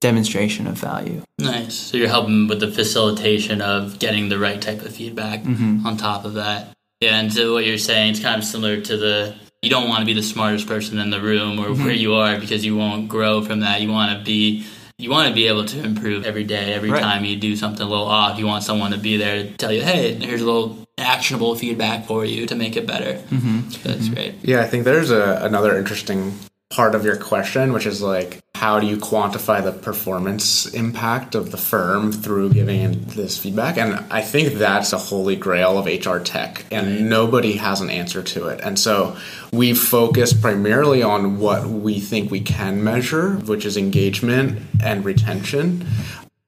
demonstration 0.00 0.66
of 0.66 0.74
value. 0.74 1.22
Nice. 1.38 1.74
So 1.74 1.96
you're 1.96 2.08
helping 2.08 2.48
with 2.48 2.60
the 2.60 2.70
facilitation 2.70 3.60
of 3.60 3.98
getting 3.98 4.28
the 4.28 4.38
right 4.38 4.60
type 4.60 4.82
of 4.82 4.94
feedback 4.94 5.42
mm-hmm. 5.42 5.86
on 5.86 5.96
top 5.96 6.24
of 6.24 6.34
that. 6.34 6.75
Yeah, 7.00 7.18
and 7.18 7.32
so 7.32 7.52
what 7.52 7.66
you're 7.66 7.78
saying 7.78 8.12
it's 8.12 8.20
kind 8.20 8.40
of 8.40 8.44
similar 8.44 8.80
to 8.80 8.96
the 8.96 9.34
you 9.62 9.70
don't 9.70 9.88
want 9.88 10.00
to 10.00 10.06
be 10.06 10.14
the 10.14 10.22
smartest 10.22 10.66
person 10.66 10.98
in 10.98 11.10
the 11.10 11.20
room 11.20 11.58
or 11.58 11.66
mm-hmm. 11.66 11.84
where 11.84 11.92
you 11.92 12.14
are 12.14 12.38
because 12.38 12.64
you 12.64 12.76
won't 12.76 13.08
grow 13.08 13.42
from 13.42 13.60
that. 13.60 13.80
You 13.80 13.90
want 13.90 14.16
to 14.16 14.24
be 14.24 14.66
you 14.98 15.10
want 15.10 15.28
to 15.28 15.34
be 15.34 15.46
able 15.48 15.64
to 15.66 15.84
improve 15.84 16.24
every 16.24 16.44
day, 16.44 16.72
every 16.72 16.90
right. 16.90 17.02
time 17.02 17.24
you 17.24 17.36
do 17.36 17.54
something 17.54 17.82
a 17.82 17.88
little 17.88 18.06
off. 18.06 18.38
You 18.38 18.46
want 18.46 18.64
someone 18.64 18.92
to 18.92 18.98
be 18.98 19.18
there 19.18 19.42
to 19.42 19.50
tell 19.56 19.72
you, 19.72 19.82
"Hey, 19.82 20.14
here's 20.14 20.40
a 20.40 20.46
little 20.46 20.86
actionable 20.96 21.54
feedback 21.54 22.06
for 22.06 22.24
you 22.24 22.46
to 22.46 22.54
make 22.54 22.76
it 22.76 22.86
better." 22.86 23.14
Mm-hmm. 23.14 23.60
That's 23.82 24.06
mm-hmm. 24.06 24.14
great. 24.14 24.34
Yeah, 24.42 24.60
I 24.60 24.66
think 24.66 24.84
there's 24.84 25.10
a, 25.10 25.40
another 25.42 25.76
interesting 25.76 26.38
part 26.70 26.94
of 26.94 27.04
your 27.04 27.16
question, 27.16 27.72
which 27.72 27.86
is 27.86 28.02
like, 28.02 28.40
how 28.54 28.80
do 28.80 28.86
you 28.86 28.96
quantify 28.96 29.62
the 29.62 29.72
performance 29.72 30.66
impact 30.74 31.34
of 31.34 31.50
the 31.50 31.56
firm 31.56 32.10
through 32.10 32.52
giving 32.52 33.04
this 33.04 33.38
feedback? 33.38 33.76
And 33.76 34.04
I 34.10 34.22
think 34.22 34.54
that's 34.54 34.92
a 34.92 34.98
holy 34.98 35.36
grail 35.36 35.78
of 35.78 35.86
HR 35.86 36.18
tech, 36.18 36.64
and 36.70 37.08
nobody 37.08 37.52
has 37.52 37.80
an 37.80 37.90
answer 37.90 38.22
to 38.22 38.48
it. 38.48 38.60
And 38.62 38.78
so 38.78 39.16
we 39.52 39.74
focus 39.74 40.32
primarily 40.32 41.02
on 41.02 41.38
what 41.38 41.66
we 41.66 42.00
think 42.00 42.30
we 42.30 42.40
can 42.40 42.82
measure, 42.82 43.36
which 43.36 43.64
is 43.64 43.76
engagement 43.76 44.60
and 44.82 45.04
retention 45.04 45.86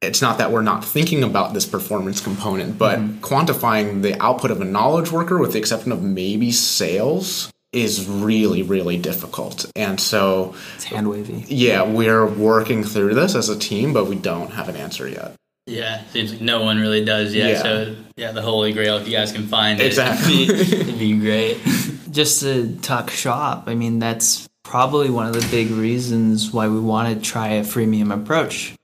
it's 0.00 0.22
not 0.22 0.38
that 0.38 0.52
we're 0.52 0.62
not 0.62 0.84
thinking 0.84 1.24
about 1.24 1.54
this 1.54 1.66
performance 1.66 2.20
component, 2.20 2.78
but 2.78 3.00
mm-hmm. 3.00 3.18
quantifying 3.18 4.02
the 4.02 4.20
output 4.22 4.52
of 4.52 4.60
a 4.60 4.64
knowledge 4.64 5.10
worker 5.10 5.38
with 5.38 5.52
the 5.52 5.58
exception 5.58 5.90
of 5.90 6.02
maybe 6.02 6.52
sales 6.52 7.52
is 7.72 8.08
really 8.08 8.62
really 8.62 8.96
difficult. 8.96 9.70
And 9.76 10.00
so 10.00 10.54
it's 10.74 10.84
hand 10.84 11.08
wavy. 11.08 11.44
Yeah 11.48 11.82
we're 11.82 12.26
working 12.26 12.84
through 12.84 13.14
this 13.14 13.34
as 13.34 13.48
a 13.48 13.58
team 13.58 13.92
but 13.92 14.06
we 14.06 14.16
don't 14.16 14.52
have 14.52 14.68
an 14.68 14.76
answer 14.76 15.08
yet. 15.08 15.34
Yeah 15.66 16.04
seems 16.06 16.32
like 16.32 16.40
no 16.40 16.62
one 16.62 16.78
really 16.78 17.04
does 17.04 17.34
yet. 17.34 17.50
Yeah. 17.50 17.62
so 17.62 17.96
yeah 18.16 18.32
the 18.32 18.42
holy 18.42 18.72
grail 18.72 18.96
if 18.96 19.06
you 19.06 19.16
guys 19.16 19.32
can 19.32 19.46
find 19.46 19.80
it. 19.80 19.86
Exactly. 19.86 20.44
It'd 20.48 20.98
be 20.98 21.18
great. 21.18 21.58
Just 22.10 22.40
to 22.40 22.76
talk 22.78 23.10
shop 23.10 23.64
i 23.66 23.74
mean 23.74 23.98
that's 23.98 24.48
probably 24.64 25.10
one 25.10 25.26
of 25.26 25.34
the 25.34 25.46
big 25.50 25.70
reasons 25.70 26.52
why 26.52 26.68
we 26.68 26.78
want 26.80 27.14
to 27.14 27.30
try 27.30 27.48
a 27.48 27.62
freemium 27.62 28.12
approach. 28.12 28.74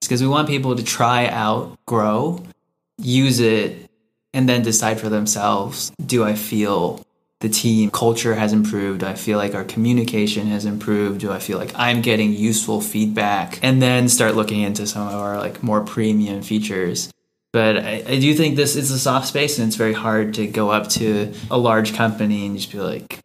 It's 0.00 0.08
because 0.08 0.22
we 0.22 0.28
want 0.28 0.48
people 0.48 0.76
to 0.76 0.84
try 0.84 1.26
out 1.28 1.76
grow 1.86 2.44
use 2.98 3.40
it 3.40 3.90
and 4.32 4.48
then 4.48 4.62
decide 4.62 5.00
for 5.00 5.08
themselves 5.08 5.92
do 6.04 6.24
i 6.24 6.34
feel 6.34 7.01
the 7.42 7.48
team 7.48 7.90
culture 7.90 8.34
has 8.34 8.52
improved? 8.52 9.02
I 9.02 9.14
feel 9.14 9.36
like 9.36 9.54
our 9.54 9.64
communication 9.64 10.46
has 10.46 10.64
improved? 10.64 11.20
Do 11.20 11.32
I 11.32 11.40
feel 11.40 11.58
like 11.58 11.72
I'm 11.74 12.00
getting 12.00 12.32
useful 12.32 12.80
feedback? 12.80 13.58
And 13.62 13.82
then 13.82 14.08
start 14.08 14.36
looking 14.36 14.60
into 14.60 14.86
some 14.86 15.08
of 15.08 15.14
our 15.14 15.38
like 15.38 15.62
more 15.62 15.82
premium 15.82 16.42
features. 16.42 17.10
But 17.52 17.78
I, 17.78 18.04
I 18.06 18.18
do 18.20 18.32
think 18.34 18.56
this 18.56 18.76
is 18.76 18.90
a 18.92 18.98
soft 18.98 19.26
space 19.26 19.58
and 19.58 19.66
it's 19.66 19.76
very 19.76 19.92
hard 19.92 20.34
to 20.34 20.46
go 20.46 20.70
up 20.70 20.88
to 20.90 21.34
a 21.50 21.58
large 21.58 21.94
company 21.94 22.46
and 22.46 22.56
just 22.56 22.70
be 22.70 22.78
like, 22.78 23.18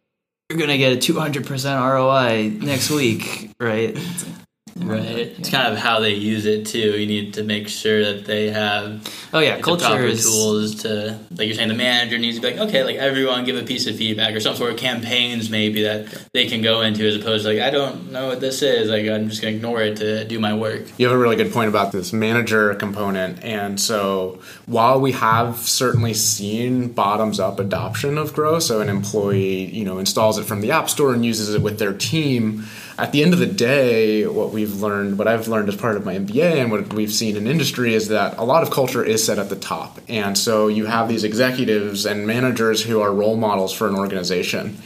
you're 0.50 0.58
going 0.58 0.70
to 0.70 0.78
get 0.78 0.92
a 0.92 0.96
200% 0.96 1.80
ROI 1.80 2.64
next 2.64 2.90
week, 2.90 3.52
right? 3.60 3.96
Right. 4.80 5.34
It's 5.38 5.50
kind 5.50 5.72
of 5.72 5.78
how 5.78 6.00
they 6.00 6.14
use 6.14 6.46
it 6.46 6.66
too. 6.66 6.98
You 6.98 7.06
need 7.06 7.34
to 7.34 7.42
make 7.42 7.68
sure 7.68 8.04
that 8.04 8.24
they 8.26 8.50
have 8.50 9.02
oh 9.32 9.40
yeah 9.40 9.54
like, 9.54 9.64
culture 9.64 9.84
the 9.84 9.88
proper 9.88 10.04
is... 10.04 10.24
tools 10.24 10.82
to 10.82 11.18
like 11.32 11.46
you're 11.46 11.54
saying 11.54 11.68
the 11.68 11.74
manager 11.74 12.18
needs 12.18 12.36
to 12.36 12.42
be 12.42 12.52
like 12.52 12.68
okay 12.68 12.84
like 12.84 12.96
everyone 12.96 13.44
give 13.44 13.56
a 13.56 13.62
piece 13.62 13.86
of 13.86 13.96
feedback 13.96 14.34
or 14.34 14.40
some 14.40 14.54
sort 14.54 14.72
of 14.72 14.78
campaigns 14.78 15.50
maybe 15.50 15.82
that 15.82 16.06
they 16.32 16.46
can 16.46 16.62
go 16.62 16.80
into 16.82 17.06
as 17.06 17.16
opposed 17.16 17.44
to 17.44 17.52
like 17.52 17.60
I 17.60 17.70
don't 17.70 18.12
know 18.12 18.28
what 18.28 18.40
this 18.40 18.62
is 18.62 18.88
like 18.88 19.06
I'm 19.06 19.28
just 19.28 19.42
gonna 19.42 19.56
ignore 19.56 19.82
it 19.82 19.96
to 19.98 20.24
do 20.24 20.38
my 20.38 20.54
work. 20.54 20.82
You 20.98 21.06
have 21.06 21.14
a 21.14 21.18
really 21.18 21.36
good 21.36 21.52
point 21.52 21.68
about 21.68 21.92
this 21.92 22.12
manager 22.12 22.74
component 22.74 23.42
and 23.42 23.80
so 23.80 24.40
while 24.66 25.00
we 25.00 25.12
have 25.12 25.58
certainly 25.58 26.14
seen 26.14 26.92
bottoms 26.92 27.40
up 27.40 27.58
adoption 27.58 28.18
of 28.18 28.32
Grow 28.32 28.58
so 28.58 28.80
an 28.80 28.88
employee 28.88 29.64
you 29.66 29.84
know 29.84 29.98
installs 29.98 30.38
it 30.38 30.44
from 30.44 30.60
the 30.60 30.70
app 30.70 30.88
store 30.88 31.14
and 31.14 31.24
uses 31.24 31.54
it 31.54 31.62
with 31.62 31.78
their 31.78 31.92
team 31.92 32.64
at 32.98 33.12
the 33.12 33.22
end 33.22 33.32
of 33.32 33.38
the 33.38 33.46
day, 33.46 34.26
what 34.26 34.52
we've 34.52 34.82
learned, 34.82 35.18
what 35.18 35.28
I've 35.28 35.46
learned 35.46 35.68
as 35.68 35.76
part 35.76 35.96
of 35.96 36.04
my 36.04 36.16
MBA 36.16 36.56
and 36.56 36.72
what 36.72 36.92
we've 36.92 37.12
seen 37.12 37.36
in 37.36 37.46
industry 37.46 37.94
is 37.94 38.08
that 38.08 38.36
a 38.38 38.44
lot 38.44 38.64
of 38.64 38.70
culture 38.70 39.04
is 39.04 39.24
set 39.24 39.38
at 39.38 39.48
the 39.48 39.56
top. 39.56 40.00
And 40.08 40.36
so 40.36 40.66
you 40.66 40.86
have 40.86 41.08
these 41.08 41.22
executives 41.22 42.06
and 42.06 42.26
managers 42.26 42.82
who 42.82 43.00
are 43.00 43.12
role 43.12 43.36
models 43.36 43.72
for 43.72 43.86
an 43.86 43.94
organization. 43.94 44.78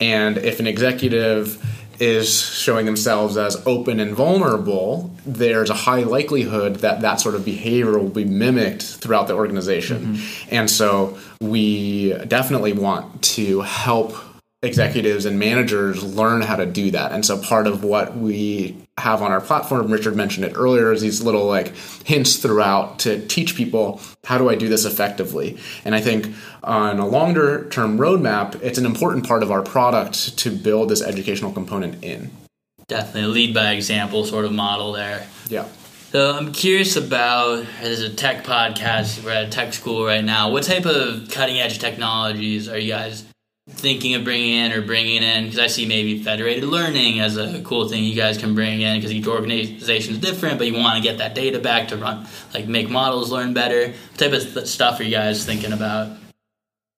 And 0.00 0.38
if 0.38 0.58
an 0.58 0.66
executive 0.66 1.62
is 2.00 2.40
showing 2.40 2.86
themselves 2.86 3.36
as 3.36 3.62
open 3.66 4.00
and 4.00 4.14
vulnerable, 4.14 5.14
there's 5.26 5.68
a 5.68 5.74
high 5.74 6.02
likelihood 6.02 6.76
that 6.76 7.02
that 7.02 7.20
sort 7.20 7.34
of 7.34 7.44
behavior 7.44 7.98
will 7.98 8.08
be 8.08 8.24
mimicked 8.24 8.82
throughout 8.82 9.26
the 9.26 9.34
organization. 9.34 10.14
Mm-hmm. 10.14 10.54
And 10.54 10.70
so 10.70 11.18
we 11.42 12.14
definitely 12.26 12.72
want 12.72 13.22
to 13.22 13.60
help 13.60 14.14
executives 14.62 15.24
and 15.24 15.38
managers 15.38 16.02
learn 16.02 16.42
how 16.42 16.56
to 16.56 16.66
do 16.66 16.90
that. 16.90 17.12
And 17.12 17.24
so 17.24 17.40
part 17.40 17.66
of 17.66 17.82
what 17.82 18.16
we 18.16 18.76
have 18.98 19.22
on 19.22 19.32
our 19.32 19.40
platform, 19.40 19.90
Richard 19.90 20.14
mentioned 20.14 20.44
it 20.44 20.52
earlier, 20.54 20.92
is 20.92 21.00
these 21.00 21.22
little 21.22 21.46
like 21.46 21.74
hints 22.04 22.36
throughout 22.36 22.98
to 23.00 23.26
teach 23.26 23.56
people 23.56 24.00
how 24.24 24.36
do 24.36 24.50
I 24.50 24.56
do 24.56 24.68
this 24.68 24.84
effectively. 24.84 25.58
And 25.84 25.94
I 25.94 26.02
think 26.02 26.34
on 26.62 26.98
a 26.98 27.06
longer 27.06 27.68
term 27.70 27.96
roadmap, 27.96 28.60
it's 28.62 28.76
an 28.76 28.84
important 28.84 29.26
part 29.26 29.42
of 29.42 29.50
our 29.50 29.62
product 29.62 30.36
to 30.38 30.50
build 30.50 30.90
this 30.90 31.00
educational 31.00 31.52
component 31.52 32.04
in. 32.04 32.30
Definitely 32.86 33.22
a 33.22 33.28
lead 33.28 33.54
by 33.54 33.72
example 33.72 34.26
sort 34.26 34.44
of 34.44 34.52
model 34.52 34.92
there. 34.92 35.26
Yeah. 35.48 35.66
So 36.10 36.36
I'm 36.36 36.52
curious 36.52 36.96
about 36.96 37.64
as 37.80 38.02
a 38.02 38.12
tech 38.12 38.44
podcast. 38.44 39.24
We're 39.24 39.30
at 39.30 39.46
a 39.46 39.48
tech 39.48 39.72
school 39.72 40.04
right 40.04 40.24
now. 40.24 40.50
What 40.50 40.64
type 40.64 40.84
of 40.84 41.30
cutting 41.30 41.60
edge 41.60 41.78
technologies 41.78 42.68
are 42.68 42.76
you 42.76 42.90
guys 42.90 43.24
thinking 43.72 44.14
of 44.14 44.24
bringing 44.24 44.52
in 44.52 44.72
or 44.72 44.82
bringing 44.82 45.22
in 45.22 45.44
because 45.44 45.58
I 45.58 45.66
see 45.66 45.86
maybe 45.86 46.22
federated 46.22 46.64
learning 46.64 47.20
as 47.20 47.36
a 47.36 47.60
cool 47.62 47.88
thing 47.88 48.04
you 48.04 48.14
guys 48.14 48.36
can 48.36 48.54
bring 48.54 48.80
in 48.80 48.96
because 48.96 49.12
each 49.12 49.26
organization 49.26 50.14
is 50.14 50.20
different, 50.20 50.58
but 50.58 50.66
you 50.66 50.74
want 50.74 50.96
to 50.96 51.02
get 51.02 51.18
that 51.18 51.34
data 51.34 51.58
back 51.58 51.88
to 51.88 51.96
run 51.96 52.26
like 52.52 52.66
make 52.68 52.90
models 52.90 53.30
learn 53.30 53.54
better. 53.54 53.88
What 53.88 54.18
type 54.18 54.32
of 54.32 54.68
stuff 54.68 55.00
are 55.00 55.04
you 55.04 55.10
guys 55.10 55.44
thinking 55.44 55.72
about? 55.72 56.16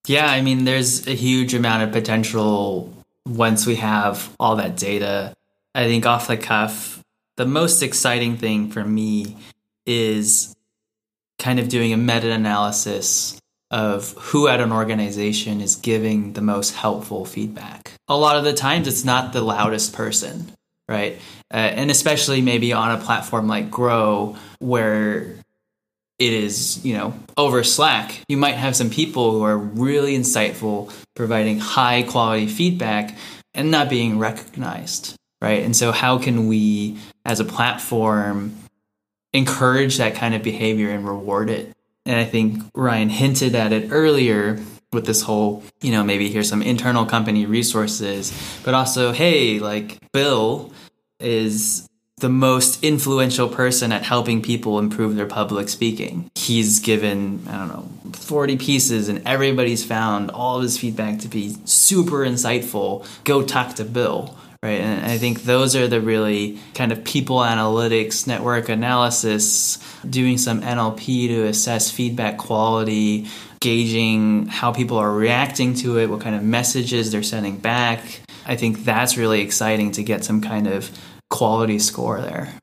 Yeah, 0.07 0.27
I 0.27 0.43
mean, 0.43 0.65
there's 0.65 1.07
a 1.07 1.15
huge 1.15 1.55
amount 1.55 1.85
of 1.85 1.93
potential 1.93 2.93
once 3.25 3.67
we 3.67 3.77
have 3.77 4.35
all 4.41 4.57
that 4.57 4.77
data. 4.77 5.35
I 5.75 5.85
think 5.85 6.05
off 6.07 6.27
the 6.27 6.37
cuff, 6.37 7.03
the 7.37 7.47
most 7.47 7.83
exciting 7.83 8.37
thing 8.37 8.71
for 8.71 8.85
me 8.85 9.37
is 9.87 10.55
kind 11.39 11.59
of 11.59 11.69
doing 11.69 11.93
a 11.93 11.97
meta 11.97 12.31
analysis 12.31 13.39
of 13.73 14.11
who 14.19 14.49
at 14.49 14.61
an 14.61 14.71
organization 14.71 15.63
is 15.63 15.77
giving 15.77 16.35
the 16.35 16.43
most 16.43 16.75
helpful 16.75 17.25
feedback. 17.25 17.93
A 18.07 18.17
lot 18.17 18.37
of 18.37 18.45
the 18.45 18.53
times, 18.53 18.87
it's 18.87 19.05
not 19.05 19.33
the 19.33 19.41
loudest 19.41 19.95
person, 19.95 20.53
right? 20.89 21.17
Uh, 21.53 21.57
and 21.57 21.91
especially 21.91 22.43
maybe 22.43 22.75
on 22.75 22.91
a 22.91 23.03
platform 23.03 23.49
like 23.49 23.71
Grow, 23.71 24.37
where 24.59 25.37
it 26.19 26.33
is, 26.33 26.85
you 26.85 26.95
know, 26.95 27.15
over 27.39 27.65
Slack, 27.65 28.21
you 28.29 28.37
might 28.37 28.57
have 28.57 28.77
some 28.77 28.91
people 28.91 29.33
who 29.33 29.43
are 29.43 29.57
really 29.57 30.17
insightful, 30.17 30.93
providing 31.17 31.59
high 31.59 32.03
quality 32.03 32.47
feedback 32.47 33.17
and 33.55 33.71
not 33.71 33.89
being 33.89 34.19
recognized, 34.19 35.17
right? 35.41 35.63
And 35.63 35.75
so, 35.75 35.93
how 35.93 36.19
can 36.19 36.47
we, 36.47 36.99
as 37.25 37.41
a 37.41 37.45
platform, 37.45 38.55
encourage 39.33 39.97
that 39.97 40.15
kind 40.15 40.35
of 40.35 40.43
behavior 40.43 40.91
and 40.91 41.09
reward 41.09 41.49
it 41.49 41.73
and 42.07 42.17
I 42.17 42.25
think 42.25 42.63
Ryan 42.75 43.09
hinted 43.09 43.55
at 43.55 43.73
it 43.73 43.91
earlier 43.91 44.61
with 44.93 45.07
this 45.07 45.23
whole, 45.23 45.63
you 45.81 45.91
know, 45.91 46.05
maybe 46.05 46.29
here's 46.29 46.49
some 46.49 46.63
internal 46.63 47.07
company 47.07 47.47
resources, 47.47 48.33
but 48.65 48.75
also, 48.75 49.13
hey, 49.13 49.59
like 49.59 49.99
Bill 50.13 50.73
is 51.19 51.89
the 52.19 52.29
most 52.29 52.85
influential 52.85 53.49
person 53.49 53.91
at 53.91 54.03
helping 54.03 54.43
people 54.43 54.79
improve 54.79 55.17
their 55.17 55.27
public 55.27 55.69
speaking. 55.69 56.31
He's 56.35 56.79
given, 56.79 57.45
I 57.49 57.57
don't 57.57 57.69
know, 57.69 57.89
40 58.13 58.59
pieces 58.59 59.09
and 59.09 59.27
everybody's 59.27 59.85
found 59.85 60.31
all 60.31 60.57
of 60.57 60.63
his 60.63 60.79
feedback 60.79 61.19
to 61.21 61.29
be 61.29 61.57
super 61.65 62.19
insightful. 62.19 63.07
Go 63.25 63.43
talk 63.43 63.75
to 63.77 63.85
Bill. 63.85 64.37
Right. 64.63 64.81
And 64.81 65.05
I 65.05 65.19
think 65.19 65.43
those 65.43 65.75
are 65.75 65.89
the 65.89 66.01
really 66.01 66.61
kind 66.75 66.93
of 66.93 67.03
people 67.03 67.39
analytics, 67.39 68.29
network 68.29 68.69
analysis, 68.69 69.79
doing 70.09 70.39
some 70.39 70.61
NLP 70.63 71.29
to 71.29 71.47
assess 71.47 71.91
feedback 71.91 72.39
quality, 72.39 73.27
gauging 73.61 74.47
how 74.47 74.73
people 74.73 74.99
are 74.99 75.13
reacting 75.13 75.75
to 75.75 75.99
it, 75.99 76.09
what 76.09 76.21
kind 76.21 76.37
of 76.37 76.45
messages 76.45 77.11
they're 77.11 77.25
sending 77.25 77.59
back. 77.59 78.21
I 78.47 78.55
think 78.55 78.85
that's 78.85 79.17
really 79.17 79.41
exciting 79.41 79.91
to 79.93 80.05
get 80.05 80.25
some 80.25 80.41
kind 80.41 80.69
of 80.69 80.97
quality 81.29 81.81
score 81.81 82.21
there. 82.21 82.55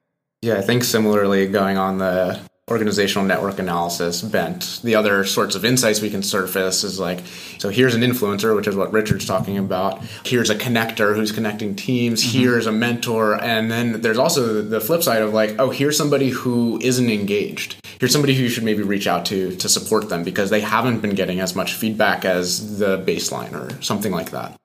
Yeah, 0.42 0.56
I 0.56 0.62
think 0.62 0.86
similarly 0.86 1.48
going 1.48 1.78
on 1.78 1.98
the 1.98 2.40
organizational 2.70 3.28
network 3.28 3.60
analysis 3.60 4.22
bent. 4.22 4.80
The 4.84 4.96
other 4.96 5.24
sorts 5.24 5.56
of 5.56 5.66
insights 5.66 6.02
we 6.02 6.10
can 6.10 6.24
surface 6.24 6.84
is 6.84 7.00
like, 7.00 7.20
so 7.58 7.70
here's 7.70 7.96
an 7.96 8.02
influencer, 8.02 8.56
which 8.56 8.68
is 8.68 8.76
what 8.76 8.92
Richard's 8.94 9.26
talking 9.26 9.58
about. 9.58 10.04
Here's 10.26 10.50
a 10.50 10.56
connector 10.56 11.16
who's 11.16 11.32
connecting 11.32 11.76
teams. 11.76 12.24
Mm-hmm. 12.24 12.40
Here's 12.40 12.68
a 12.68 12.72
mentor. 12.72 13.42
And 13.42 13.70
then 13.72 14.02
there's 14.02 14.18
also 14.18 14.62
the 14.62 14.80
flip 14.80 15.04
side 15.04 15.22
of 15.22 15.34
like, 15.34 15.56
oh, 15.60 15.70
here's 15.70 15.98
somebody 15.98 16.30
who 16.30 16.80
isn't 16.82 17.10
engaged. 17.10 17.76
Here's 18.00 18.14
somebody 18.14 18.34
who 18.34 18.44
you 18.44 18.50
should 18.50 18.64
maybe 18.64 18.84
reach 18.84 19.08
out 19.08 19.26
to 19.26 19.56
to 19.58 19.68
support 19.68 20.10
them 20.10 20.24
because 20.24 20.50
they 20.50 20.62
haven't 20.62 21.02
been 21.02 21.16
getting 21.16 21.42
as 21.42 21.56
much 21.56 21.74
feedback 21.74 22.24
as 22.24 22.80
the 22.80 22.98
baseline 22.98 23.54
or 23.54 23.82
something 23.82 24.14
like 24.14 24.32
that. 24.32 24.56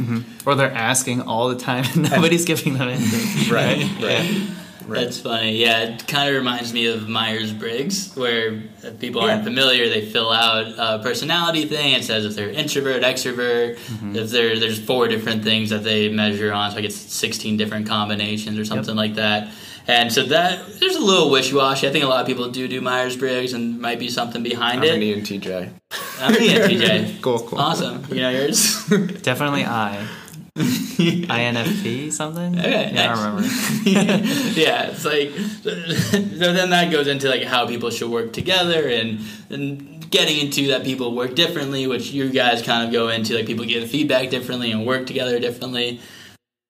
Mm-hmm. 0.00 0.48
Or 0.48 0.54
they're 0.54 0.72
asking 0.72 1.22
all 1.22 1.48
the 1.48 1.58
time 1.58 1.84
and 1.92 2.10
nobody's 2.10 2.44
giving 2.44 2.74
them 2.74 2.88
anything. 2.88 3.52
right. 3.54 3.78
right. 4.02 4.24
Yeah. 4.24 4.46
Right. 4.86 5.04
That's 5.04 5.20
funny. 5.20 5.56
Yeah, 5.56 5.80
it 5.82 6.06
kind 6.06 6.28
of 6.28 6.34
reminds 6.34 6.72
me 6.72 6.86
of 6.86 7.08
Myers 7.08 7.52
Briggs, 7.52 8.14
where 8.14 8.62
if 8.82 8.98
people 8.98 9.22
aren't 9.22 9.44
familiar, 9.44 9.88
they 9.88 10.04
fill 10.04 10.30
out 10.30 10.66
a 10.78 11.02
personality 11.02 11.66
thing. 11.66 11.94
It 11.94 12.04
says 12.04 12.24
if 12.24 12.34
they're 12.34 12.50
introvert, 12.50 13.02
extrovert. 13.02 13.76
Mm-hmm. 13.76 14.16
If 14.16 14.30
they're 14.30 14.58
there's 14.58 14.82
four 14.84 15.08
different 15.08 15.44
things 15.44 15.70
that 15.70 15.84
they 15.84 16.08
measure 16.08 16.52
on, 16.52 16.70
so 16.70 16.78
I 16.78 16.80
guess 16.80 16.94
16 16.94 17.56
different 17.56 17.86
combinations 17.86 18.58
or 18.58 18.64
something 18.64 18.96
yep. 18.96 18.96
like 18.96 19.14
that. 19.14 19.52
And 19.86 20.12
so 20.12 20.22
that 20.24 20.64
there's 20.78 20.94
a 20.94 21.00
little 21.00 21.30
wishy 21.30 21.54
washy. 21.54 21.88
I 21.88 21.90
think 21.90 22.04
a 22.04 22.08
lot 22.08 22.20
of 22.20 22.26
people 22.26 22.50
do 22.50 22.68
do 22.68 22.80
Myers 22.80 23.16
Briggs, 23.16 23.52
and 23.52 23.80
might 23.80 23.98
be 23.98 24.08
something 24.08 24.42
behind 24.42 24.78
I'm 24.78 24.84
it. 24.84 24.94
I'm 24.94 25.02
an 25.02 25.22
ENTJ. 25.22 25.72
I'm 26.20 26.34
an 26.34 26.40
ENTJ. 26.40 27.20
cool, 27.20 27.40
cool. 27.40 27.58
Awesome. 27.58 28.04
You 28.08 28.20
know 28.20 28.30
yours? 28.30 28.86
Definitely 29.22 29.64
I. 29.64 30.06
INFP 30.56 32.12
something? 32.12 32.58
Okay, 32.58 32.92
yeah, 32.92 33.04
I 33.04 33.14
don't 33.14 33.24
remember. 33.24 33.42
yeah, 34.60 34.90
it's 34.90 35.04
like 35.04 35.30
so 35.32 36.52
then 36.52 36.70
that 36.70 36.90
goes 36.92 37.06
into 37.06 37.28
like 37.28 37.44
how 37.44 37.66
people 37.66 37.88
should 37.90 38.10
work 38.10 38.34
together 38.34 38.86
and 38.86 39.20
and 39.48 40.10
getting 40.10 40.38
into 40.38 40.68
that 40.68 40.84
people 40.84 41.14
work 41.16 41.34
differently, 41.34 41.86
which 41.86 42.10
you 42.10 42.28
guys 42.30 42.60
kind 42.60 42.86
of 42.86 42.92
go 42.92 43.08
into 43.08 43.34
like 43.34 43.46
people 43.46 43.64
give 43.64 43.90
feedback 43.90 44.28
differently 44.28 44.70
and 44.70 44.86
work 44.86 45.06
together 45.06 45.38
differently. 45.40 46.00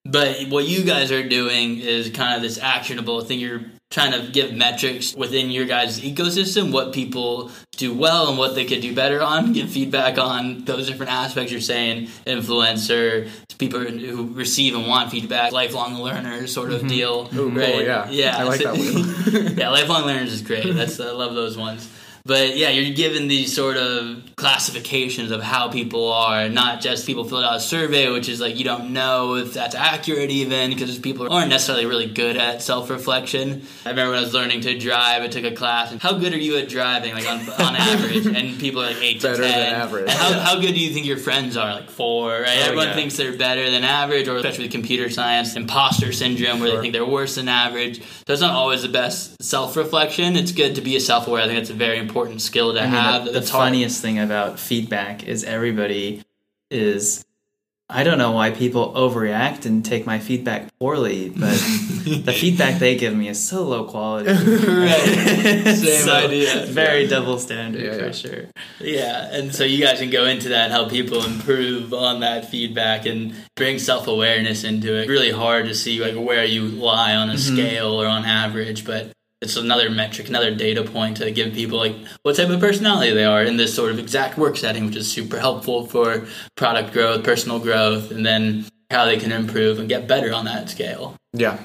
But 0.05 0.49
what 0.49 0.66
you 0.66 0.85
guys 0.85 1.11
are 1.11 1.28
doing 1.28 1.78
is 1.78 2.11
kind 2.11 2.37
of 2.37 2.43
this 2.43 2.59
actionable 2.59 3.22
thing. 3.22 3.41
You're 3.41 3.62
trying 3.93 4.12
to 4.12 4.32
give 4.32 4.53
metrics 4.55 5.14
within 5.14 5.51
your 5.51 5.66
guys' 5.66 6.01
ecosystem, 6.01 6.72
what 6.72 6.95
people 6.95 7.51
do 7.76 7.93
well 7.93 8.30
and 8.30 8.38
what 8.38 8.55
they 8.55 8.64
could 8.64 8.80
do 8.80 8.95
better 8.95 9.20
on, 9.20 9.53
give 9.53 9.70
feedback 9.70 10.18
on 10.18 10.64
those 10.64 10.88
different 10.88 11.12
aspects 11.12 11.53
you're 11.53 11.61
saying, 11.61 12.07
influencer, 12.26 13.28
people 13.59 13.80
who 13.80 14.32
receive 14.32 14.74
and 14.74 14.88
want 14.88 15.11
feedback, 15.11 15.53
lifelong 15.53 16.03
learners 16.03 16.53
sort 16.53 16.72
of 16.72 16.78
mm-hmm. 16.78 16.88
deal. 16.88 17.28
Ooh, 17.34 17.51
right? 17.51 17.72
Cool, 17.74 17.82
yeah. 17.82 18.11
Yeah. 18.11 18.36
I 18.38 18.45
like 18.45 18.62
that 18.62 18.72
one. 19.43 19.57
yeah, 19.59 19.68
lifelong 19.68 20.07
learners 20.07 20.32
is 20.32 20.43
great. 20.43 20.74
That's 20.74 20.99
I 20.99 21.11
love 21.11 21.34
those 21.34 21.59
ones. 21.59 21.86
But 22.25 22.57
yeah, 22.57 22.70
you're 22.70 22.95
given 22.95 23.27
these 23.27 23.55
sort 23.55 23.77
of 23.77 24.23
classifications 24.37 25.33
of 25.33 25.43
how 25.43 25.68
people 25.68 26.12
are, 26.12 26.49
not 26.49 26.81
just 26.81 27.05
people 27.05 27.25
filled 27.25 27.45
out 27.45 27.57
a 27.57 27.61
survey, 27.61 28.11
which 28.11 28.29
is 28.29 28.41
like 28.41 28.57
you 28.57 28.64
don't 28.64 28.93
know 28.93 29.35
if 29.35 29.55
that's 29.55 29.75
accurate 29.75 30.31
even 30.31 30.70
because 30.70 30.99
people 30.99 31.33
aren't 31.33 31.51
necessarily 31.51 31.85
really 31.85 32.07
good 32.07 32.37
at 32.37 32.62
self 32.62 32.91
reflection. 32.91 33.62
I 33.85 33.91
remember 33.91 34.12
when 34.12 34.20
I 34.20 34.23
was 34.23 34.35
learning 34.35 34.61
to 34.62 34.79
drive, 34.79 35.23
I 35.23 35.29
took 35.29 35.45
a 35.45 35.55
class, 35.55 35.91
and 35.91 36.01
how 36.01 36.12
good 36.12 36.33
are 36.33 36.39
you 36.39 36.59
at 36.59 36.68
driving, 36.68 37.12
like 37.12 37.29
on, 37.29 37.41
on 37.41 37.77
average? 37.77 38.27
And 38.27 38.59
people 38.59 38.83
are 38.83 38.87
like 38.87 39.03
eight 39.03 39.20
better 39.20 39.37
to 39.37 39.43
ten. 39.43 39.59
Than 39.59 39.75
average. 39.75 40.03
And 40.03 40.12
how, 40.12 40.33
how 40.39 40.61
good 40.61 40.75
do 40.75 40.81
you 40.81 40.93
think 40.93 41.07
your 41.07 41.18
friends 41.18 41.57
are? 41.57 41.75
Like 41.75 41.91
four, 41.91 42.31
right? 42.31 42.59
Oh, 42.59 42.62
Everyone 42.66 42.89
yeah. 42.89 42.95
thinks 42.95 43.16
they're 43.16 43.37
better 43.37 43.68
than 43.68 43.83
average, 43.83 44.29
or 44.29 44.37
especially 44.37 44.66
with 44.66 44.73
computer 44.73 45.11
science, 45.11 45.57
imposter 45.57 46.12
syndrome, 46.12 46.61
where 46.61 46.68
sure. 46.68 46.77
they 46.77 46.83
think 46.83 46.95
they're 46.95 47.05
worse 47.05 47.35
than 47.35 47.49
average. 47.49 48.01
So 48.01 48.33
it's 48.33 48.43
not 48.43 48.53
always 48.53 48.83
the 48.83 48.89
best 48.89 49.43
self 49.43 49.77
reflection. 49.77 50.37
It's 50.37 50.53
good 50.53 50.77
to 50.77 50.81
be 50.81 50.97
a 50.97 51.01
self 51.01 51.27
aware. 51.27 51.43
I 51.43 51.47
think 51.47 51.59
that's 51.59 51.70
a 51.70 51.75
very 51.75 51.99
important 51.99 52.11
skill 52.38 52.74
to 52.74 52.80
mean, 52.80 52.90
have. 52.90 53.24
The, 53.26 53.32
the 53.32 53.42
funniest 53.42 54.00
thing 54.02 54.18
about 54.18 54.58
feedback 54.58 55.24
is 55.24 55.44
everybody 55.44 56.24
is. 56.70 57.24
I 57.88 58.04
don't 58.04 58.16
know 58.16 58.30
why 58.30 58.52
people 58.52 58.94
overreact 58.94 59.66
and 59.66 59.84
take 59.84 60.06
my 60.06 60.18
feedback 60.18 60.70
poorly, 60.78 61.28
but 61.28 61.50
the 62.04 62.32
feedback 62.32 62.78
they 62.78 62.96
give 62.96 63.14
me 63.14 63.28
is 63.28 63.46
so 63.46 63.64
low 63.64 63.84
quality. 63.84 64.34
Same 64.34 66.06
so 66.06 66.14
idea. 66.14 66.64
Very 66.66 67.02
yeah. 67.02 67.10
double 67.10 67.38
standard 67.38 67.82
yeah, 67.82 67.98
for 67.98 68.06
yeah. 68.06 68.12
sure. 68.12 68.44
Yeah, 68.80 69.28
and 69.36 69.54
so 69.54 69.64
you 69.64 69.84
guys 69.84 69.98
can 69.98 70.08
go 70.08 70.24
into 70.24 70.48
that 70.50 70.64
and 70.64 70.72
help 70.72 70.90
people 70.90 71.22
improve 71.22 71.92
on 71.92 72.20
that 72.20 72.48
feedback 72.48 73.04
and 73.04 73.34
bring 73.56 73.78
self 73.78 74.06
awareness 74.06 74.64
into 74.64 74.98
it. 74.98 75.08
Really 75.08 75.32
hard 75.32 75.66
to 75.66 75.74
see 75.74 76.00
like 76.00 76.14
where 76.14 76.44
you 76.44 76.68
lie 76.68 77.14
on 77.14 77.28
a 77.28 77.34
mm-hmm. 77.34 77.54
scale 77.54 78.00
or 78.00 78.06
on 78.06 78.24
average, 78.24 78.86
but 78.86 79.12
it's 79.43 79.57
another 79.57 79.90
metric, 79.90 80.28
another 80.28 80.55
data 80.55 80.84
point 80.84 81.16
to 81.16 81.30
give 81.32 81.53
people 81.53 81.76
like 81.76 81.97
what 82.22 82.36
type 82.36 82.49
of 82.49 82.61
personality 82.61 83.12
they 83.12 83.24
are 83.24 83.43
in 83.43 83.57
this 83.57 83.74
sort 83.74 83.90
of 83.90 83.99
exact 83.99 84.38
work 84.38 84.57
setting, 84.57 84.86
which 84.86 84.97
is 84.97 85.11
super 85.11 85.38
helpful 85.38 85.86
for 85.86 86.26
product 86.55 86.93
growth, 86.93 87.24
personal 87.24 87.59
growth, 87.59 88.12
and 88.12 88.24
then 88.24 88.64
how 88.90 89.05
they 89.05 89.16
can 89.16 89.32
improve 89.32 89.80
and 89.80 89.88
get 89.88 90.07
better 90.07 90.32
on 90.32 90.45
that 90.45 90.70
scale. 90.70 91.16
Yeah. 91.32 91.59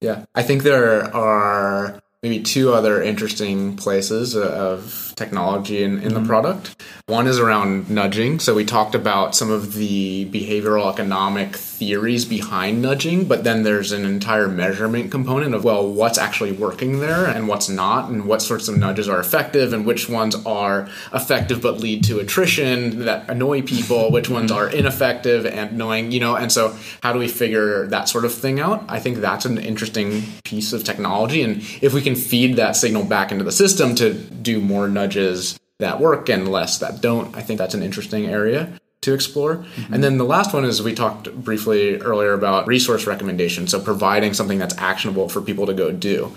Yeah. 0.00 0.26
I 0.34 0.42
think 0.42 0.64
there 0.64 1.14
are 1.16 2.02
maybe 2.22 2.40
two 2.40 2.72
other 2.72 3.02
interesting 3.02 3.76
places 3.76 4.36
of 4.36 5.12
technology 5.16 5.82
in, 5.82 5.98
in 5.98 6.10
mm-hmm. 6.10 6.22
the 6.22 6.26
product. 6.26 6.82
One 7.06 7.26
is 7.26 7.38
around 7.38 7.90
nudging. 7.90 8.38
So 8.38 8.54
we 8.54 8.64
talked 8.64 8.94
about 8.94 9.34
some 9.34 9.50
of 9.50 9.74
the 9.74 10.30
behavioral 10.30 10.90
economic 10.90 11.56
theories 11.56 12.24
behind 12.24 12.80
nudging, 12.80 13.26
but 13.26 13.42
then 13.42 13.64
there's 13.64 13.90
an 13.90 14.04
entire 14.04 14.48
measurement 14.48 15.10
component 15.10 15.54
of, 15.54 15.64
well, 15.64 15.86
what's 15.86 16.16
actually 16.16 16.52
working 16.52 17.00
there 17.00 17.26
and 17.26 17.48
what's 17.48 17.68
not, 17.68 18.08
and 18.08 18.26
what 18.26 18.40
sorts 18.40 18.68
of 18.68 18.76
nudges 18.76 19.08
are 19.08 19.18
effective 19.18 19.72
and 19.72 19.84
which 19.84 20.08
ones 20.08 20.36
are 20.46 20.88
effective 21.12 21.60
but 21.60 21.80
lead 21.80 22.04
to 22.04 22.20
attrition 22.20 23.00
that 23.00 23.28
annoy 23.28 23.62
people, 23.62 24.12
which 24.12 24.28
ones 24.28 24.52
are 24.52 24.68
ineffective 24.70 25.44
and 25.44 25.72
annoying, 25.72 26.12
you 26.12 26.20
know, 26.20 26.36
and 26.36 26.52
so 26.52 26.76
how 27.02 27.12
do 27.12 27.18
we 27.18 27.28
figure 27.28 27.86
that 27.88 28.08
sort 28.08 28.24
of 28.24 28.32
thing 28.32 28.60
out? 28.60 28.84
I 28.88 29.00
think 29.00 29.18
that's 29.18 29.44
an 29.44 29.58
interesting 29.58 30.22
piece 30.44 30.72
of 30.72 30.84
technology. 30.84 31.42
And 31.42 31.62
if 31.80 31.92
we 31.92 32.00
can 32.00 32.11
feed 32.14 32.56
that 32.56 32.76
signal 32.76 33.04
back 33.04 33.32
into 33.32 33.44
the 33.44 33.52
system 33.52 33.94
to 33.96 34.14
do 34.14 34.60
more 34.60 34.88
nudges 34.88 35.58
that 35.78 36.00
work 36.00 36.28
and 36.28 36.50
less 36.50 36.78
that 36.78 37.00
don't, 37.00 37.36
I 37.36 37.42
think 37.42 37.58
that's 37.58 37.74
an 37.74 37.82
interesting 37.82 38.26
area 38.26 38.78
to 39.02 39.14
explore. 39.14 39.56
Mm-hmm. 39.56 39.94
And 39.94 40.02
then 40.02 40.16
the 40.16 40.24
last 40.24 40.54
one 40.54 40.64
is 40.64 40.82
we 40.82 40.94
talked 40.94 41.32
briefly 41.34 41.96
earlier 41.98 42.32
about 42.32 42.66
resource 42.66 43.06
recommendation. 43.06 43.66
So 43.66 43.80
providing 43.80 44.32
something 44.32 44.58
that's 44.58 44.76
actionable 44.78 45.28
for 45.28 45.40
people 45.40 45.66
to 45.66 45.74
go 45.74 45.92
do. 45.92 46.32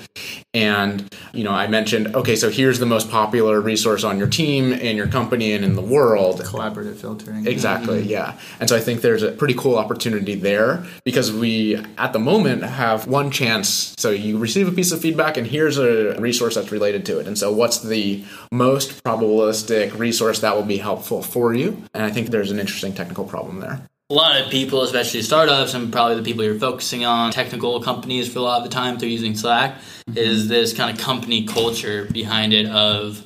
And, 0.53 1.13
you 1.33 1.43
know, 1.43 1.51
I 1.51 1.67
mentioned, 1.67 2.15
okay, 2.15 2.35
so 2.35 2.49
here's 2.49 2.79
the 2.79 2.85
most 2.85 3.11
popular 3.11 3.61
resource 3.61 4.03
on 4.03 4.17
your 4.17 4.27
team 4.27 4.73
and 4.73 4.97
your 4.97 5.07
company 5.07 5.53
and 5.53 5.63
in 5.63 5.75
the 5.75 5.81
world. 5.81 6.41
Collaborative 6.41 6.95
filtering. 6.95 7.45
Exactly, 7.45 7.99
mm-hmm. 8.01 8.09
yeah. 8.09 8.39
And 8.59 8.69
so 8.69 8.75
I 8.75 8.79
think 8.79 9.01
there's 9.01 9.21
a 9.21 9.31
pretty 9.31 9.53
cool 9.53 9.75
opportunity 9.75 10.33
there 10.35 10.85
because 11.03 11.31
we, 11.31 11.75
at 11.97 12.13
the 12.13 12.19
moment, 12.19 12.63
have 12.63 13.05
one 13.05 13.31
chance. 13.31 13.93
So 13.97 14.09
you 14.11 14.37
receive 14.37 14.67
a 14.67 14.71
piece 14.71 14.91
of 14.91 15.01
feedback 15.01 15.37
and 15.37 15.45
here's 15.45 15.77
a 15.77 16.19
resource 16.19 16.55
that's 16.55 16.71
related 16.71 17.05
to 17.07 17.19
it. 17.19 17.27
And 17.27 17.37
so 17.37 17.51
what's 17.51 17.79
the 17.79 18.23
most 18.51 19.03
probabilistic 19.03 19.97
resource 19.99 20.39
that 20.39 20.55
will 20.55 20.63
be 20.63 20.77
helpful 20.77 21.21
for 21.21 21.53
you? 21.53 21.83
And 21.93 22.03
I 22.03 22.09
think 22.09 22.29
there's 22.29 22.54
an 22.55 22.59
interesting 22.59 22.93
technical 22.93 23.25
problem 23.25 23.59
there. 23.59 23.81
A 24.09 24.13
lot 24.13 24.39
of 24.39 24.51
people, 24.51 24.83
especially 24.83 25.23
startups, 25.23 25.73
and 25.73 25.91
probably 25.91 26.15
the 26.15 26.21
people 26.21 26.43
you're 26.43 26.59
focusing 26.59 27.05
on, 27.05 27.31
technical 27.31 27.81
companies 27.81 28.31
for 28.31 28.39
a 28.39 28.41
lot 28.43 28.57
of 28.59 28.63
the 28.63 28.69
time, 28.69 28.97
they're 28.97 29.09
using 29.09 29.35
Slack, 29.35 29.75
mm-hmm. 30.07 30.17
is 30.17 30.47
this 30.47 30.73
kind 30.73 30.95
of 30.95 31.03
company 31.03 31.45
culture 31.45 32.05
behind 32.11 32.53
it 32.53 32.67
of 32.67 33.23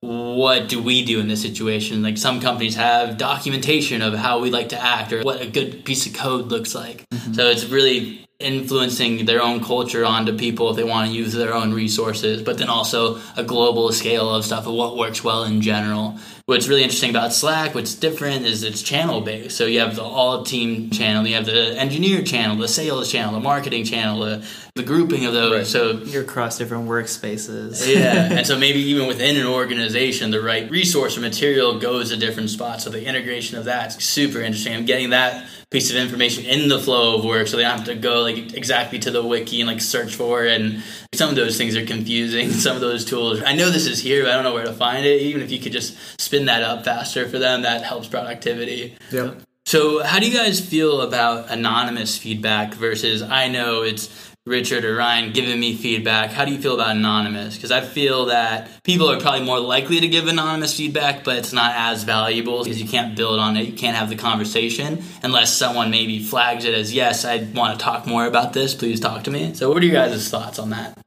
what 0.00 0.68
do 0.68 0.82
we 0.82 1.04
do 1.04 1.20
in 1.20 1.28
this 1.28 1.42
situation? 1.42 2.02
Like 2.02 2.18
some 2.18 2.40
companies 2.40 2.76
have 2.76 3.16
documentation 3.16 4.02
of 4.02 4.14
how 4.14 4.40
we 4.40 4.50
like 4.50 4.70
to 4.70 4.80
act 4.80 5.12
or 5.12 5.22
what 5.22 5.40
a 5.40 5.46
good 5.46 5.84
piece 5.84 6.06
of 6.06 6.14
code 6.14 6.46
looks 6.46 6.74
like. 6.74 7.04
Mm-hmm. 7.10 7.34
So 7.34 7.46
it's 7.46 7.64
really 7.64 8.26
influencing 8.38 9.24
their 9.26 9.42
own 9.42 9.62
culture 9.62 10.04
onto 10.04 10.36
people 10.36 10.70
if 10.70 10.76
they 10.76 10.84
want 10.84 11.10
to 11.10 11.16
use 11.16 11.32
their 11.32 11.52
own 11.52 11.74
resources, 11.74 12.42
but 12.42 12.58
then 12.58 12.68
also 12.68 13.20
a 13.36 13.42
global 13.42 13.90
scale 13.92 14.32
of 14.32 14.44
stuff 14.44 14.66
of 14.66 14.74
what 14.74 14.96
works 14.96 15.24
well 15.24 15.42
in 15.42 15.60
general. 15.60 16.18
What's 16.48 16.66
really 16.66 16.82
interesting 16.82 17.10
about 17.10 17.34
Slack, 17.34 17.74
what's 17.74 17.94
different 17.94 18.46
is 18.46 18.62
it's 18.62 18.80
channel 18.80 19.20
based. 19.20 19.54
So 19.54 19.66
you 19.66 19.80
have 19.80 19.96
the 19.96 20.02
all 20.02 20.44
team 20.44 20.88
channel, 20.88 21.26
you 21.26 21.34
have 21.34 21.44
the 21.44 21.78
engineer 21.78 22.22
channel, 22.22 22.56
the 22.56 22.66
sales 22.66 23.12
channel, 23.12 23.34
the 23.34 23.40
marketing 23.40 23.84
channel, 23.84 24.20
the, 24.20 24.46
the 24.78 24.82
grouping 24.82 25.26
of 25.26 25.34
those. 25.34 25.52
Right. 25.52 25.66
So 25.66 25.90
you're 25.98 26.22
across 26.22 26.56
different 26.56 26.88
workspaces. 26.88 27.86
yeah. 27.86 28.28
and 28.32 28.46
so 28.46 28.58
maybe 28.58 28.78
even 28.80 29.06
within 29.06 29.36
an 29.36 29.46
organization, 29.46 30.30
the 30.30 30.40
right 30.40 30.70
resource 30.70 31.18
or 31.18 31.20
material 31.20 31.78
goes 31.78 32.10
to 32.10 32.16
different 32.16 32.48
spots. 32.48 32.84
So 32.84 32.90
the 32.90 33.04
integration 33.04 33.58
of 33.58 33.66
that's 33.66 34.02
super 34.02 34.40
interesting. 34.40 34.74
I'm 34.74 34.86
getting 34.86 35.10
that 35.10 35.46
piece 35.70 35.90
of 35.90 35.96
information 35.96 36.46
in 36.46 36.68
the 36.70 36.78
flow 36.78 37.18
of 37.18 37.24
work 37.26 37.46
so 37.46 37.58
they 37.58 37.62
don't 37.62 37.76
have 37.76 37.86
to 37.86 37.94
go 37.94 38.22
like 38.22 38.54
exactly 38.54 38.98
to 38.98 39.10
the 39.10 39.22
wiki 39.22 39.60
and 39.60 39.68
like 39.68 39.82
search 39.82 40.14
for 40.14 40.46
it 40.46 40.58
and 40.58 40.82
some 41.12 41.28
of 41.28 41.36
those 41.36 41.58
things 41.58 41.76
are 41.76 41.84
confusing 41.84 42.50
some 42.52 42.74
of 42.74 42.80
those 42.80 43.04
tools 43.04 43.42
i 43.42 43.54
know 43.54 43.68
this 43.68 43.86
is 43.86 44.00
here 44.00 44.22
but 44.22 44.30
i 44.30 44.34
don't 44.34 44.44
know 44.44 44.54
where 44.54 44.64
to 44.64 44.72
find 44.72 45.04
it 45.04 45.20
even 45.20 45.42
if 45.42 45.50
you 45.50 45.58
could 45.58 45.72
just 45.72 45.94
spin 46.18 46.46
that 46.46 46.62
up 46.62 46.86
faster 46.86 47.28
for 47.28 47.38
them 47.38 47.62
that 47.62 47.84
helps 47.84 48.08
productivity 48.08 48.96
yep 49.10 49.42
so 49.66 50.02
how 50.02 50.18
do 50.18 50.26
you 50.26 50.34
guys 50.34 50.58
feel 50.58 51.02
about 51.02 51.50
anonymous 51.50 52.16
feedback 52.16 52.72
versus 52.72 53.20
i 53.20 53.46
know 53.46 53.82
it's 53.82 54.27
Richard 54.48 54.84
or 54.84 54.96
Ryan 54.96 55.32
giving 55.32 55.60
me 55.60 55.76
feedback. 55.76 56.30
How 56.30 56.44
do 56.44 56.52
you 56.52 56.60
feel 56.60 56.74
about 56.74 56.96
anonymous? 56.96 57.54
Because 57.54 57.70
I 57.70 57.82
feel 57.82 58.26
that 58.26 58.82
people 58.82 59.10
are 59.10 59.20
probably 59.20 59.44
more 59.44 59.60
likely 59.60 60.00
to 60.00 60.08
give 60.08 60.26
anonymous 60.26 60.76
feedback, 60.76 61.22
but 61.22 61.36
it's 61.36 61.52
not 61.52 61.72
as 61.76 62.04
valuable 62.04 62.64
because 62.64 62.80
you 62.80 62.88
can't 62.88 63.14
build 63.14 63.38
on 63.38 63.56
it. 63.56 63.66
You 63.66 63.74
can't 63.74 63.96
have 63.96 64.08
the 64.08 64.16
conversation 64.16 65.04
unless 65.22 65.54
someone 65.54 65.90
maybe 65.90 66.22
flags 66.22 66.64
it 66.64 66.74
as, 66.74 66.92
yes, 66.92 67.24
I 67.24 67.46
want 67.54 67.78
to 67.78 67.84
talk 67.84 68.06
more 68.06 68.26
about 68.26 68.54
this. 68.54 68.74
Please 68.74 68.98
talk 68.98 69.24
to 69.24 69.30
me. 69.30 69.54
So, 69.54 69.70
what 69.70 69.82
are 69.82 69.86
your 69.86 69.94
guys' 69.94 70.28
thoughts 70.28 70.58
on 70.58 70.70
that? 70.70 70.98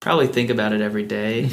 Probably 0.00 0.28
think 0.28 0.50
about 0.50 0.72
it 0.72 0.80
every 0.80 1.02
day. 1.02 1.44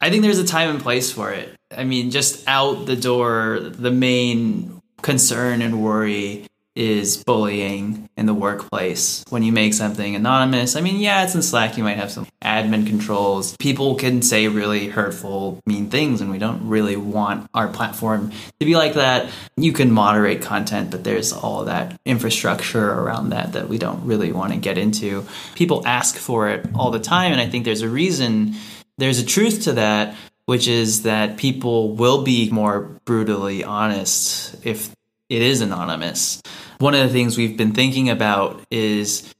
I 0.00 0.10
think 0.10 0.22
there's 0.22 0.38
a 0.38 0.46
time 0.46 0.70
and 0.70 0.80
place 0.80 1.12
for 1.12 1.30
it. 1.32 1.54
I 1.76 1.84
mean, 1.84 2.10
just 2.10 2.48
out 2.48 2.86
the 2.86 2.96
door, 2.96 3.60
the 3.60 3.90
main 3.90 4.80
concern 5.02 5.62
and 5.62 5.82
worry 5.82 6.47
is 6.78 7.24
bullying 7.24 8.08
in 8.16 8.26
the 8.26 8.32
workplace. 8.32 9.24
When 9.30 9.42
you 9.42 9.50
make 9.50 9.74
something 9.74 10.14
anonymous, 10.14 10.76
I 10.76 10.80
mean, 10.80 11.00
yeah, 11.00 11.24
it's 11.24 11.34
in 11.34 11.42
Slack, 11.42 11.76
you 11.76 11.82
might 11.82 11.96
have 11.96 12.12
some 12.12 12.28
admin 12.40 12.86
controls. 12.86 13.56
People 13.56 13.96
can 13.96 14.22
say 14.22 14.46
really 14.46 14.88
hurtful, 14.88 15.60
mean 15.66 15.90
things, 15.90 16.20
and 16.20 16.30
we 16.30 16.38
don't 16.38 16.68
really 16.68 16.94
want 16.94 17.50
our 17.52 17.66
platform 17.66 18.30
to 18.60 18.66
be 18.66 18.76
like 18.76 18.94
that. 18.94 19.28
You 19.56 19.72
can 19.72 19.90
moderate 19.90 20.40
content, 20.40 20.92
but 20.92 21.02
there's 21.02 21.32
all 21.32 21.64
that 21.64 21.98
infrastructure 22.06 22.88
around 22.88 23.30
that 23.30 23.54
that 23.54 23.68
we 23.68 23.78
don't 23.78 24.06
really 24.06 24.30
want 24.30 24.52
to 24.52 24.58
get 24.58 24.78
into. 24.78 25.26
People 25.56 25.84
ask 25.84 26.16
for 26.16 26.48
it 26.48 26.64
all 26.76 26.92
the 26.92 27.00
time, 27.00 27.32
and 27.32 27.40
I 27.40 27.48
think 27.48 27.64
there's 27.64 27.82
a 27.82 27.88
reason, 27.88 28.54
there's 28.98 29.18
a 29.18 29.26
truth 29.26 29.64
to 29.64 29.72
that 29.72 30.14
which 30.48 30.66
is 30.66 31.02
that 31.02 31.36
people 31.36 31.94
will 31.94 32.22
be 32.22 32.48
more 32.48 32.98
brutally 33.04 33.62
honest 33.62 34.56
if 34.64 34.90
it 35.28 35.42
is 35.42 35.60
anonymous. 35.60 36.42
One 36.78 36.94
of 36.94 37.00
the 37.00 37.12
things 37.12 37.36
we've 37.36 37.56
been 37.56 37.72
thinking 37.72 38.08
about 38.08 38.64
is 38.70 39.34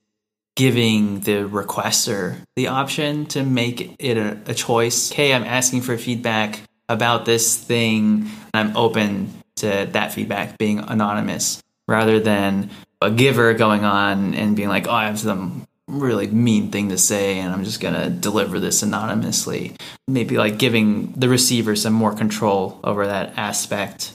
giving 0.57 1.21
the 1.21 1.49
requester 1.49 2.37
the 2.57 2.67
option 2.67 3.27
to 3.27 3.45
make 3.45 3.95
it 4.01 4.17
a, 4.17 4.39
a 4.47 4.55
choice. 4.55 5.13
Okay, 5.13 5.33
I'm 5.33 5.45
asking 5.45 5.83
for 5.83 5.97
feedback 5.97 6.61
about 6.89 7.25
this 7.25 7.57
thing. 7.57 8.29
I'm 8.53 8.77
open 8.77 9.33
to 9.57 9.89
that 9.93 10.13
feedback 10.13 10.59
being 10.59 10.81
anonymous 10.81 11.63
rather 11.87 12.19
than 12.21 12.71
a 13.01 13.11
giver 13.11 13.55
going 13.55 13.85
on 13.85 14.35
and 14.35 14.57
being 14.57 14.69
like, 14.69 14.89
oh, 14.89 14.93
I 14.93 15.07
have 15.07 15.19
some 15.19 15.67
really 15.87 16.27
mean 16.27 16.71
thing 16.71 16.91
to 16.91 16.99
say 16.99 17.39
and 17.39 17.53
I'm 17.53 17.65
just 17.65 17.81
going 17.81 17.95
to 17.95 18.11
deliver 18.11 18.61
this 18.61 18.83
anonymously. 18.83 19.77
Maybe 20.07 20.37
like 20.37 20.59
giving 20.59 21.13
the 21.13 21.29
receiver 21.29 21.77
some 21.77 21.95
more 21.95 22.15
control 22.15 22.81
over 22.85 23.07
that 23.07 23.39
aspect 23.39 24.13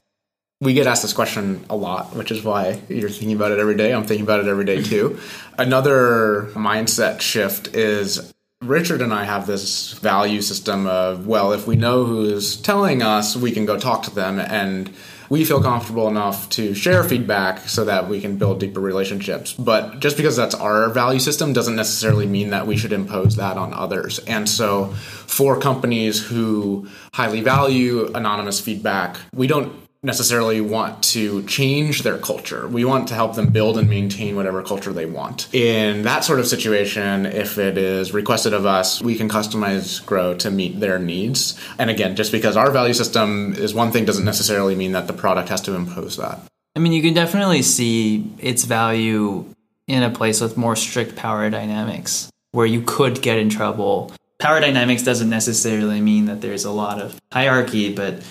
we 0.64 0.74
get 0.74 0.88
asked 0.88 1.02
this 1.02 1.14
question 1.14 1.66
a 1.70 1.76
lot, 1.76 2.16
which 2.16 2.32
is 2.32 2.44
why 2.44 2.80
you're 2.90 3.10
thinking 3.10 3.36
about 3.36 3.52
it 3.52 3.60
every 3.60 3.76
day. 3.76 3.94
I'm 3.94 4.06
thinking 4.06 4.26
about 4.26 4.40
it 4.40 4.48
every 4.48 4.66
day 4.66 4.82
too. 4.94 5.20
Another 5.58 6.50
mindset 6.54 7.22
shift 7.22 7.76
is 7.76 8.34
Richard 8.62 9.02
and 9.02 9.14
I 9.14 9.26
have 9.26 9.46
this 9.46 9.94
value 9.94 10.42
system 10.42 10.88
of, 10.88 11.28
well, 11.28 11.52
if 11.52 11.68
we 11.68 11.76
know 11.76 12.06
who's 12.06 12.56
telling 12.58 13.02
us, 13.02 13.36
we 13.36 13.52
can 13.52 13.66
go 13.66 13.78
talk 13.78 14.04
to 14.04 14.16
them 14.16 14.40
and 14.40 14.94
we 15.30 15.44
feel 15.44 15.62
comfortable 15.62 16.08
enough 16.08 16.50
to 16.50 16.74
share 16.74 17.04
feedback 17.04 17.60
so 17.68 17.86
that 17.86 18.08
we 18.08 18.22
can 18.22 18.38
build 18.38 18.60
deeper 18.60 18.80
relationships. 18.80 19.54
But 19.54 20.00
just 20.00 20.16
because 20.16 20.36
that's 20.36 20.56
our 20.56 20.90
value 20.90 21.20
system 21.20 21.54
doesn't 21.54 21.76
necessarily 21.76 22.28
mean 22.28 22.52
that 22.52 22.68
we 22.68 22.78
should 22.78 22.94
impose 22.94 23.36
that 23.38 23.58
on 23.58 23.74
others. 23.74 24.20
And 24.20 24.48
so 24.48 24.88
for 24.94 25.60
companies 25.60 26.24
who 26.24 26.88
highly 27.14 27.42
value 27.42 28.12
anonymous 28.14 28.60
feedback, 28.60 29.18
we 29.34 29.48
don't 29.48 29.74
necessarily 30.04 30.60
want 30.60 31.02
to 31.02 31.42
change 31.44 32.04
their 32.04 32.18
culture. 32.18 32.68
We 32.68 32.84
want 32.84 33.08
to 33.08 33.16
help 33.16 33.36
them 33.36 33.48
build 33.48 33.78
and 33.78 33.90
maintain 33.90 34.36
whatever 34.36 34.62
culture 34.62 34.92
they 34.92 35.06
want. 35.06 35.54
In 35.54 36.02
that 36.04 36.26
sort 36.26 36.40
of 36.40 36.48
situation, 36.48 37.26
if 37.26 37.58
it 37.58 37.78
is 37.78 38.14
requested 38.14 38.54
of 38.54 38.66
us, 38.66 39.02
we 39.02 39.16
can 39.16 39.30
customize 39.30 40.06
Grow 40.06 40.36
to 40.36 40.52
meet 40.52 40.80
their 40.80 41.00
needs. 41.00 41.60
And 41.80 41.90
again, 41.90 42.16
just 42.16 42.32
because 42.32 42.58
our 42.58 42.70
value 42.70 42.94
system 42.94 43.54
is 43.54 43.74
one 43.74 43.92
thing 43.92 44.06
doesn't 44.06 44.26
necessarily 44.26 44.76
mean 44.76 44.92
that 44.92 45.08
the 45.08 45.14
product 45.14 45.50
has 45.50 45.62
to 45.62 45.74
impose 45.74 46.18
that. 46.18 46.40
I 46.76 46.80
mean, 46.80 46.92
you 46.92 47.02
can 47.02 47.14
definitely 47.14 47.62
see 47.62 48.30
its 48.40 48.66
value 48.66 49.46
in 49.88 50.04
a 50.04 50.10
place 50.10 50.42
with 50.42 50.58
more 50.58 50.76
strict 50.76 51.16
power 51.16 51.50
dynamics 51.50 52.30
where 52.52 52.66
you 52.66 52.82
could 52.82 53.22
get 53.22 53.38
in 53.38 53.50
trouble. 53.50 54.12
Power 54.40 54.60
dynamics 54.60 55.04
doesn't 55.04 55.30
necessarily 55.30 56.02
mean 56.02 56.26
that 56.26 56.42
there's 56.42 56.66
a 56.66 56.72
lot 56.72 57.00
of 57.00 57.20
hierarchy, 57.32 57.94
but 57.94 58.24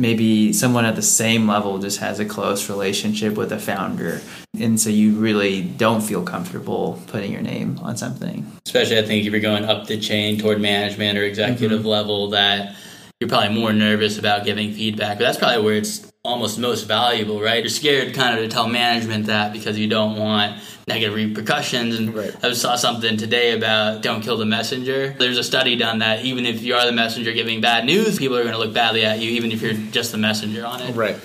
maybe 0.00 0.52
someone 0.52 0.86
at 0.86 0.96
the 0.96 1.02
same 1.02 1.46
level 1.46 1.78
just 1.78 2.00
has 2.00 2.18
a 2.18 2.24
close 2.24 2.68
relationship 2.68 3.34
with 3.34 3.52
a 3.52 3.58
founder. 3.58 4.20
And 4.58 4.80
so 4.80 4.88
you 4.90 5.12
really 5.12 5.62
don't 5.62 6.00
feel 6.00 6.22
comfortable 6.24 7.00
putting 7.06 7.30
your 7.30 7.42
name 7.42 7.78
on 7.82 7.96
something. 7.96 8.50
Especially 8.66 8.98
i 8.98 9.02
think 9.02 9.26
if 9.26 9.32
you're 9.32 9.40
going 9.40 9.64
up 9.64 9.86
the 9.86 10.00
chain 10.00 10.38
toward 10.38 10.60
management 10.60 11.18
or 11.18 11.22
executive 11.22 11.80
mm-hmm. 11.80 11.88
level 11.88 12.30
that 12.30 12.74
you're 13.20 13.28
probably 13.28 13.54
more 13.54 13.72
nervous 13.72 14.18
about 14.18 14.44
giving 14.44 14.72
feedback. 14.72 15.18
But 15.18 15.24
that's 15.24 15.38
probably 15.38 15.62
where 15.62 15.74
it's 15.74 16.09
almost 16.22 16.58
most 16.58 16.82
valuable 16.82 17.40
right 17.40 17.62
you're 17.62 17.70
scared 17.70 18.12
kind 18.12 18.38
of 18.38 18.44
to 18.44 18.48
tell 18.54 18.68
management 18.68 19.24
that 19.24 19.54
because 19.54 19.78
you 19.78 19.88
don't 19.88 20.18
want 20.18 20.60
negative 20.90 21.14
repercussions. 21.14 21.98
And 21.98 22.14
right. 22.14 22.44
I 22.44 22.52
saw 22.52 22.76
something 22.76 23.16
today 23.16 23.56
about 23.56 24.02
don't 24.02 24.22
kill 24.22 24.36
the 24.36 24.46
messenger. 24.46 25.14
There's 25.18 25.38
a 25.38 25.44
study 25.44 25.76
done 25.76 26.00
that 26.00 26.24
even 26.24 26.46
if 26.46 26.62
you 26.62 26.74
are 26.74 26.84
the 26.84 26.92
messenger 26.92 27.32
giving 27.32 27.60
bad 27.60 27.84
news, 27.84 28.18
people 28.18 28.36
are 28.36 28.42
going 28.42 28.52
to 28.52 28.58
look 28.58 28.74
badly 28.74 29.04
at 29.04 29.20
you, 29.20 29.30
even 29.30 29.52
if 29.52 29.62
you're 29.62 29.72
just 29.72 30.12
the 30.12 30.18
messenger 30.18 30.66
on 30.66 30.82
it. 30.82 30.94
Right. 30.94 31.16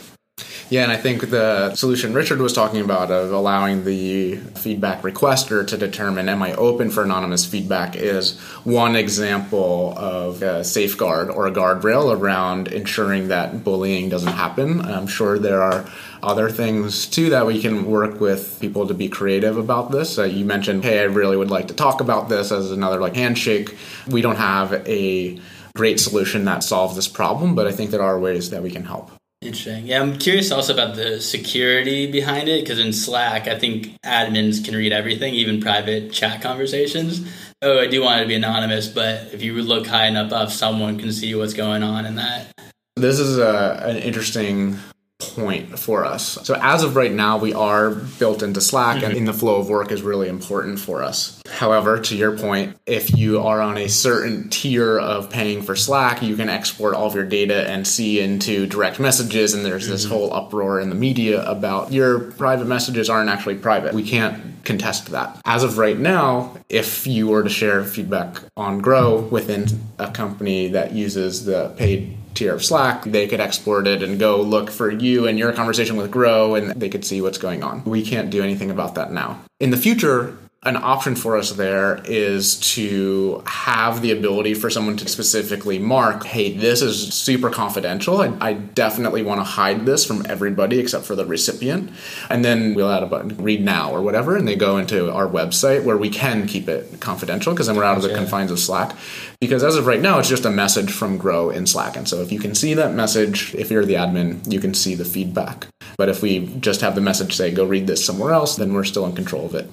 Yeah, 0.67 0.81
and 0.81 0.91
I 0.91 0.97
think 0.97 1.29
the 1.29 1.75
solution 1.75 2.15
Richard 2.15 2.39
was 2.39 2.51
talking 2.51 2.81
about 2.81 3.11
of 3.11 3.31
allowing 3.31 3.85
the 3.85 4.37
feedback 4.37 5.03
requester 5.03 5.65
to 5.67 5.77
determine 5.77 6.27
am 6.27 6.41
I 6.41 6.55
open 6.55 6.89
for 6.89 7.03
anonymous 7.03 7.45
feedback 7.45 7.95
is 7.95 8.39
one 8.63 8.95
example 8.95 9.93
of 9.95 10.41
a 10.41 10.63
safeguard 10.63 11.29
or 11.29 11.45
a 11.45 11.51
guardrail 11.51 12.11
around 12.19 12.69
ensuring 12.69 13.27
that 13.27 13.63
bullying 13.63 14.09
doesn't 14.09 14.33
happen. 14.33 14.81
I'm 14.81 15.05
sure 15.05 15.37
there 15.37 15.61
are 15.61 15.85
other 16.23 16.49
things 16.49 17.05
too 17.05 17.29
that 17.29 17.45
we 17.45 17.61
can 17.61 17.85
work 17.85 18.19
with 18.19 18.59
people 18.59 18.87
to 18.87 18.95
be 18.95 19.07
creative 19.07 19.57
about 19.57 19.91
this. 19.91 20.17
Uh, 20.17 20.23
you 20.23 20.45
mentioned, 20.45 20.83
hey, 20.83 21.01
I 21.01 21.03
really 21.03 21.37
would 21.37 21.51
like 21.51 21.67
to 21.67 21.75
talk 21.75 22.01
about 22.01 22.27
this 22.27 22.51
as 22.51 22.71
another 22.71 22.99
like 22.99 23.15
handshake. 23.15 23.77
We 24.07 24.23
don't 24.23 24.37
have 24.37 24.73
a 24.87 25.39
great 25.75 25.99
solution 25.99 26.45
that 26.45 26.63
solves 26.63 26.95
this 26.95 27.07
problem, 27.07 27.53
but 27.53 27.67
I 27.67 27.71
think 27.71 27.91
there 27.91 28.01
are 28.01 28.19
ways 28.19 28.49
that 28.49 28.63
we 28.63 28.71
can 28.71 28.85
help. 28.85 29.14
Interesting. 29.45 29.85
Yeah, 29.85 30.01
I'm 30.01 30.17
curious 30.17 30.51
also 30.51 30.73
about 30.73 30.95
the 30.95 31.21
security 31.21 32.11
behind 32.11 32.49
it 32.49 32.63
because 32.63 32.79
in 32.79 32.91
Slack, 32.91 33.47
I 33.47 33.59
think 33.59 33.95
admins 34.01 34.65
can 34.65 34.75
read 34.75 34.91
everything, 34.91 35.35
even 35.35 35.61
private 35.61 36.11
chat 36.11 36.41
conversations. 36.41 37.31
Oh, 37.61 37.79
I 37.79 37.85
do 37.85 38.01
want 38.01 38.19
it 38.19 38.23
to 38.23 38.27
be 38.27 38.35
anonymous, 38.35 38.87
but 38.87 39.33
if 39.33 39.43
you 39.43 39.53
look 39.61 39.85
high 39.85 40.07
enough 40.07 40.31
up, 40.33 40.49
someone 40.49 40.97
can 40.97 41.11
see 41.11 41.35
what's 41.35 41.53
going 41.53 41.83
on 41.83 42.07
in 42.07 42.15
that. 42.15 42.51
This 42.95 43.19
is 43.19 43.37
a, 43.37 43.83
an 43.85 43.97
interesting 43.97 44.79
point 45.19 45.79
for 45.79 46.03
us. 46.03 46.33
So 46.43 46.55
as 46.55 46.83
of 46.83 46.95
right 46.95 47.11
now, 47.11 47.37
we 47.37 47.53
are 47.53 47.91
built 47.91 48.43
into 48.43 48.59
Slack 48.59 48.95
and 48.97 49.05
mm-hmm. 49.05 49.17
in 49.17 49.25
the 49.25 49.33
flow 49.33 49.57
of 49.57 49.69
work 49.69 49.91
is 49.91 50.01
really 50.01 50.27
important 50.27 50.77
for 50.77 51.01
us. 51.01 51.41
However, 51.47 51.99
to 52.01 52.15
your 52.17 52.37
point, 52.37 52.77
if 52.85 53.15
you 53.15 53.39
are 53.39 53.61
on 53.61 53.77
a 53.77 53.87
certain 53.87 54.49
tier 54.49 54.99
of 54.99 55.29
paying 55.29 55.61
for 55.61 55.75
Slack, 55.75 56.21
you 56.21 56.35
can 56.35 56.49
export 56.49 56.95
all 56.95 57.07
of 57.07 57.15
your 57.15 57.25
data 57.25 57.69
and 57.69 57.87
see 57.87 58.19
into 58.19 58.67
direct 58.67 58.99
messages 58.99 59.53
and 59.53 59.65
there's 59.65 59.87
this 59.87 60.03
mm-hmm. 60.03 60.13
whole 60.13 60.33
uproar 60.33 60.81
in 60.81 60.89
the 60.89 60.95
media 60.95 61.45
about 61.49 61.93
your 61.93 62.19
private 62.31 62.67
messages 62.67 63.09
aren't 63.09 63.29
actually 63.29 63.55
private. 63.55 63.93
We 63.93 64.03
can't 64.03 64.54
contest 64.65 65.07
that. 65.11 65.39
As 65.45 65.63
of 65.63 65.77
right 65.77 65.97
now, 65.97 66.57
if 66.69 67.07
you 67.07 67.27
were 67.27 67.43
to 67.43 67.49
share 67.49 67.83
feedback 67.83 68.41
on 68.57 68.79
Grow 68.79 69.21
within 69.21 69.67
a 69.99 70.11
company 70.11 70.67
that 70.69 70.91
uses 70.91 71.45
the 71.45 71.73
paid 71.77 72.17
tier 72.33 72.53
of 72.53 72.63
Slack, 72.63 73.03
they 73.03 73.27
could 73.27 73.39
export 73.39 73.87
it 73.87 74.03
and 74.03 74.19
go 74.19 74.41
look 74.41 74.69
for 74.69 74.91
you 74.91 75.27
and 75.27 75.39
your 75.39 75.53
conversation 75.53 75.95
with 75.95 76.11
Grow 76.11 76.55
and 76.55 76.71
they 76.71 76.89
could 76.89 77.05
see 77.05 77.21
what's 77.21 77.37
going 77.37 77.63
on. 77.63 77.83
We 77.85 78.05
can't 78.05 78.29
do 78.29 78.43
anything 78.43 78.69
about 78.69 78.95
that 78.95 79.11
now. 79.11 79.39
In 79.59 79.71
the 79.71 79.77
future, 79.77 80.37
an 80.65 80.77
option 80.77 81.15
for 81.15 81.37
us 81.37 81.51
there 81.51 82.01
is 82.05 82.55
to 82.59 83.43
have 83.45 84.01
the 84.01 84.11
ability 84.11 84.55
for 84.55 84.71
someone 84.71 84.97
to 84.97 85.07
specifically 85.07 85.77
mark, 85.77 86.25
hey, 86.25 86.51
this 86.51 86.81
is 86.81 87.13
super 87.13 87.51
confidential. 87.51 88.19
I, 88.19 88.35
I 88.41 88.53
definitely 88.53 89.21
want 89.21 89.41
to 89.41 89.43
hide 89.43 89.85
this 89.85 90.03
from 90.03 90.25
everybody 90.27 90.79
except 90.79 91.05
for 91.05 91.15
the 91.15 91.25
recipient. 91.25 91.91
And 92.31 92.43
then 92.43 92.73
we'll 92.73 92.89
add 92.89 93.03
a 93.03 93.05
button, 93.05 93.37
read 93.37 93.63
now 93.63 93.91
or 93.91 94.01
whatever, 94.01 94.35
and 94.35 94.47
they 94.47 94.55
go 94.55 94.79
into 94.79 95.13
our 95.13 95.27
website 95.27 95.83
where 95.83 95.97
we 95.97 96.09
can 96.09 96.47
keep 96.47 96.67
it 96.67 96.99
confidential 96.99 97.53
because 97.53 97.67
then 97.67 97.75
we're 97.75 97.83
out 97.83 97.97
of 97.97 98.03
the 98.03 98.09
yeah. 98.09 98.17
confines 98.17 98.49
of 98.49 98.57
Slack. 98.57 98.95
Because 99.39 99.63
as 99.63 99.75
of 99.75 99.85
right 99.85 100.01
now, 100.01 100.17
it's 100.17 100.29
just 100.29 100.45
a 100.45 100.51
message 100.51 100.91
from 100.91 101.19
Grow 101.19 101.51
in 101.51 101.67
Slack. 101.67 101.95
And 101.95 102.09
so 102.09 102.21
if 102.21 102.31
you 102.31 102.39
can 102.39 102.55
see 102.55 102.73
that 102.73 102.95
message, 102.95 103.53
if 103.53 103.69
you're 103.69 103.85
the 103.85 103.93
admin, 103.93 104.51
you 104.51 104.59
can 104.59 104.73
see 104.73 104.95
the 104.95 105.05
feedback. 105.05 105.67
But 105.95 106.09
if 106.09 106.23
we 106.23 106.47
just 106.59 106.81
have 106.81 106.95
the 106.95 107.01
message 107.01 107.35
say, 107.35 107.51
go 107.51 107.65
read 107.65 107.85
this 107.85 108.03
somewhere 108.03 108.33
else, 108.33 108.55
then 108.55 108.73
we're 108.73 108.83
still 108.83 109.05
in 109.05 109.13
control 109.13 109.45
of 109.45 109.53
it. 109.53 109.69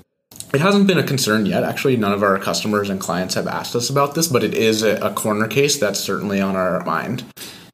It 0.53 0.61
hasn't 0.61 0.87
been 0.87 0.99
a 0.99 1.03
concern 1.03 1.47
yet. 1.47 1.65
Actually, 1.65 1.97
none 1.97 2.13
of 2.13 2.23
our 2.23 2.39
customers 2.39 2.91
and 2.91 3.01
clients 3.01 3.35
have 3.35 3.47
asked 3.47 3.75
us 3.75 3.89
about 3.89 4.15
this, 4.15 4.29
but 4.29 4.45
it 4.45 4.53
is 4.53 4.83
a, 4.83 4.97
a 4.97 5.13
corner 5.13 5.49
case 5.49 5.79
that's 5.79 5.99
certainly 5.99 6.43
on 6.43 6.57
our 6.57 6.85
mind. 6.85 7.25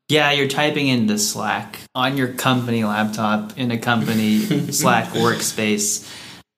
Yeah, 0.09 0.31
you're 0.31 0.49
typing 0.49 0.87
into 0.87 1.19
Slack 1.19 1.81
on 1.95 2.17
your 2.17 2.33
company 2.35 2.85
laptop 2.85 3.59
in 3.59 3.73
a 3.73 3.79
company 3.79 4.39
Slack 4.71 5.09
workspace. 5.09 6.09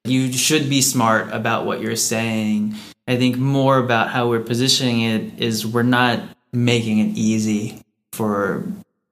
You 0.05 0.31
should 0.33 0.68
be 0.68 0.83
smart 0.83 1.33
about 1.33 1.64
what 1.64 1.81
you're 1.81 1.97
saying. 1.97 2.75
I 3.09 3.16
think 3.16 3.39
more 3.39 3.79
about 3.79 4.11
how 4.11 4.29
we're 4.29 4.41
positioning 4.41 5.01
it 5.01 5.41
is 5.41 5.66
we're 5.66 5.83
not 5.83 6.21
making 6.53 6.99
it 6.99 7.16
easy 7.16 7.81
for 8.12 8.64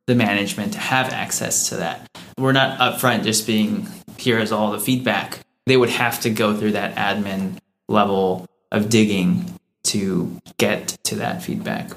the 0.07 0.15
management 0.15 0.75
to 0.75 0.79
have 0.79 1.13
access 1.13 1.71
to 1.71 1.77
that. 1.77 2.07
We're 2.37 2.53
not 2.53 2.79
upfront 2.79 3.25
just 3.25 3.47
being 3.47 3.89
here 4.19 4.39
is 4.39 4.53
all 4.53 4.73
the 4.73 4.81
feedback 4.81 5.41
they 5.69 5.77
would 5.77 5.91
have 5.91 6.21
to 6.21 6.31
go 6.31 6.57
through 6.57 6.73
that 6.73 6.97
admin 6.97 7.59
level 7.89 8.47
of 8.71 8.89
digging 8.89 9.59
to 9.85 10.41
get 10.59 10.89
to 11.05 11.16
that 11.16 11.43
feedback. 11.43 11.91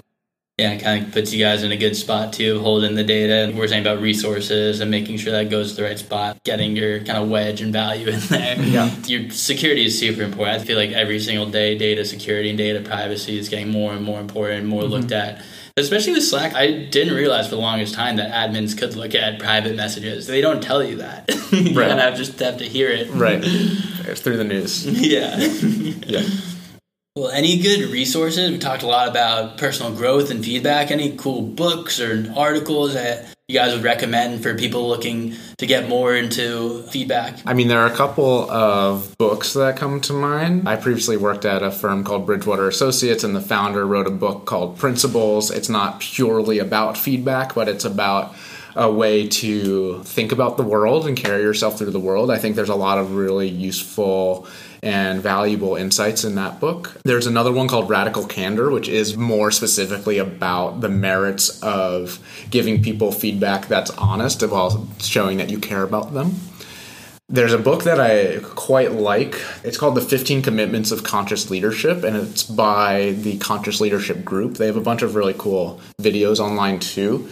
Yeah, 0.58 0.74
it 0.74 0.84
kind 0.84 1.06
of 1.06 1.12
puts 1.12 1.34
you 1.34 1.44
guys 1.44 1.64
in 1.64 1.72
a 1.72 1.78
good 1.78 1.96
spot 1.96 2.34
too, 2.34 2.60
holding 2.60 2.94
the 2.94 3.04
data. 3.04 3.52
We're 3.56 3.68
saying 3.68 3.82
about 3.82 4.00
resources 4.00 4.80
and 4.80 4.92
making 4.92 5.18
sure 5.18 5.32
that 5.32 5.50
goes 5.50 5.72
to 5.72 5.78
the 5.78 5.84
right 5.88 5.98
spot, 5.98 6.44
getting 6.44 6.76
your 6.76 7.00
kind 7.00 7.18
of 7.24 7.30
wedge 7.30 7.62
and 7.62 7.74
value 7.74 8.10
in 8.10 8.20
there. 8.20 8.62
Yeah. 8.62 8.96
Your 9.08 9.32
security 9.32 9.86
is 9.86 9.98
super 9.98 10.22
important. 10.22 10.62
I 10.62 10.64
feel 10.64 10.78
like 10.78 10.92
every 10.92 11.20
single 11.20 11.50
day, 11.50 11.76
data 11.78 12.06
security 12.06 12.50
and 12.50 12.58
data 12.58 12.82
privacy 12.82 13.40
is 13.40 13.50
getting 13.50 13.70
more 13.70 13.94
and 13.94 14.06
more 14.06 14.20
important, 14.20 14.68
more 14.68 14.84
mm-hmm. 14.84 14.92
looked 14.92 15.12
at 15.12 15.44
especially 15.78 16.14
with 16.14 16.24
Slack, 16.24 16.54
I 16.54 16.72
didn't 16.72 17.14
realize 17.14 17.48
for 17.48 17.56
the 17.56 17.62
longest 17.62 17.94
time 17.94 18.18
that 18.18 18.32
admins 18.32 18.78
could 18.78 18.96
look 18.96 19.16
at 19.16 19.40
private 19.40 19.76
messages. 19.76 20.28
They 20.28 20.42
don't 20.42 20.62
tell 20.62 20.84
you 20.84 20.98
that. 20.98 21.30
you 21.52 21.78
right. 21.78 21.90
kind 21.90 22.00
of 22.00 22.16
just 22.16 22.40
have 22.40 22.58
to 22.58 22.66
hear 22.66 22.90
it. 22.90 23.10
Right. 23.10 23.44
It's 24.04 24.20
through 24.20 24.38
the 24.38 24.44
news. 24.44 24.84
Yeah. 24.88 25.38
yeah. 25.38 26.28
Well, 27.16 27.30
any 27.30 27.62
good 27.62 27.92
resources? 27.92 28.50
We 28.50 28.58
talked 28.58 28.82
a 28.82 28.88
lot 28.88 29.08
about 29.08 29.58
personal 29.60 29.94
growth 29.94 30.32
and 30.32 30.44
feedback. 30.44 30.92
Any 30.92 31.16
cool 31.16 31.44
books 31.44 32.00
or 32.00 32.26
articles 32.36 32.96
that 32.96 33.36
you 33.52 33.60
guys 33.60 33.74
would 33.74 33.84
recommend 33.84 34.42
for 34.42 34.56
people 34.56 34.88
looking 34.88 35.36
to 35.58 35.66
get 35.66 35.90
more 35.90 36.16
into 36.16 36.84
feedback? 36.84 37.40
I 37.46 37.54
mean, 37.54 37.68
there 37.68 37.80
are 37.80 37.92
a 37.92 37.96
couple 37.96 38.50
of 38.50 39.14
books 39.18 39.54
that 39.54 39.76
come 39.76 40.00
to 40.02 40.14
mind. 40.14 40.70
I 40.70 40.78
previously 40.78 41.18
worked 41.18 41.44
at 41.44 41.62
a 41.62 41.70
firm 41.70 42.06
called 42.06 42.26
Bridgewater 42.26 42.70
Associates, 42.70 43.26
and 43.26 43.36
the 43.36 43.42
founder 43.42 43.86
wrote 43.86 44.08
a 44.08 44.12
book 44.12 44.46
called 44.46 44.78
Principles. 44.78 45.52
It's 45.52 45.68
not 45.68 46.00
purely 46.00 46.60
about 46.60 46.98
feedback, 46.98 47.54
but 47.54 47.68
it's 47.68 47.84
about 47.84 48.34
a 48.76 48.92
way 48.92 49.28
to 49.28 50.02
think 50.04 50.32
about 50.32 50.58
the 50.58 50.64
world 50.64 51.08
and 51.08 51.18
carry 51.18 51.42
yourself 51.42 51.78
through 51.78 51.92
the 51.92 52.00
world. 52.00 52.32
I 52.32 52.38
think 52.38 52.56
there's 52.56 52.70
a 52.70 52.76
lot 52.76 52.98
of 52.98 53.16
really 53.16 53.50
useful 53.50 54.48
and 54.84 55.22
valuable 55.22 55.76
insights 55.76 56.24
in 56.24 56.36
that 56.36 56.60
book. 56.60 56.98
There's 57.04 57.28
another 57.28 57.52
one 57.52 57.68
called 57.68 57.90
Radical 57.90 58.26
Candor, 58.26 58.72
which 58.72 58.88
is 58.88 59.16
more 59.16 59.52
specifically 59.52 60.18
about 60.18 60.82
the 60.82 60.90
merits 60.90 61.62
of 61.62 62.20
giving 62.50 62.82
people 62.82 63.12
feedback 63.12 63.68
that's 63.68 63.92
honest 63.92 64.42
while 64.42 64.88
showing 65.00 65.38
that 65.38 65.50
you 65.50 65.60
care 65.60 65.84
about 65.84 66.14
them. 66.14 66.36
There's 67.30 67.54
a 67.54 67.58
book 67.60 67.84
that 67.84 68.00
I 68.00 68.40
quite 68.44 68.92
like. 68.92 69.42
It's 69.64 69.78
called 69.78 69.96
The 69.96 70.02
15 70.02 70.42
Commitments 70.42 70.92
of 70.92 71.04
Conscious 71.04 71.50
Leadership, 71.50 72.04
and 72.04 72.18
it's 72.18 72.44
by 72.44 73.12
the 73.20 73.38
Conscious 73.38 73.80
Leadership 73.80 74.26
Group. 74.26 74.56
They 74.56 74.66
have 74.66 74.76
a 74.76 74.82
bunch 74.82 75.02
of 75.02 75.16
really 75.16 75.36
cool 75.38 75.80
videos 76.02 76.40
online 76.40 76.80
too 76.80 77.30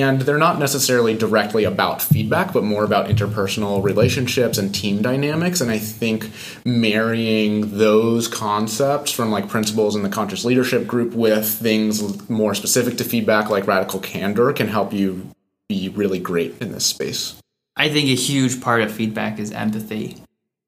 and 0.00 0.22
they're 0.22 0.38
not 0.38 0.58
necessarily 0.58 1.14
directly 1.16 1.64
about 1.64 2.02
feedback 2.02 2.52
but 2.52 2.64
more 2.64 2.84
about 2.84 3.08
interpersonal 3.08 3.82
relationships 3.82 4.58
and 4.58 4.74
team 4.74 5.02
dynamics. 5.02 5.60
And 5.60 5.70
i 5.70 5.78
think 5.78 6.30
marrying 6.64 7.78
those 7.78 8.28
concepts 8.28 9.12
from 9.12 9.30
like 9.30 9.48
principles 9.48 9.96
in 9.96 10.02
the 10.02 10.08
conscious 10.08 10.44
leadership 10.44 10.86
group 10.86 11.14
with 11.14 11.46
things 11.46 12.28
more 12.28 12.54
specific 12.54 12.98
to 12.98 13.04
feedback 13.04 13.50
like 13.50 13.66
radical 13.66 14.00
candor 14.00 14.52
can 14.52 14.68
help 14.68 14.92
you 14.92 15.30
be 15.68 15.88
really 15.88 16.18
great 16.18 16.60
in 16.60 16.72
this 16.72 16.84
space. 16.84 17.34
I 17.76 17.88
think 17.88 18.08
a 18.08 18.14
huge 18.14 18.60
part 18.60 18.82
of 18.82 18.92
feedback 18.92 19.38
is 19.38 19.50
empathy. 19.50 20.18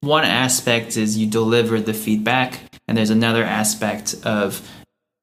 One 0.01 0.24
aspect 0.24 0.97
is 0.97 1.16
you 1.16 1.27
deliver 1.27 1.81
the 1.81 1.95
feedback 1.95 2.61
and 2.89 2.97
there's 2.97 3.11
another 3.11 3.45
aspect 3.45 4.14
of 4.24 4.68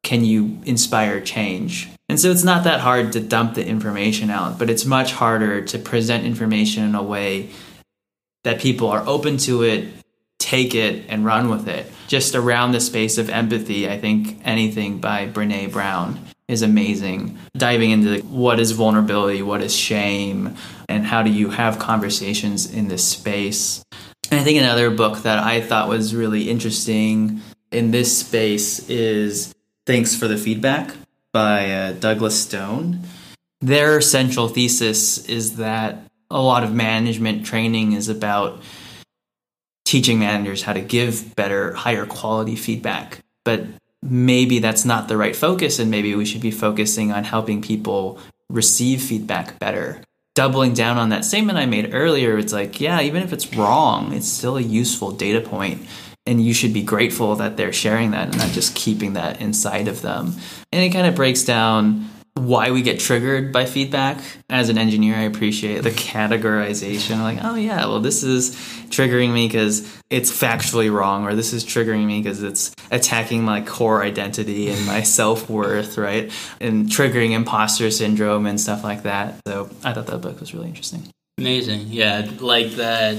can 0.04 0.26
you 0.26 0.60
inspire 0.66 1.22
change 1.22 1.90
and 2.14 2.20
so 2.20 2.30
it's 2.30 2.44
not 2.44 2.66
that 2.66 2.80
hard 2.80 3.14
to 3.14 3.20
dump 3.20 3.56
the 3.56 3.66
information 3.66 4.30
out, 4.30 4.60
but 4.60 4.70
it's 4.70 4.86
much 4.86 5.14
harder 5.14 5.64
to 5.64 5.80
present 5.80 6.26
information 6.26 6.84
in 6.84 6.94
a 6.94 7.02
way 7.02 7.50
that 8.44 8.62
people 8.62 8.88
are 8.90 9.04
open 9.08 9.38
to 9.38 9.64
it, 9.64 9.92
take 10.38 10.76
it, 10.76 11.06
and 11.10 11.26
run 11.26 11.50
with 11.50 11.68
it. 11.68 11.92
Just 12.08 12.36
around 12.36 12.72
the 12.72 12.80
space 12.80 13.18
of 13.18 13.32
empathy, 13.32 13.90
I 13.90 13.98
think 13.98 14.40
anything 14.44 15.00
by 15.00 15.26
Brene 15.26 15.72
Brown 15.72 16.24
is 16.48 16.62
amazing. 16.62 17.40
Diving 17.58 17.90
into 17.90 18.20
what 18.28 18.60
is 18.60 18.74
vulnerability, 18.74 19.42
what 19.42 19.64
is 19.64 19.76
shame, 19.76 20.56
and 20.88 21.08
how 21.08 21.24
do 21.24 21.32
you 21.32 21.50
have 21.50 21.80
conversations 21.80 22.72
in 22.72 22.90
this 22.90 23.08
space. 23.08 23.84
And 24.30 24.40
I 24.40 24.44
think 24.44 24.60
another 24.60 24.92
book 24.92 25.24
that 25.24 25.40
I 25.40 25.62
thought 25.62 25.90
was 25.90 26.14
really 26.14 26.48
interesting 26.52 27.42
in 27.72 27.90
this 27.90 28.16
space 28.20 28.88
is 28.88 29.52
Thanks 29.88 30.16
for 30.16 30.28
the 30.28 30.38
Feedback 30.38 30.94
by 31.34 31.70
uh, 31.70 31.92
Douglas 31.94 32.40
Stone. 32.40 33.02
Their 33.60 34.00
central 34.00 34.48
thesis 34.48 35.26
is 35.26 35.58
that 35.58 36.06
a 36.30 36.42
lot 36.42 36.64
of 36.64 36.74
management 36.74 37.46
training 37.46 37.94
is 37.94 38.08
about 38.08 38.62
teaching 39.86 40.20
managers 40.20 40.64
how 40.64 40.74
to 40.74 40.82
give 40.82 41.36
better, 41.36 41.74
higher 41.74 42.06
quality 42.06 42.56
feedback. 42.56 43.20
But 43.44 43.66
maybe 44.02 44.60
that's 44.60 44.86
not 44.86 45.08
the 45.08 45.18
right 45.18 45.36
focus, 45.36 45.80
and 45.80 45.92
maybe 45.92 46.16
we 46.16 46.26
should 46.26 46.42
be 46.42 46.52
focusing 46.52 47.12
on 47.12 47.24
helping 47.24 47.62
people 47.62 48.20
receive 48.50 49.02
feedback 49.02 49.60
better. 49.60 50.02
Doubling 50.36 50.74
down 50.74 50.98
on 50.98 51.10
that 51.10 51.26
statement 51.26 51.58
I 51.58 51.66
made 51.66 51.94
earlier, 51.94 52.38
it's 52.38 52.54
like, 52.54 52.82
yeah, 52.82 53.02
even 53.02 53.22
if 53.22 53.34
it's 53.34 53.54
wrong, 53.56 54.14
it's 54.14 54.28
still 54.28 54.58
a 54.58 54.62
useful 54.62 55.12
data 55.12 55.42
point 55.42 55.86
and 56.26 56.44
you 56.44 56.54
should 56.54 56.74
be 56.74 56.84
grateful 56.84 57.36
that 57.36 57.58
they're 57.58 57.74
sharing 57.74 58.12
that 58.12 58.30
and 58.30 58.38
not 58.38 58.50
just 58.50 58.76
keeping 58.76 59.14
that 59.14 59.42
inside 59.42 59.88
of 59.88 60.02
them. 60.02 60.34
And 60.72 60.84
it 60.84 60.90
kind 60.90 61.08
of 61.08 61.16
breaks 61.16 61.44
down 61.44 62.10
why 62.36 62.72
we 62.72 62.82
get 62.82 63.00
triggered 63.00 63.52
by 63.52 63.66
feedback. 63.66 64.20
As 64.50 64.70
an 64.70 64.78
engineer, 64.78 65.16
I 65.16 65.22
appreciate 65.24 65.82
the 65.84 65.92
categorization. 65.92 67.20
Like, 67.20 67.40
oh 67.44 67.56
yeah, 67.56 67.86
well 67.86 68.00
this 68.00 68.24
is 68.24 68.56
triggering 68.90 69.34
me 69.34 69.48
because 69.48 69.82
it's 70.10 70.32
factually 70.32 70.92
wrong, 70.92 71.26
or 71.26 71.36
this 71.36 71.54
is 71.54 71.64
triggering 71.64 72.06
me 72.06 72.22
because 72.22 72.42
it's 72.42 72.74
attacking 72.90 73.44
my 73.44 73.62
core 73.62 74.04
identity 74.04 74.70
and 74.70 74.86
my 74.86 75.04
self 75.04 75.50
worth, 75.50 75.98
right? 75.98 76.32
And 76.60 76.88
triggering 76.88 77.32
imposter 77.32 77.92
syndrome 77.92 78.46
and 78.46 78.60
stuff 78.60 78.84
like 78.84 79.04
that. 79.04 79.40
So 79.48 79.70
I 79.84 79.94
thought 79.94 80.08
that 80.08 80.20
book 80.20 80.40
was 80.40 80.54
really 80.54 80.68
interesting. 80.68 81.10
Amazing, 81.38 81.88
yeah, 81.90 82.30
like 82.40 82.72
that 82.72 83.18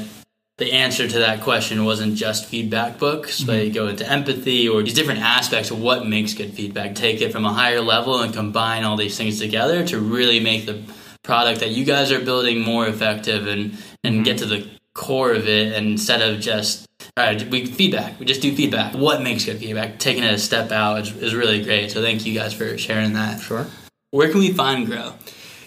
the 0.59 0.73
answer 0.73 1.09
to 1.09 1.19
that 1.19 1.41
question 1.41 1.85
wasn't 1.85 2.15
just 2.15 2.47
feedback 2.47 2.99
books, 2.99 3.39
mm-hmm. 3.39 3.47
but 3.47 3.67
you 3.67 3.73
go 3.73 3.89
into 3.89 4.09
empathy 4.09 4.69
or 4.69 4.83
these 4.83 4.95
different 4.95 5.21
aspects 5.21 5.71
of 5.71 5.81
what 5.81 6.07
makes 6.07 6.35
good 6.35 6.55
feedback. 6.55 6.95
Take 6.95 7.21
it 7.21 7.33
from 7.33 7.45
a 7.45 7.53
higher 7.53 7.81
level 7.81 8.21
and 8.21 8.33
combine 8.33 8.85
all 8.85 8.97
these 8.97 9.17
things 9.17 9.39
together 9.39 9.85
to 9.87 9.99
really 9.99 10.41
make 10.41 10.67
the 10.67 10.83
product 11.23 11.61
that 11.61 11.71
you 11.71 11.85
guys 11.85 12.13
are 12.13 12.21
building 12.21 12.61
more 12.61 12.87
effective 12.87 13.47
and 13.47 13.77
and 14.05 14.17
mm-hmm. 14.17 14.23
get 14.23 14.39
to 14.39 14.47
the 14.47 14.69
core 14.95 15.33
of 15.33 15.49
it 15.49 15.73
instead 15.73 16.23
of 16.23 16.41
just 16.41 16.87
all 17.17 17.25
right, 17.25 17.49
we 17.51 17.67
feedback. 17.67 18.19
We 18.19 18.27
just 18.27 18.43
do 18.43 18.55
feedback. 18.55 18.95
What 18.95 19.23
makes 19.23 19.45
good 19.45 19.59
feedback? 19.59 19.99
Taking 19.99 20.25
it 20.25 20.35
a 20.35 20.39
step 20.39 20.73
out 20.73 21.01
is, 21.01 21.17
is 21.17 21.35
really 21.35 21.63
great. 21.63 21.91
So 21.91 22.03
thank 22.03 22.27
you 22.27 22.35
guys 22.35 22.53
for 22.53 22.77
sharing 22.79 23.13
that. 23.15 23.41
Sure. 23.41 23.67
Where 24.11 24.31
can 24.31 24.41
we 24.41 24.53
find 24.53 24.87
Grow? 24.87 25.13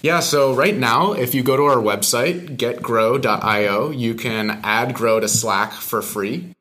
Yeah, 0.02 0.20
so 0.20 0.54
right 0.54 0.76
now, 0.76 1.14
if 1.14 1.34
you 1.34 1.44
go 1.44 1.58
to 1.58 1.64
our 1.64 1.78
website, 1.78 2.58
getgrow.io, 2.58 3.90
you 3.90 4.14
can 4.14 4.60
add 4.64 4.94
Grow 4.94 5.20
to 5.20 5.28
Slack 5.28 5.74
for 5.74 6.02
free. 6.02 6.54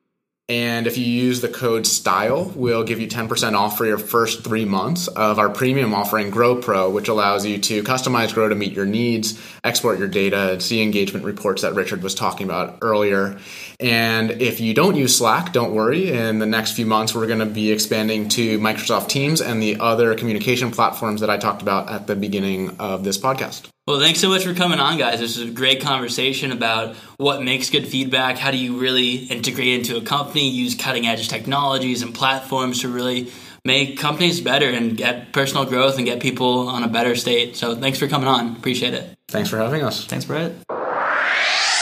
And 0.49 0.87
if 0.87 0.97
you 0.97 1.03
use 1.03 1.41
the 1.41 1.49
code 1.49 1.85
STYLE, 1.85 2.53
we'll 2.55 2.85
give 2.85 3.01
you 3.01 3.07
10% 3.07 3.53
off 3.53 3.77
for 3.77 3.85
your 3.85 3.97
first 3.97 4.45
three 4.45 4.63
months 4.63 5.09
of 5.09 5.39
our 5.39 5.49
premium 5.49 5.93
offering, 5.93 6.29
Grow 6.29 6.55
Pro, 6.55 6.89
which 6.89 7.09
allows 7.09 7.45
you 7.45 7.57
to 7.57 7.83
customize 7.83 8.33
Grow 8.33 8.47
to 8.47 8.55
meet 8.55 8.71
your 8.71 8.85
needs, 8.85 9.37
export 9.65 9.99
your 9.99 10.07
data, 10.07 10.53
and 10.53 10.63
see 10.63 10.81
engagement 10.81 11.25
reports 11.25 11.63
that 11.63 11.75
Richard 11.75 12.01
was 12.01 12.15
talking 12.15 12.45
about 12.45 12.77
earlier. 12.81 13.37
And 13.81 14.41
if 14.41 14.61
you 14.61 14.73
don't 14.73 14.95
use 14.95 15.17
Slack, 15.17 15.51
don't 15.51 15.73
worry. 15.73 16.13
In 16.13 16.39
the 16.39 16.45
next 16.45 16.77
few 16.77 16.85
months, 16.85 17.13
we're 17.13 17.27
going 17.27 17.39
to 17.39 17.45
be 17.45 17.69
expanding 17.73 18.29
to 18.29 18.57
Microsoft 18.57 19.09
Teams 19.09 19.41
and 19.41 19.61
the 19.61 19.81
other 19.81 20.15
communication 20.15 20.71
platforms 20.71 21.19
that 21.19 21.29
I 21.29 21.35
talked 21.35 21.61
about 21.61 21.89
at 21.89 22.07
the 22.07 22.15
beginning 22.15 22.77
of 22.79 23.03
this 23.03 23.17
podcast. 23.17 23.67
Well, 23.87 24.01
thanks 24.01 24.19
so 24.19 24.27
much 24.27 24.43
for 24.43 24.53
coming 24.53 24.79
on, 24.79 24.97
guys. 24.97 25.21
This 25.21 25.37
is 25.37 25.47
a 25.47 25.51
great 25.51 25.81
conversation 25.81 26.51
about 26.51 26.97
what 27.15 27.41
makes 27.41 27.69
good 27.69 27.87
feedback. 27.87 28.37
How 28.37 28.51
do 28.51 28.57
you 28.57 28.77
really 28.77 29.15
integrate 29.15 29.79
into 29.79 29.95
a 29.95 30.01
company, 30.01 30.49
use 30.49 30.75
cutting 30.75 31.07
edge 31.07 31.29
technologies 31.29 32.01
and 32.01 32.13
platforms 32.13 32.81
to 32.81 32.89
really 32.89 33.31
make 33.63 33.97
companies 33.97 34.41
better 34.41 34.69
and 34.69 34.97
get 34.97 35.31
personal 35.31 35.63
growth 35.63 35.95
and 35.95 36.05
get 36.05 36.19
people 36.19 36.67
on 36.67 36.83
a 36.83 36.89
better 36.89 37.15
state. 37.15 37.55
So, 37.55 37.77
thanks 37.77 37.97
for 37.97 38.09
coming 38.09 38.27
on. 38.27 38.57
Appreciate 38.57 38.93
it. 38.93 39.17
Thanks 39.29 39.49
for 39.49 39.57
having 39.57 39.83
us. 39.83 40.05
Thanks, 40.05 40.25
Brett. 40.25 40.51
I 40.69 41.79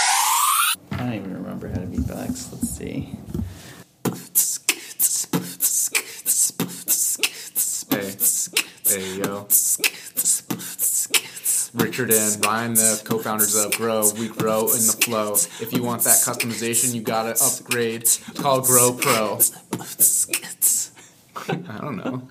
don't 0.92 1.14
even 1.14 1.34
remember 1.34 1.70
how 1.70 1.80
to 1.80 1.88
be 1.88 1.98
beatbox. 1.98 2.52
Let's 2.52 2.70
see. 2.70 3.18
Hey, 7.90 8.16
hey, 9.02 9.18
yo. 9.18 9.48
Richard 11.76 12.10
and 12.12 12.46
Ryan, 12.46 12.74
the 12.74 13.02
co-founders 13.04 13.56
of 13.56 13.74
Grow, 13.74 14.10
we 14.18 14.30
grow 14.30 14.62
in 14.62 14.88
the 14.88 14.98
flow. 15.06 15.34
If 15.34 15.74
you 15.74 15.84
want 15.84 16.04
that 16.04 16.24
customization, 16.24 16.94
you 16.94 17.02
gotta 17.02 17.32
upgrade. 17.44 18.04
It's 18.04 18.18
called 18.32 18.66
Grow 18.66 18.94
Pro. 18.94 19.40
I 21.50 21.78
don't 21.80 21.98
know. 21.98 22.28